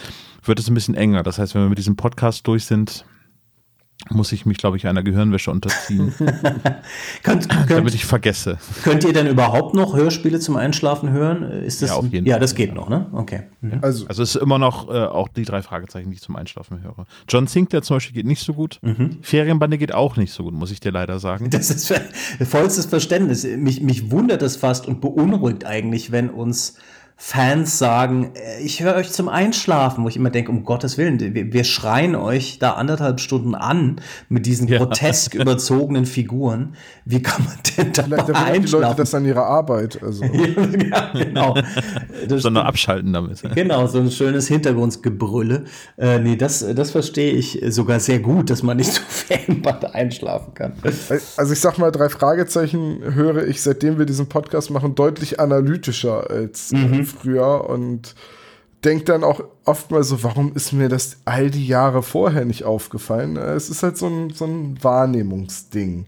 [0.44, 1.22] wird es ein bisschen enger.
[1.22, 3.06] Das heißt, wenn wir mit diesem Podcast durch sind,
[4.10, 6.14] muss ich mich, glaube ich, einer Gehirnwäsche unterziehen.
[7.24, 8.58] könnt, könnt, damit ich vergesse.
[8.84, 11.44] Könnt ihr denn überhaupt noch Hörspiele zum Einschlafen hören?
[11.44, 13.08] Ist das, ja, auf jeden ja das geht noch, ne?
[13.14, 13.44] Okay.
[13.62, 13.80] Mhm.
[13.82, 16.84] Also, also es ist immer noch äh, auch die drei Fragezeichen, die ich zum Einschlafen
[16.84, 17.08] höre.
[17.28, 18.80] John Sinclair zum Beispiel geht nicht so gut.
[18.84, 19.18] Mhm.
[19.22, 21.50] Ferienbande geht auch nicht so gut, muss ich dir leider sagen.
[21.50, 21.92] Das ist
[22.48, 23.44] vollstes Verständnis.
[23.44, 26.78] Mich, mich wundert das fast und beunruhigt eigentlich, wenn uns
[27.18, 31.18] Fans sagen, äh, ich höre euch zum Einschlafen, wo ich immer denke, um Gottes Willen,
[31.20, 34.80] wir, wir schreien euch da anderthalb Stunden an mit diesen ja.
[34.80, 36.76] grotesk überzogenen Figuren.
[37.06, 38.66] Wie kann man denn da Vielleicht einschlafen?
[38.66, 40.04] die Leute das an ihrer Arbeit.
[40.04, 40.26] Also.
[40.26, 41.56] ja, genau.
[42.28, 43.42] Sondern abschalten damit.
[43.56, 45.64] Genau, so ein schönes Hintergrundgebrülle.
[45.98, 50.54] Äh, nee, das, das verstehe ich sogar sehr gut, dass man nicht so Fanband einschlafen
[50.54, 50.74] kann.
[51.38, 56.30] Also ich sag mal, drei Fragezeichen höre ich, seitdem wir diesen Podcast machen, deutlich analytischer
[56.30, 58.16] als mhm früher und
[58.84, 62.64] denke dann auch oft mal so, warum ist mir das all die Jahre vorher nicht
[62.64, 63.36] aufgefallen?
[63.38, 66.06] Es ist halt so ein, so ein Wahrnehmungsding.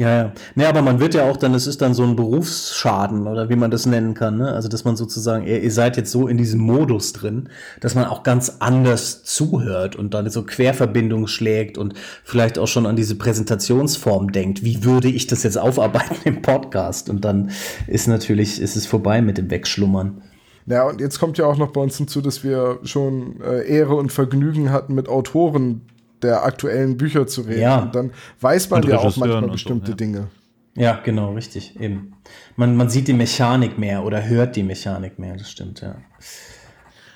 [0.00, 0.32] Ja, ja.
[0.54, 3.54] Nee, aber man wird ja auch dann, es ist dann so ein Berufsschaden oder wie
[3.56, 4.50] man das nennen kann, ne?
[4.50, 7.50] Also, dass man sozusagen, ihr, ihr seid jetzt so in diesem Modus drin,
[7.80, 11.92] dass man auch ganz anders zuhört und dann so Querverbindungen schlägt und
[12.24, 14.64] vielleicht auch schon an diese Präsentationsform denkt.
[14.64, 17.10] Wie würde ich das jetzt aufarbeiten im Podcast?
[17.10, 17.50] Und dann
[17.86, 20.22] ist natürlich, ist es vorbei mit dem Wegschlummern.
[20.64, 23.96] Ja, und jetzt kommt ja auch noch bei uns hinzu, dass wir schon äh, Ehre
[23.96, 25.82] und Vergnügen hatten, mit Autoren
[26.22, 27.62] der aktuellen Bücher zu reden.
[27.62, 27.78] Ja.
[27.80, 29.96] Und dann weiß man ja auch manchmal bestimmte so, ja.
[29.96, 30.28] Dinge.
[30.76, 31.78] Ja, genau, richtig.
[31.80, 32.14] Eben.
[32.56, 35.96] Man, man sieht die Mechanik mehr oder hört die Mechanik mehr, das stimmt, ja.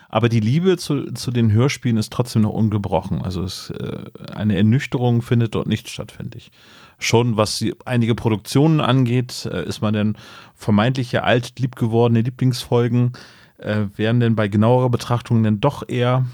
[0.09, 3.22] Aber die Liebe zu, zu den Hörspielen ist trotzdem noch ungebrochen.
[3.22, 6.52] Also es, äh, eine Ernüchterung findet dort nicht statt, finde ich.
[6.98, 10.16] Schon was die, einige Produktionen angeht, äh, ist man denn
[10.55, 13.12] vermeintlich ja alt lieb gewordene Lieblingsfolgen
[13.59, 16.26] äh, werden denn bei genauerer Betrachtung dann doch eher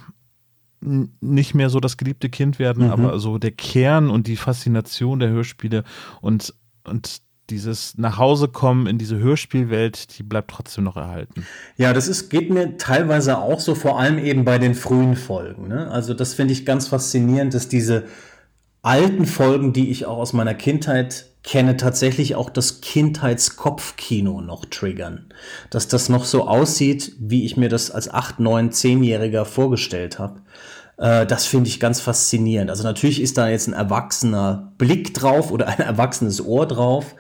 [0.81, 2.93] nicht mehr so das geliebte Kind werden, mhm.
[2.93, 5.85] aber so der Kern und die Faszination der Hörspiele
[6.20, 6.55] und,
[6.85, 7.20] und
[7.51, 11.47] dieses Nachhausekommen in diese Hörspielwelt, die bleibt trotzdem noch erhalten.
[11.77, 15.69] Ja, das ist, geht mir teilweise auch so, vor allem eben bei den frühen Folgen.
[15.69, 15.90] Ne?
[15.90, 18.05] Also das finde ich ganz faszinierend, dass diese
[18.82, 25.32] alten Folgen, die ich auch aus meiner Kindheit kenne, tatsächlich auch das Kindheitskopfkino noch triggern.
[25.70, 30.43] Dass das noch so aussieht, wie ich mir das als 8, 9, 10-Jähriger vorgestellt habe.
[31.01, 32.70] Äh, das finde ich ganz faszinierend.
[32.70, 37.14] Also natürlich ist da jetzt ein erwachsener Blick drauf oder ein erwachsenes Ohr drauf.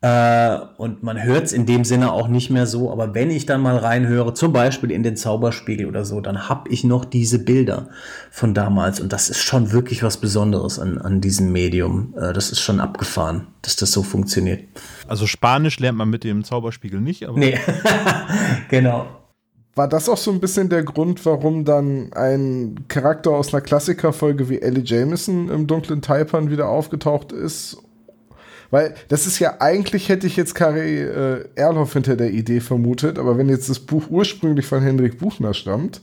[0.00, 2.90] Äh, und man hört es in dem Sinne auch nicht mehr so.
[2.90, 6.70] Aber wenn ich dann mal reinhöre, zum Beispiel in den Zauberspiegel oder so, dann habe
[6.70, 7.88] ich noch diese Bilder
[8.30, 9.00] von damals.
[9.00, 12.14] Und das ist schon wirklich was Besonderes an, an diesem Medium.
[12.16, 14.62] Äh, das ist schon abgefahren, dass das so funktioniert.
[15.06, 17.38] Also Spanisch lernt man mit dem Zauberspiegel nicht, aber.
[17.38, 17.58] Nee,
[18.70, 19.17] genau.
[19.78, 24.48] War das auch so ein bisschen der Grund, warum dann ein Charakter aus einer Klassikerfolge
[24.48, 27.78] wie Ellie Jameson im dunklen Taipern wieder aufgetaucht ist
[28.70, 33.18] weil das ist ja eigentlich hätte ich jetzt Kari äh, Erlhoff hinter der Idee vermutet,
[33.18, 36.02] aber wenn jetzt das Buch ursprünglich von Hendrik Buchner stammt.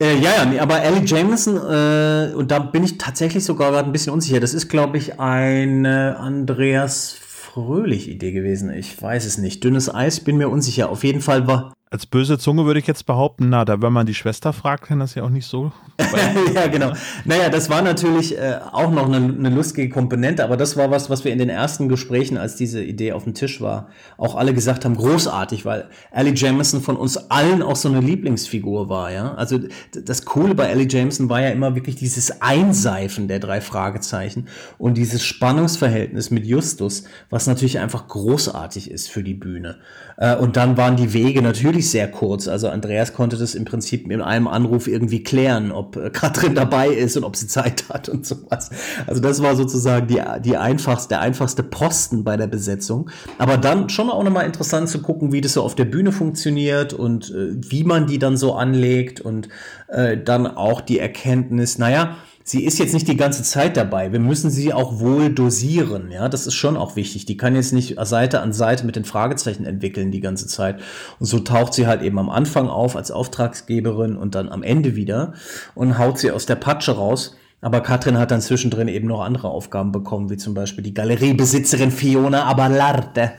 [0.00, 3.88] Äh, ja, ja, nee, aber Ellie Jameson, äh, und da bin ich tatsächlich sogar gerade
[3.88, 4.38] ein bisschen unsicher.
[4.38, 8.70] Das ist, glaube ich, eine Andreas Fröhlich-Idee gewesen.
[8.70, 9.64] Ich weiß es nicht.
[9.64, 10.90] Dünnes Eis, bin mir unsicher.
[10.90, 14.06] Auf jeden Fall war als böse Zunge würde ich jetzt behaupten, na, da wenn man
[14.06, 15.72] die Schwester fragt, kann das ja auch nicht so.
[16.54, 16.92] ja, genau.
[17.24, 21.08] Naja, das war natürlich äh, auch noch eine, eine, lustige Komponente, aber das war was,
[21.08, 23.88] was wir in den ersten Gesprächen, als diese Idee auf dem Tisch war,
[24.18, 28.88] auch alle gesagt haben, großartig, weil Ellie Jameson von uns allen auch so eine Lieblingsfigur
[28.88, 29.34] war, ja.
[29.34, 29.58] Also
[29.92, 34.94] das Coole bei Ellie Jameson war ja immer wirklich dieses Einseifen der drei Fragezeichen und
[34.94, 39.78] dieses Spannungsverhältnis mit Justus, was natürlich einfach großartig ist für die Bühne.
[40.18, 42.48] Äh, und dann waren die Wege natürlich sehr kurz.
[42.48, 46.88] Also Andreas konnte das im Prinzip in einem Anruf irgendwie klären, ob äh, Katrin dabei
[46.88, 48.70] ist und ob sie Zeit hat und sowas.
[49.06, 53.10] Also das war sozusagen die, die einfachste, der einfachste Posten bei der Besetzung.
[53.38, 56.92] Aber dann schon auch nochmal interessant zu gucken, wie das so auf der Bühne funktioniert
[56.92, 59.48] und äh, wie man die dann so anlegt und
[59.86, 62.16] äh, dann auch die Erkenntnis, naja,
[62.48, 64.10] sie ist jetzt nicht die ganze Zeit dabei.
[64.10, 66.10] Wir müssen sie auch wohl dosieren.
[66.10, 67.26] Ja, das ist schon auch wichtig.
[67.26, 70.80] Die kann jetzt nicht Seite an Seite mit den Fragezeichen entwickeln die ganze Zeit.
[71.20, 74.96] Und so taucht sie halt eben am Anfang auf als Auftragsgeberin und dann am Ende
[74.96, 75.34] wieder
[75.74, 77.36] und haut sie aus der Patsche raus.
[77.60, 81.90] Aber Katrin hat dann zwischendrin eben noch andere Aufgaben bekommen, wie zum Beispiel die Galeriebesitzerin
[81.90, 83.32] Fiona Abalarte,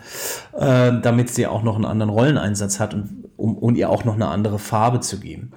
[0.55, 4.15] äh, damit sie auch noch einen anderen Rolleneinsatz hat und um, um ihr auch noch
[4.15, 5.53] eine andere Farbe zu geben.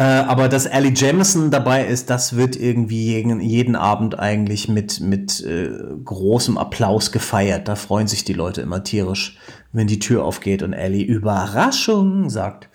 [0.00, 5.00] Äh, aber dass Ellie Jamison dabei ist, das wird irgendwie jeden, jeden Abend eigentlich mit,
[5.00, 5.70] mit äh,
[6.04, 7.66] großem Applaus gefeiert.
[7.66, 9.38] Da freuen sich die Leute immer tierisch,
[9.72, 12.68] wenn die Tür aufgeht und Ellie Überraschung sagt.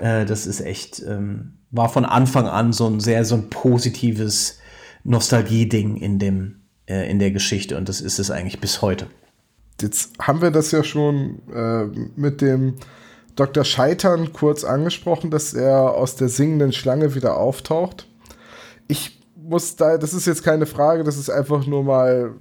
[0.00, 4.58] Äh, das ist echt, ähm, war von Anfang an so ein sehr, so ein positives
[5.04, 9.06] Nostalgie-Ding in dem, äh, in der Geschichte und das ist es eigentlich bis heute.
[9.80, 11.84] Jetzt haben wir das ja schon äh,
[12.16, 12.74] mit dem
[13.36, 13.64] Dr.
[13.64, 18.08] Scheitern kurz angesprochen, dass er aus der singenden Schlange wieder auftaucht.
[18.88, 22.34] Ich muss da, das ist jetzt keine Frage, das ist einfach nur mal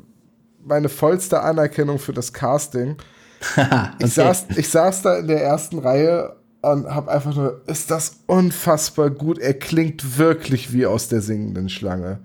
[0.64, 2.96] meine vollste Anerkennung für das Casting.
[3.56, 3.90] okay.
[4.00, 8.22] ich, saß, ich saß da in der ersten Reihe und habe einfach nur, ist das
[8.26, 9.38] unfassbar gut.
[9.38, 12.20] Er klingt wirklich wie aus der singenden Schlange.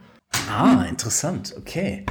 [0.51, 2.07] Ah, interessant, okay.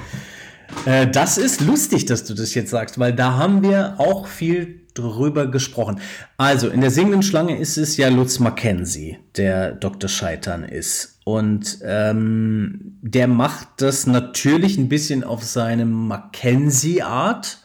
[0.85, 4.78] Äh, das ist lustig, dass du das jetzt sagst, weil da haben wir auch viel
[4.99, 5.99] drüber gesprochen.
[6.37, 10.09] Also, in der singenden Schlange ist es ja Lutz Mackenzie, der Dr.
[10.09, 11.19] Scheitern ist.
[11.25, 17.59] Und ähm, der macht das natürlich ein bisschen auf seine Mackenzie-Art.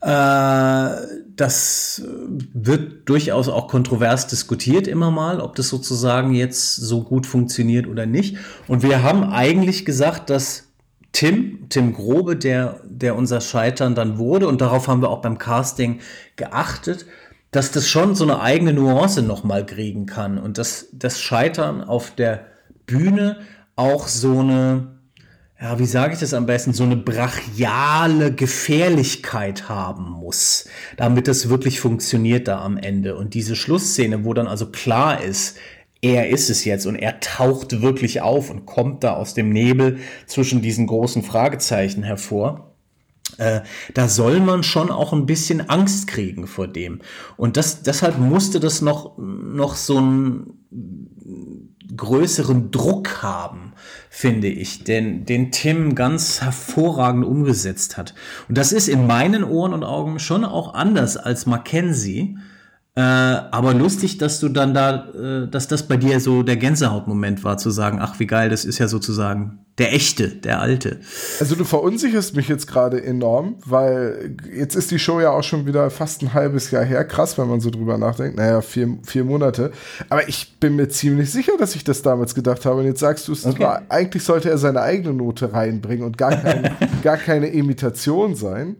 [0.00, 0.90] Äh,
[1.36, 2.02] das
[2.54, 8.06] wird durchaus auch kontrovers diskutiert immer mal, ob das sozusagen jetzt so gut funktioniert oder
[8.06, 8.36] nicht.
[8.66, 10.69] Und wir haben eigentlich gesagt, dass
[11.12, 15.38] Tim, Tim Grobe, der, der unser Scheitern dann wurde, und darauf haben wir auch beim
[15.38, 16.00] Casting
[16.36, 17.06] geachtet,
[17.50, 22.12] dass das schon so eine eigene Nuance nochmal kriegen kann und dass das Scheitern auf
[22.14, 22.46] der
[22.86, 23.38] Bühne
[23.74, 24.98] auch so eine,
[25.60, 31.48] ja, wie sage ich das am besten, so eine brachiale Gefährlichkeit haben muss, damit es
[31.48, 33.16] wirklich funktioniert da am Ende.
[33.16, 35.56] Und diese Schlussszene, wo dann also klar ist,
[36.02, 39.98] er ist es jetzt und er taucht wirklich auf und kommt da aus dem Nebel
[40.26, 42.74] zwischen diesen großen Fragezeichen hervor.
[43.36, 43.60] Äh,
[43.94, 47.00] da soll man schon auch ein bisschen Angst kriegen vor dem.
[47.36, 50.60] Und das, deshalb musste das noch, noch so einen
[51.96, 53.72] größeren Druck haben,
[54.08, 58.14] finde ich, den, den Tim ganz hervorragend umgesetzt hat.
[58.48, 62.36] Und das ist in meinen Ohren und Augen schon auch anders als Mackenzie,
[63.00, 67.44] Äh, aber lustig, dass du dann da, äh, dass das bei dir so der Gänsehautmoment
[67.44, 71.00] war, zu sagen, ach wie geil, das ist ja sozusagen der echte, der alte.
[71.38, 75.64] Also du verunsicherst mich jetzt gerade enorm, weil jetzt ist die Show ja auch schon
[75.64, 77.02] wieder fast ein halbes Jahr her.
[77.06, 78.36] Krass, wenn man so drüber nachdenkt.
[78.36, 79.72] Naja, vier, vier Monate.
[80.10, 82.80] Aber ich bin mir ziemlich sicher, dass ich das damals gedacht habe.
[82.80, 83.62] Und jetzt sagst du es, okay.
[83.62, 88.76] war, eigentlich sollte er seine eigene Note reinbringen und gar, kein, gar keine Imitation sein.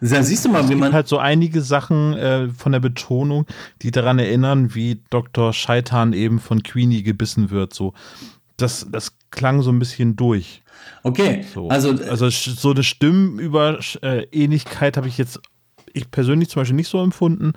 [0.00, 0.88] Da siehst du mal, wie man.
[0.88, 3.46] Es halt so einige Sachen äh, von der Betonung,
[3.82, 5.52] die daran erinnern, wie Dr.
[5.52, 7.74] Scheitan eben von Queenie gebissen wird.
[7.74, 7.94] So,
[8.56, 10.62] das, das klang so ein bisschen durch.
[11.02, 11.68] Okay, so.
[11.68, 11.90] also.
[11.90, 15.40] Also so eine Stimmenüberähnlichkeit habe ich jetzt
[15.94, 17.52] ich persönlich zum Beispiel nicht so empfunden,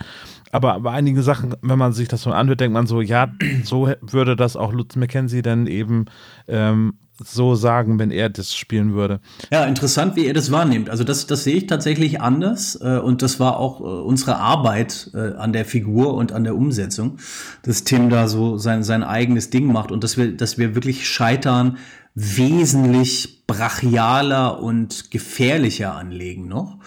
[0.51, 3.31] aber bei einigen Sachen, wenn man sich das so anhört, denkt man so, ja,
[3.63, 6.05] so würde das auch Lutz McKenzie dann eben
[6.47, 9.19] ähm, so sagen, wenn er das spielen würde.
[9.51, 10.89] Ja, interessant, wie er das wahrnimmt.
[10.89, 15.11] Also das, das sehe ich tatsächlich anders äh, und das war auch äh, unsere Arbeit
[15.13, 17.17] äh, an der Figur und an der Umsetzung,
[17.63, 21.07] dass Tim da so sein, sein eigenes Ding macht und dass wir, dass wir wirklich
[21.07, 21.77] scheitern,
[22.15, 26.77] wesentlich brachialer und gefährlicher anlegen noch.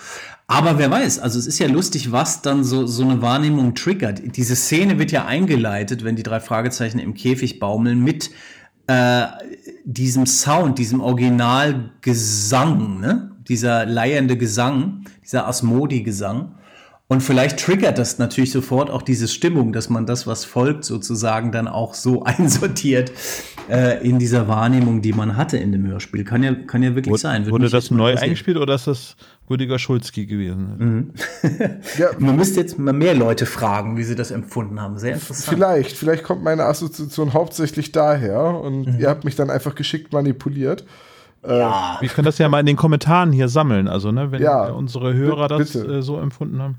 [0.47, 4.23] Aber wer weiß, also es ist ja lustig, was dann so, so eine Wahrnehmung triggert.
[4.37, 8.31] Diese Szene wird ja eingeleitet, wenn die drei Fragezeichen im Käfig baumeln, mit
[8.87, 9.27] äh,
[9.91, 13.31] diesem Sound, diesem Originalgesang, ne?
[13.49, 16.57] dieser leiernde Gesang, dieser Asmodi-Gesang.
[17.07, 21.53] Und vielleicht triggert das natürlich sofort auch diese Stimmung, dass man das, was folgt, sozusagen
[21.53, 23.13] dann auch so einsortiert
[23.69, 26.25] äh, in dieser Wahrnehmung, die man hatte in dem Hörspiel.
[26.25, 27.45] Kann ja, kann ja wirklich wurde, sein.
[27.45, 29.17] Würde wurde das neu eingespielt oder ist das
[29.49, 30.75] Rüdiger Schulzki gewesen?
[30.79, 31.13] Mhm.
[31.99, 32.11] ja.
[32.19, 34.99] Man müsste jetzt mal mehr Leute fragen, wie sie das empfunden haben.
[34.99, 35.57] Sehr interessant.
[35.57, 38.99] Vielleicht, vielleicht kommt meine Assoziation hauptsächlich daher und mhm.
[38.99, 40.85] ihr habt mich dann einfach geschickt manipuliert.
[41.43, 41.99] Äh, ja.
[42.01, 45.15] Wir können das ja mal in den Kommentaren hier sammeln, also ne, wenn ja, unsere
[45.15, 46.77] Hörer das äh, so empfunden haben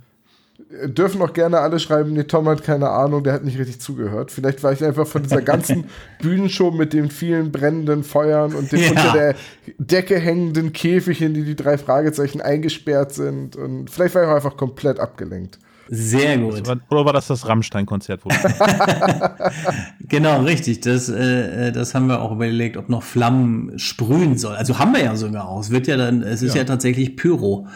[0.86, 4.32] dürfen auch gerne alle schreiben, nee, Tom hat keine Ahnung, der hat nicht richtig zugehört.
[4.32, 5.86] Vielleicht war ich einfach von dieser ganzen
[6.22, 8.90] Bühnenshow mit den vielen brennenden Feuern und dem ja.
[8.90, 9.36] unter der
[9.80, 13.56] Decke hängenden Käfig, in die die drei Fragezeichen eingesperrt sind.
[13.56, 15.58] Und vielleicht war ich auch einfach komplett abgelenkt.
[15.92, 16.68] Sehr gut.
[16.68, 18.22] War, oder war das das Rammstein-Konzert?
[20.08, 20.82] genau, richtig.
[20.82, 24.56] Das, äh, das haben wir auch überlegt, ob noch Flammen sprühen soll.
[24.56, 25.62] Also haben wir ja sogar auch.
[25.62, 27.68] Es wird ja dann, es ist ja, ja tatsächlich Pyro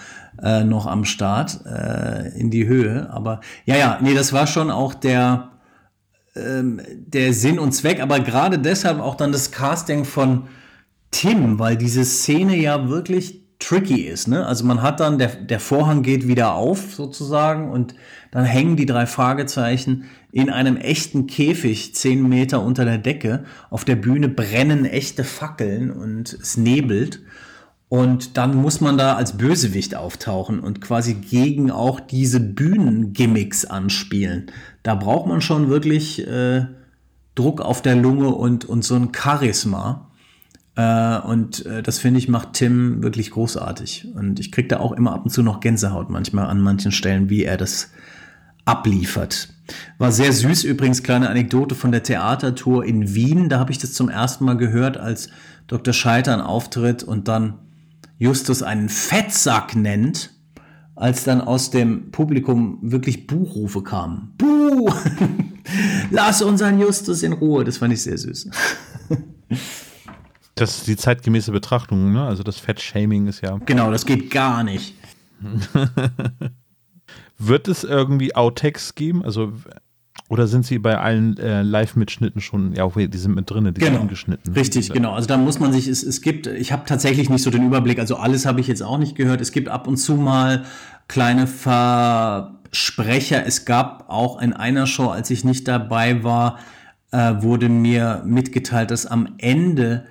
[0.42, 3.10] äh, noch am Start äh, in die Höhe.
[3.12, 5.52] Aber ja, ja, nee, das war schon auch der,
[6.36, 10.48] ähm, der Sinn und Zweck, aber gerade deshalb auch dann das Casting von
[11.12, 14.28] Tim, weil diese Szene ja wirklich tricky ist.
[14.28, 14.46] Ne?
[14.46, 17.96] Also man hat dann, der, der Vorhang geht wieder auf sozusagen und
[18.32, 23.46] dann hängen die drei Fragezeichen in einem echten Käfig zehn Meter unter der Decke.
[23.70, 27.22] Auf der Bühne brennen echte Fackeln und es nebelt.
[27.94, 34.48] Und dann muss man da als Bösewicht auftauchen und quasi gegen auch diese Bühnengimmicks anspielen.
[34.82, 36.66] Da braucht man schon wirklich äh,
[37.36, 40.10] Druck auf der Lunge und, und so ein Charisma.
[40.76, 44.08] Äh, und äh, das finde ich macht Tim wirklich großartig.
[44.16, 47.30] Und ich kriege da auch immer ab und zu noch Gänsehaut manchmal an manchen Stellen,
[47.30, 47.92] wie er das
[48.66, 49.50] abliefert.
[50.00, 53.50] War sehr süß übrigens, kleine Anekdote von der Theatertour in Wien.
[53.50, 55.30] Da habe ich das zum ersten Mal gehört, als
[55.68, 55.94] Dr.
[55.94, 57.60] Scheitern auftritt und dann
[58.18, 60.32] Justus einen Fettsack nennt,
[60.96, 64.34] als dann aus dem Publikum wirklich Buchrufe kamen.
[64.38, 64.92] Buh!
[66.12, 67.64] Lass unseren Justus in Ruhe.
[67.64, 68.50] Das fand ich sehr süß.
[70.56, 72.28] Das ist die zeitgemäße Betrachtung, ne?
[72.28, 73.58] Also das Fettshaming ist ja.
[73.66, 74.94] Genau, das geht gar nicht.
[77.40, 79.26] Wird es irgendwie Outtakes geben?
[79.26, 79.54] Also
[80.30, 84.00] oder sind sie bei allen äh, Live-Mitschnitten schon, ja, die sind mit drin, die genau.
[84.00, 84.54] sind geschnitten.
[84.54, 85.14] Richtig, genau.
[85.14, 88.00] Also da muss man sich, es, es gibt, ich habe tatsächlich nicht so den Überblick,
[88.00, 89.42] also alles habe ich jetzt auch nicht gehört.
[89.42, 90.64] Es gibt ab und zu mal
[91.08, 93.46] kleine Versprecher.
[93.46, 96.58] Es gab auch in einer Show, als ich nicht dabei war,
[97.12, 100.06] äh, wurde mir mitgeteilt, dass am Ende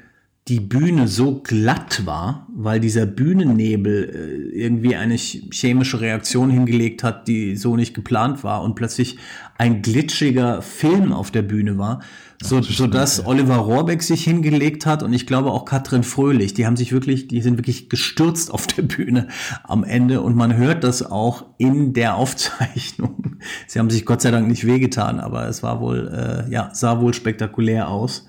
[0.48, 7.28] die Bühne so glatt war, weil dieser Bühnennebel äh, irgendwie eine chemische Reaktion hingelegt hat,
[7.28, 9.18] die so nicht geplant war und plötzlich
[9.56, 12.00] ein glitschiger Film auf der Bühne war,
[12.42, 16.66] so, so dass Oliver Rohrbeck sich hingelegt hat und ich glaube auch Katrin Fröhlich, die
[16.66, 19.28] haben sich wirklich, die sind wirklich gestürzt auf der Bühne
[19.62, 23.36] am Ende und man hört das auch in der Aufzeichnung.
[23.68, 26.08] Sie haben sich Gott sei Dank nicht wehgetan, aber es war wohl,
[26.48, 28.26] äh, ja, sah wohl spektakulär aus.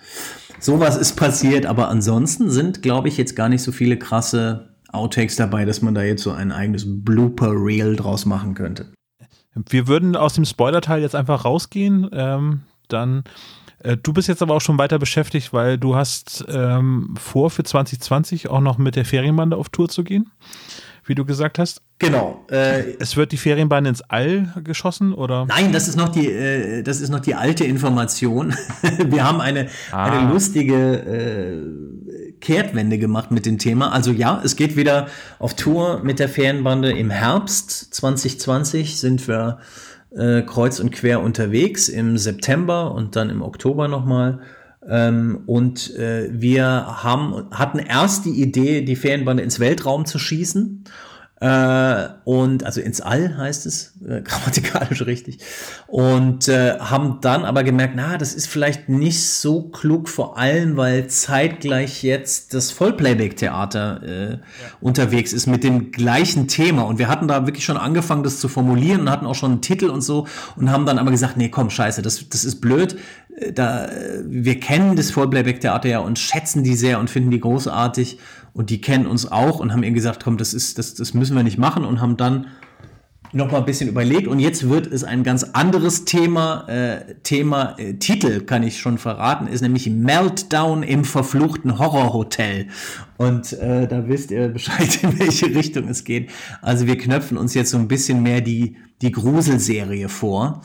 [0.63, 5.35] Sowas ist passiert, aber ansonsten sind, glaube ich, jetzt gar nicht so viele krasse Outtakes
[5.35, 8.93] dabei, dass man da jetzt so ein eigenes Blooper-Reel draus machen könnte.
[9.67, 12.09] Wir würden aus dem Spoiler-Teil jetzt einfach rausgehen.
[12.13, 13.25] Ähm, dann,
[13.79, 17.65] äh, du bist jetzt aber auch schon weiter beschäftigt, weil du hast ähm, vor, für
[17.65, 20.31] 2020 auch noch mit der Ferienbande auf Tour zu gehen.
[21.05, 21.81] Wie du gesagt hast.
[21.99, 22.45] Genau.
[22.49, 25.45] Äh, es wird die Ferienbahn ins All geschossen, oder?
[25.45, 28.53] Nein, das ist noch die, äh, das ist noch die alte Information.
[29.05, 30.05] Wir haben eine, ah.
[30.05, 33.91] eine lustige äh, Kehrtwende gemacht mit dem Thema.
[33.91, 35.07] Also ja, es geht wieder
[35.39, 39.59] auf Tour mit der Ferienbande im Herbst 2020 sind wir
[40.15, 44.41] äh, kreuz und quer unterwegs im September und dann im Oktober nochmal.
[44.87, 50.83] Ähm, und äh, wir haben, hatten erst die Idee, die Ferienbande ins Weltraum zu schießen
[51.43, 55.39] äh, und also ins All heißt es, äh, grammatikalisch richtig.
[55.87, 60.77] Und äh, haben dann aber gemerkt, na, das ist vielleicht nicht so klug, vor allem,
[60.77, 64.39] weil zeitgleich jetzt das Vollplayback-Theater äh, ja.
[64.79, 66.83] unterwegs ist mit dem gleichen Thema.
[66.83, 69.61] Und wir hatten da wirklich schon angefangen, das zu formulieren und hatten auch schon einen
[69.61, 72.95] Titel und so und haben dann aber gesagt, nee, komm, scheiße, das, das ist blöd.
[73.35, 77.41] Äh, da, äh, wir kennen das Vollplayback-Theater ja und schätzen die sehr und finden die
[77.41, 78.17] großartig
[78.53, 81.35] und die kennen uns auch und haben ihnen gesagt, komm, das ist, das, das müssen
[81.35, 82.47] wir nicht machen und haben dann
[83.35, 86.67] noch mal ein bisschen überlegt und jetzt wird es ein ganz anderes Thema.
[86.67, 92.67] Äh, Thema äh, Titel kann ich schon verraten, ist nämlich Meltdown im verfluchten Horrorhotel.
[93.17, 96.29] Und äh, da wisst ihr Bescheid, in welche Richtung es geht.
[96.61, 100.61] Also wir knöpfen uns jetzt so ein bisschen mehr die die Gruselserie vor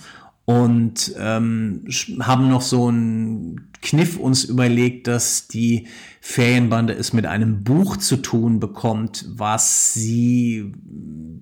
[0.49, 1.85] und ähm,
[2.20, 5.89] haben noch so einen Kniff uns überlegt, dass die
[6.23, 10.73] Ferienbande es mit einem Buch zu tun bekommt, was sie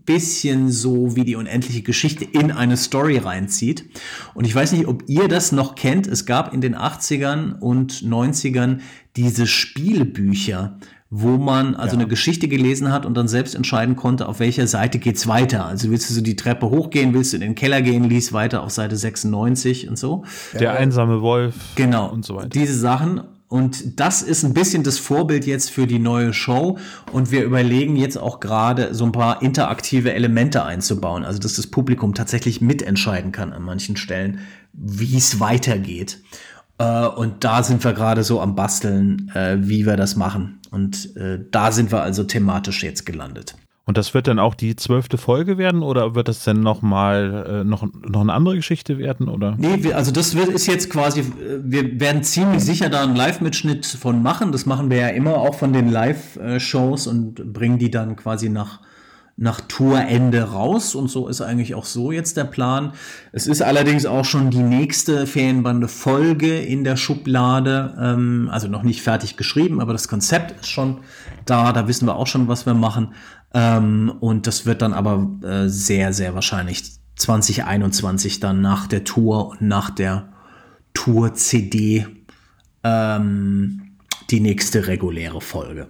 [0.04, 3.88] bisschen so wie die unendliche Geschichte in eine Story reinzieht.
[4.34, 6.08] Und ich weiß nicht, ob ihr das noch kennt.
[6.08, 8.80] Es gab in den 80ern und 90ern
[9.14, 12.00] diese Spielbücher, wo man also ja.
[12.00, 15.66] eine Geschichte gelesen hat und dann selbst entscheiden konnte, auf welcher Seite geht's weiter.
[15.66, 18.62] Also willst du so die Treppe hochgehen, willst du in den Keller gehen, liest weiter
[18.64, 20.24] auf Seite 96 und so.
[20.58, 21.54] Der einsame Wolf.
[21.76, 22.10] Genau.
[22.10, 22.48] Und so weiter.
[22.48, 23.20] Diese Sachen.
[23.48, 26.78] Und das ist ein bisschen das Vorbild jetzt für die neue Show.
[27.12, 31.24] Und wir überlegen jetzt auch gerade so ein paar interaktive Elemente einzubauen.
[31.24, 34.40] Also, dass das Publikum tatsächlich mitentscheiden kann an manchen Stellen,
[34.72, 36.18] wie es weitergeht.
[36.78, 40.60] Äh, und da sind wir gerade so am Basteln, äh, wie wir das machen.
[40.70, 43.54] Und äh, da sind wir also thematisch jetzt gelandet.
[43.88, 47.64] Und das wird dann auch die zwölfte Folge werden oder wird das dann nochmal äh,
[47.64, 49.28] noch, noch eine andere Geschichte werden?
[49.28, 49.54] Oder?
[49.58, 51.24] Nee, also das wird, ist jetzt quasi,
[51.62, 54.50] wir werden ziemlich sicher da einen Live-Mitschnitt von machen.
[54.50, 58.80] Das machen wir ja immer auch von den Live-Shows und bringen die dann quasi nach
[59.38, 62.92] nach Tourende raus und so ist eigentlich auch so jetzt der Plan.
[63.32, 68.82] Es ist allerdings auch schon die nächste Ferienbande Folge in der Schublade, ähm, also noch
[68.82, 71.00] nicht fertig geschrieben, aber das Konzept ist schon
[71.44, 73.14] da, da wissen wir auch schon, was wir machen
[73.52, 79.48] ähm, und das wird dann aber äh, sehr, sehr wahrscheinlich 2021 dann nach der Tour
[79.50, 80.32] und nach der
[80.94, 82.06] Tour-CD
[82.84, 83.82] ähm,
[84.30, 85.88] die nächste reguläre Folge.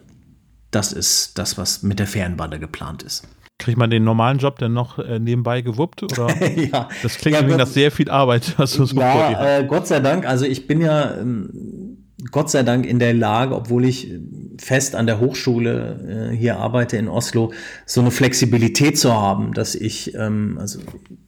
[0.77, 3.27] Das ist das, was mit der Fernbande geplant ist.
[3.59, 6.03] Kriegt man den normalen Job denn noch äh, nebenbei gewuppt?
[6.03, 6.28] Oder?
[6.55, 6.90] ja.
[7.03, 10.27] Das klingt ja, nach sehr viel Arbeit, was du so ja, äh, Gott sei Dank.
[10.27, 11.97] Also ich bin ja ähm,
[12.31, 14.12] Gott sei Dank in der Lage, obwohl ich
[14.59, 17.55] fest an der Hochschule äh, hier arbeite in Oslo,
[17.86, 20.81] so eine Flexibilität zu haben, dass ich, ähm, also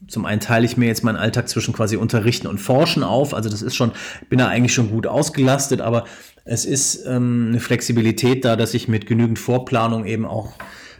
[0.09, 3.33] zum einen teile ich mir jetzt meinen Alltag zwischen quasi Unterrichten und Forschen auf.
[3.33, 3.93] Also das ist schon,
[4.29, 6.05] bin da eigentlich schon gut ausgelastet, aber
[6.49, 10.55] es ist ähm, eine Flexibilität da, dass ich mit genügend Vorplanung eben auch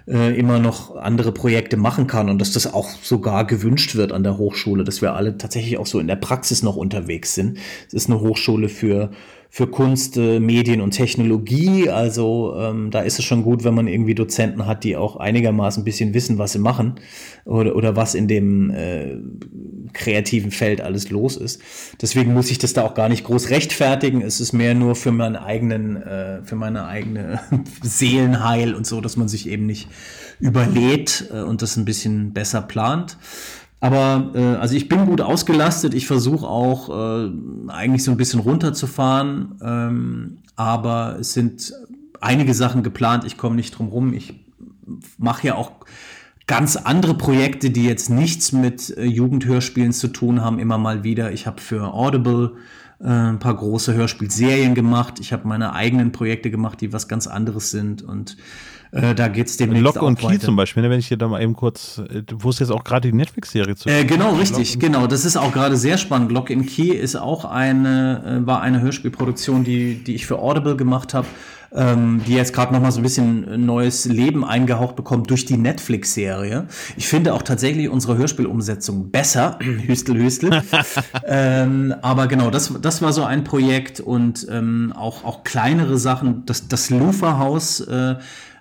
[0.07, 4.23] äh, immer noch andere Projekte machen kann und dass das auch sogar gewünscht wird an
[4.23, 7.59] der Hochschule, dass wir alle tatsächlich auch so in der Praxis noch unterwegs sind.
[7.87, 9.11] Es ist eine Hochschule für
[9.51, 11.89] für Kunst, äh, Medien und Technologie.
[11.89, 15.83] Also ähm, da ist es schon gut, wenn man irgendwie Dozenten hat, die auch einigermaßen
[15.83, 16.97] ein bisschen wissen, was sie machen
[17.45, 19.17] oder, oder was in dem äh,
[19.95, 21.63] kreativen Feld alles los ist.
[22.01, 24.21] Deswegen muss ich das da auch gar nicht groß rechtfertigen.
[24.21, 27.41] Es ist mehr nur für meinen eigenen, äh, für meine eigene
[27.83, 29.89] Seelenheil und so, dass man sich eben nicht
[30.41, 33.17] überlädt äh, und das ein bisschen besser plant.
[33.81, 35.95] Aber äh, also ich bin gut ausgelastet.
[35.95, 37.31] Ich versuche auch äh,
[37.69, 39.55] eigentlich so ein bisschen runterzufahren.
[39.63, 41.73] Ähm, aber es sind
[42.21, 43.25] einige Sachen geplant.
[43.25, 44.13] Ich komme nicht drum rum.
[44.13, 44.35] Ich
[45.19, 45.73] mache ja auch
[46.47, 51.31] ganz andere Projekte, die jetzt nichts mit äh, Jugendhörspielen zu tun haben, immer mal wieder.
[51.31, 52.55] Ich habe für Audible
[53.01, 55.21] äh, ein paar große Hörspielserien gemacht.
[55.21, 58.03] Ich habe meine eigenen Projekte gemacht, die was ganz anderes sind.
[58.03, 58.37] Und
[58.91, 60.41] äh, da geht es demnächst Lock und Key weiter.
[60.41, 62.85] zum Beispiel, ne, wenn ich hier da mal eben kurz, äh, wo ist jetzt auch
[62.85, 63.89] gerade die Netflix-Serie zu?
[63.89, 65.07] Äh, genau, richtig, genau.
[65.07, 66.33] Das ist auch gerade sehr spannend.
[66.33, 70.77] Lock and Key ist auch eine, äh, war eine Hörspielproduktion, die, die ich für Audible
[70.77, 71.27] gemacht habe.
[71.71, 75.59] Ähm, die jetzt gerade noch mal so ein bisschen neues Leben eingehaucht bekommt durch die
[75.59, 76.67] Netflix-Serie.
[76.97, 79.59] Ich finde auch tatsächlich unsere Hörspielumsetzung besser.
[79.87, 80.63] Hüstel, Hüstel.
[81.27, 86.47] ähm, aber genau, das, das war so ein Projekt und ähm, auch, auch kleinere Sachen.
[86.47, 88.15] Das, das Lufa-Haus äh,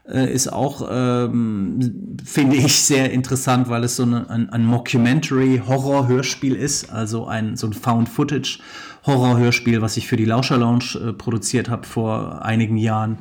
[0.09, 6.55] äh, ist auch, ähm, finde ich, sehr interessant, weil es so eine, ein, ein Mockumentary-Horror-Hörspiel
[6.55, 8.59] ist, also ein so ein Found-Footage.
[9.05, 13.19] Horror-Hörspiel, was ich für die Lauscher Lounge äh, produziert habe vor einigen Jahren,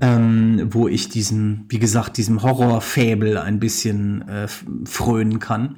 [0.00, 4.48] ähm, wo ich diesen, wie gesagt, diesem Horror-Fable ein bisschen äh,
[4.84, 5.76] frönen kann.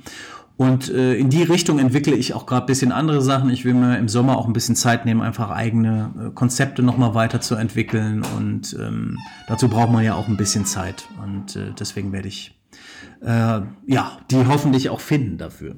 [0.57, 3.51] Und äh, in die Richtung entwickle ich auch gerade bisschen andere Sachen.
[3.51, 7.15] Ich will mir im Sommer auch ein bisschen Zeit nehmen, einfach eigene äh, Konzepte nochmal
[7.15, 8.23] weiterzuentwickeln.
[8.37, 9.19] Und ähm,
[9.49, 11.09] dazu braucht man ja auch ein bisschen Zeit.
[11.23, 12.59] Und äh, deswegen werde ich
[13.23, 15.77] äh, ja die hoffentlich auch finden dafür.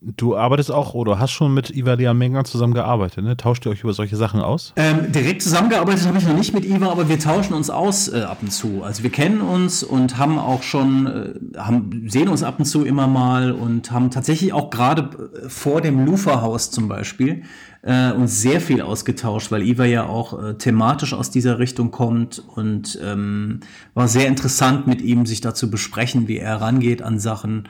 [0.00, 3.36] Du arbeitest auch oder hast schon mit Iva Diamenga zusammengearbeitet, ne?
[3.36, 4.72] Tauscht ihr euch über solche Sachen aus?
[4.76, 8.22] Ähm, direkt zusammengearbeitet habe ich noch nicht mit Iva, aber wir tauschen uns aus äh,
[8.22, 8.82] ab und zu.
[8.82, 12.84] Also wir kennen uns und haben auch schon, äh, haben, sehen uns ab und zu
[12.84, 15.10] immer mal und haben tatsächlich auch gerade
[15.44, 17.42] äh, vor dem Lufa-Haus zum Beispiel
[17.82, 22.42] äh, uns sehr viel ausgetauscht, weil Iva ja auch äh, thematisch aus dieser Richtung kommt
[22.54, 23.60] und ähm,
[23.94, 27.68] war sehr interessant mit ihm, sich dazu besprechen, wie er rangeht an Sachen.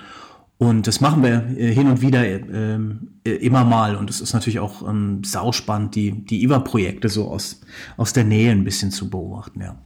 [0.60, 2.78] Und das machen wir äh, hin und wieder äh,
[3.24, 3.96] äh, immer mal.
[3.96, 7.62] Und es ist natürlich auch ähm, sauspannend, die, die IWA-Projekte so aus,
[7.96, 9.76] aus der Nähe ein bisschen zu beobachten, ja.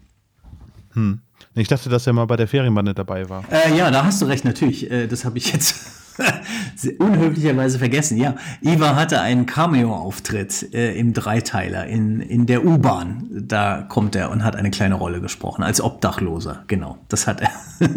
[0.95, 1.21] Hm.
[1.55, 3.45] Ich dachte, dass er mal bei der Ferienbande dabei war.
[3.53, 4.91] Äh, ja, da hast du recht, natürlich.
[4.91, 5.77] Äh, das habe ich jetzt
[6.99, 8.17] unhöflicherweise vergessen.
[8.19, 13.29] Ja, Iva hatte einen Cameo-Auftritt äh, im Dreiteiler in, in der U-Bahn.
[13.31, 16.65] Da kommt er und hat eine kleine Rolle gesprochen, als Obdachloser.
[16.67, 17.51] Genau, das hat er.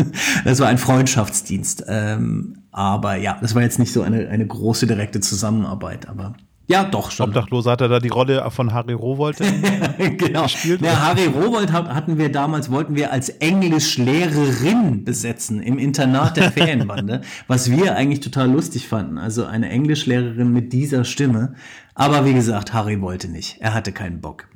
[0.45, 1.85] das war ein Freundschaftsdienst.
[1.87, 6.33] Ähm, aber ja, das war jetzt nicht so eine, eine große direkte Zusammenarbeit, aber
[6.67, 7.29] ja, doch schon.
[7.29, 9.37] Obdachloser hat er da die Rolle von Harry Rowold
[10.17, 10.43] genau.
[10.43, 10.81] gespielt.
[10.81, 17.21] Ja, Harry Rowold hatten wir damals, wollten wir als Englischlehrerin besetzen im Internat der Ferienbande,
[17.47, 19.17] was wir eigentlich total lustig fanden.
[19.17, 21.55] Also eine Englischlehrerin mit dieser Stimme.
[21.95, 23.57] Aber wie gesagt, Harry wollte nicht.
[23.59, 24.47] Er hatte keinen Bock.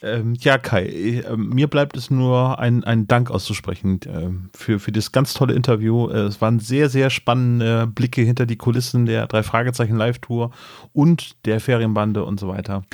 [0.00, 4.92] Ähm, ja, Kai, äh, mir bleibt es nur ein, ein Dank auszusprechen äh, für, für
[4.92, 6.08] das ganz tolle Interview.
[6.08, 10.52] Äh, es waren sehr, sehr spannende Blicke hinter die Kulissen der drei Fragezeichen Live-Tour
[10.92, 12.84] und der Ferienbande und so weiter.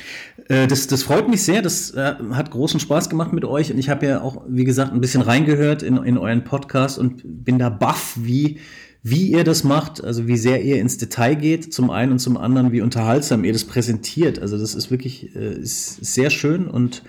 [0.47, 1.61] Äh, das, das freut mich sehr.
[1.61, 3.71] Das äh, hat großen Spaß gemacht mit euch.
[3.71, 7.21] Und ich habe ja auch, wie gesagt, ein bisschen reingehört in, in euren Podcast und
[7.23, 8.59] bin da baff, wie
[9.07, 12.37] wie ihr das macht, also wie sehr ihr ins Detail geht, zum einen und zum
[12.37, 14.39] anderen, wie unterhaltsam ihr das präsentiert.
[14.39, 17.03] Also das ist wirklich äh, ist sehr schön und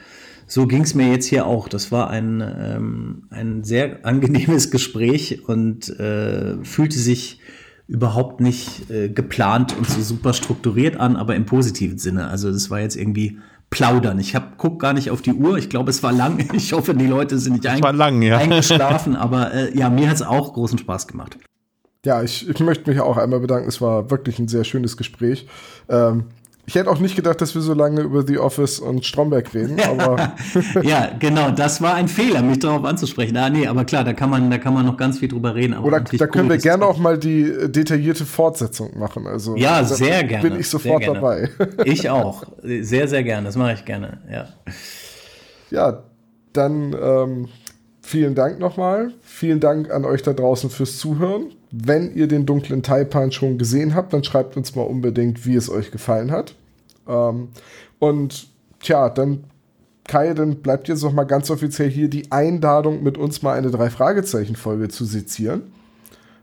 [0.47, 1.69] so ging es mir jetzt hier auch.
[1.69, 7.41] Das war ein, ähm, ein sehr angenehmes Gespräch und äh, fühlte sich
[7.89, 12.29] überhaupt nicht äh, geplant und so super strukturiert an, aber im positiven Sinne.
[12.29, 13.39] Also das war jetzt irgendwie
[13.71, 14.19] plaudern.
[14.19, 15.57] Ich hab, guck gar nicht auf die Uhr.
[15.57, 16.47] Ich glaube, es war lang.
[16.53, 18.37] Ich hoffe, die Leute sind nicht ein lang, ja.
[18.37, 19.17] eingeschlafen.
[19.17, 21.39] Aber äh, ja, mir hat es auch großen Spaß gemacht.
[22.07, 23.69] Ja, ich, ich möchte mich auch einmal bedanken.
[23.69, 25.49] Es war wirklich ein sehr schönes Gespräch.
[25.89, 26.27] Ähm,
[26.65, 29.81] ich hätte auch nicht gedacht, dass wir so lange über The Office und Stromberg reden,
[29.89, 30.35] aber.
[30.85, 33.37] ja, genau, das war ein Fehler, mich darauf anzusprechen.
[33.37, 35.77] Ah, nee, aber klar, da kann man, da kann man noch ganz viel drüber reden.
[35.77, 39.27] Oder da können wir gerne auch mal die äh, detaillierte Fortsetzung machen.
[39.27, 40.49] Also, ja, sehr gerne.
[40.49, 41.51] Bin ich sofort dabei.
[41.85, 42.45] ich auch.
[42.63, 43.47] Sehr, sehr gerne.
[43.47, 44.47] Das mache ich gerne, ja.
[45.73, 46.05] Ja,
[46.53, 47.49] dann ähm,
[48.07, 49.13] vielen Dank nochmal.
[49.23, 51.53] Vielen Dank an euch da draußen fürs Zuhören.
[51.71, 55.69] Wenn ihr den dunklen Taipan schon gesehen habt, dann schreibt uns mal unbedingt, wie es
[55.69, 56.55] euch gefallen hat.
[57.09, 57.49] Ähm,
[57.99, 58.49] und
[58.81, 59.45] tja, dann
[60.05, 63.71] Kai, dann bleibt jetzt noch mal ganz offiziell hier die Einladung, mit uns mal eine
[63.71, 65.63] Drei-Fragezeichen-Folge zu sezieren.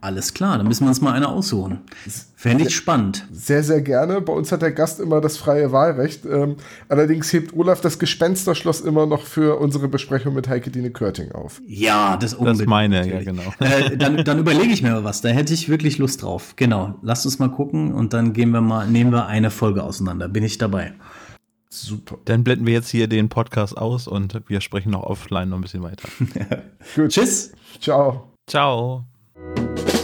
[0.04, 1.78] Alles klar, dann müssen wir uns mal eine aussuchen.
[2.36, 3.26] Fände ich spannend.
[3.32, 4.20] Sehr, sehr gerne.
[4.20, 6.26] Bei uns hat der Gast immer das freie Wahlrecht.
[6.26, 6.56] Ähm,
[6.90, 11.62] allerdings hebt Olaf das Gespensterschloss immer noch für unsere Besprechung mit Heike Dine Körting auf.
[11.66, 12.60] Ja, das unbedingt.
[12.60, 13.44] Das meine, ja, genau.
[13.60, 15.22] Äh, dann, dann überlege ich mir mal was.
[15.22, 16.52] Da hätte ich wirklich Lust drauf.
[16.56, 16.98] Genau.
[17.00, 20.28] Lasst uns mal gucken und dann gehen wir mal, nehmen wir eine Folge auseinander.
[20.28, 20.92] Bin ich dabei.
[21.70, 22.18] Super.
[22.26, 25.62] Dann blenden wir jetzt hier den Podcast aus und wir sprechen noch offline noch ein
[25.62, 26.06] bisschen weiter.
[26.94, 27.08] Gut.
[27.08, 27.52] Tschüss.
[27.80, 28.34] Ciao.
[28.46, 29.06] Ciao.
[29.52, 30.03] Thank you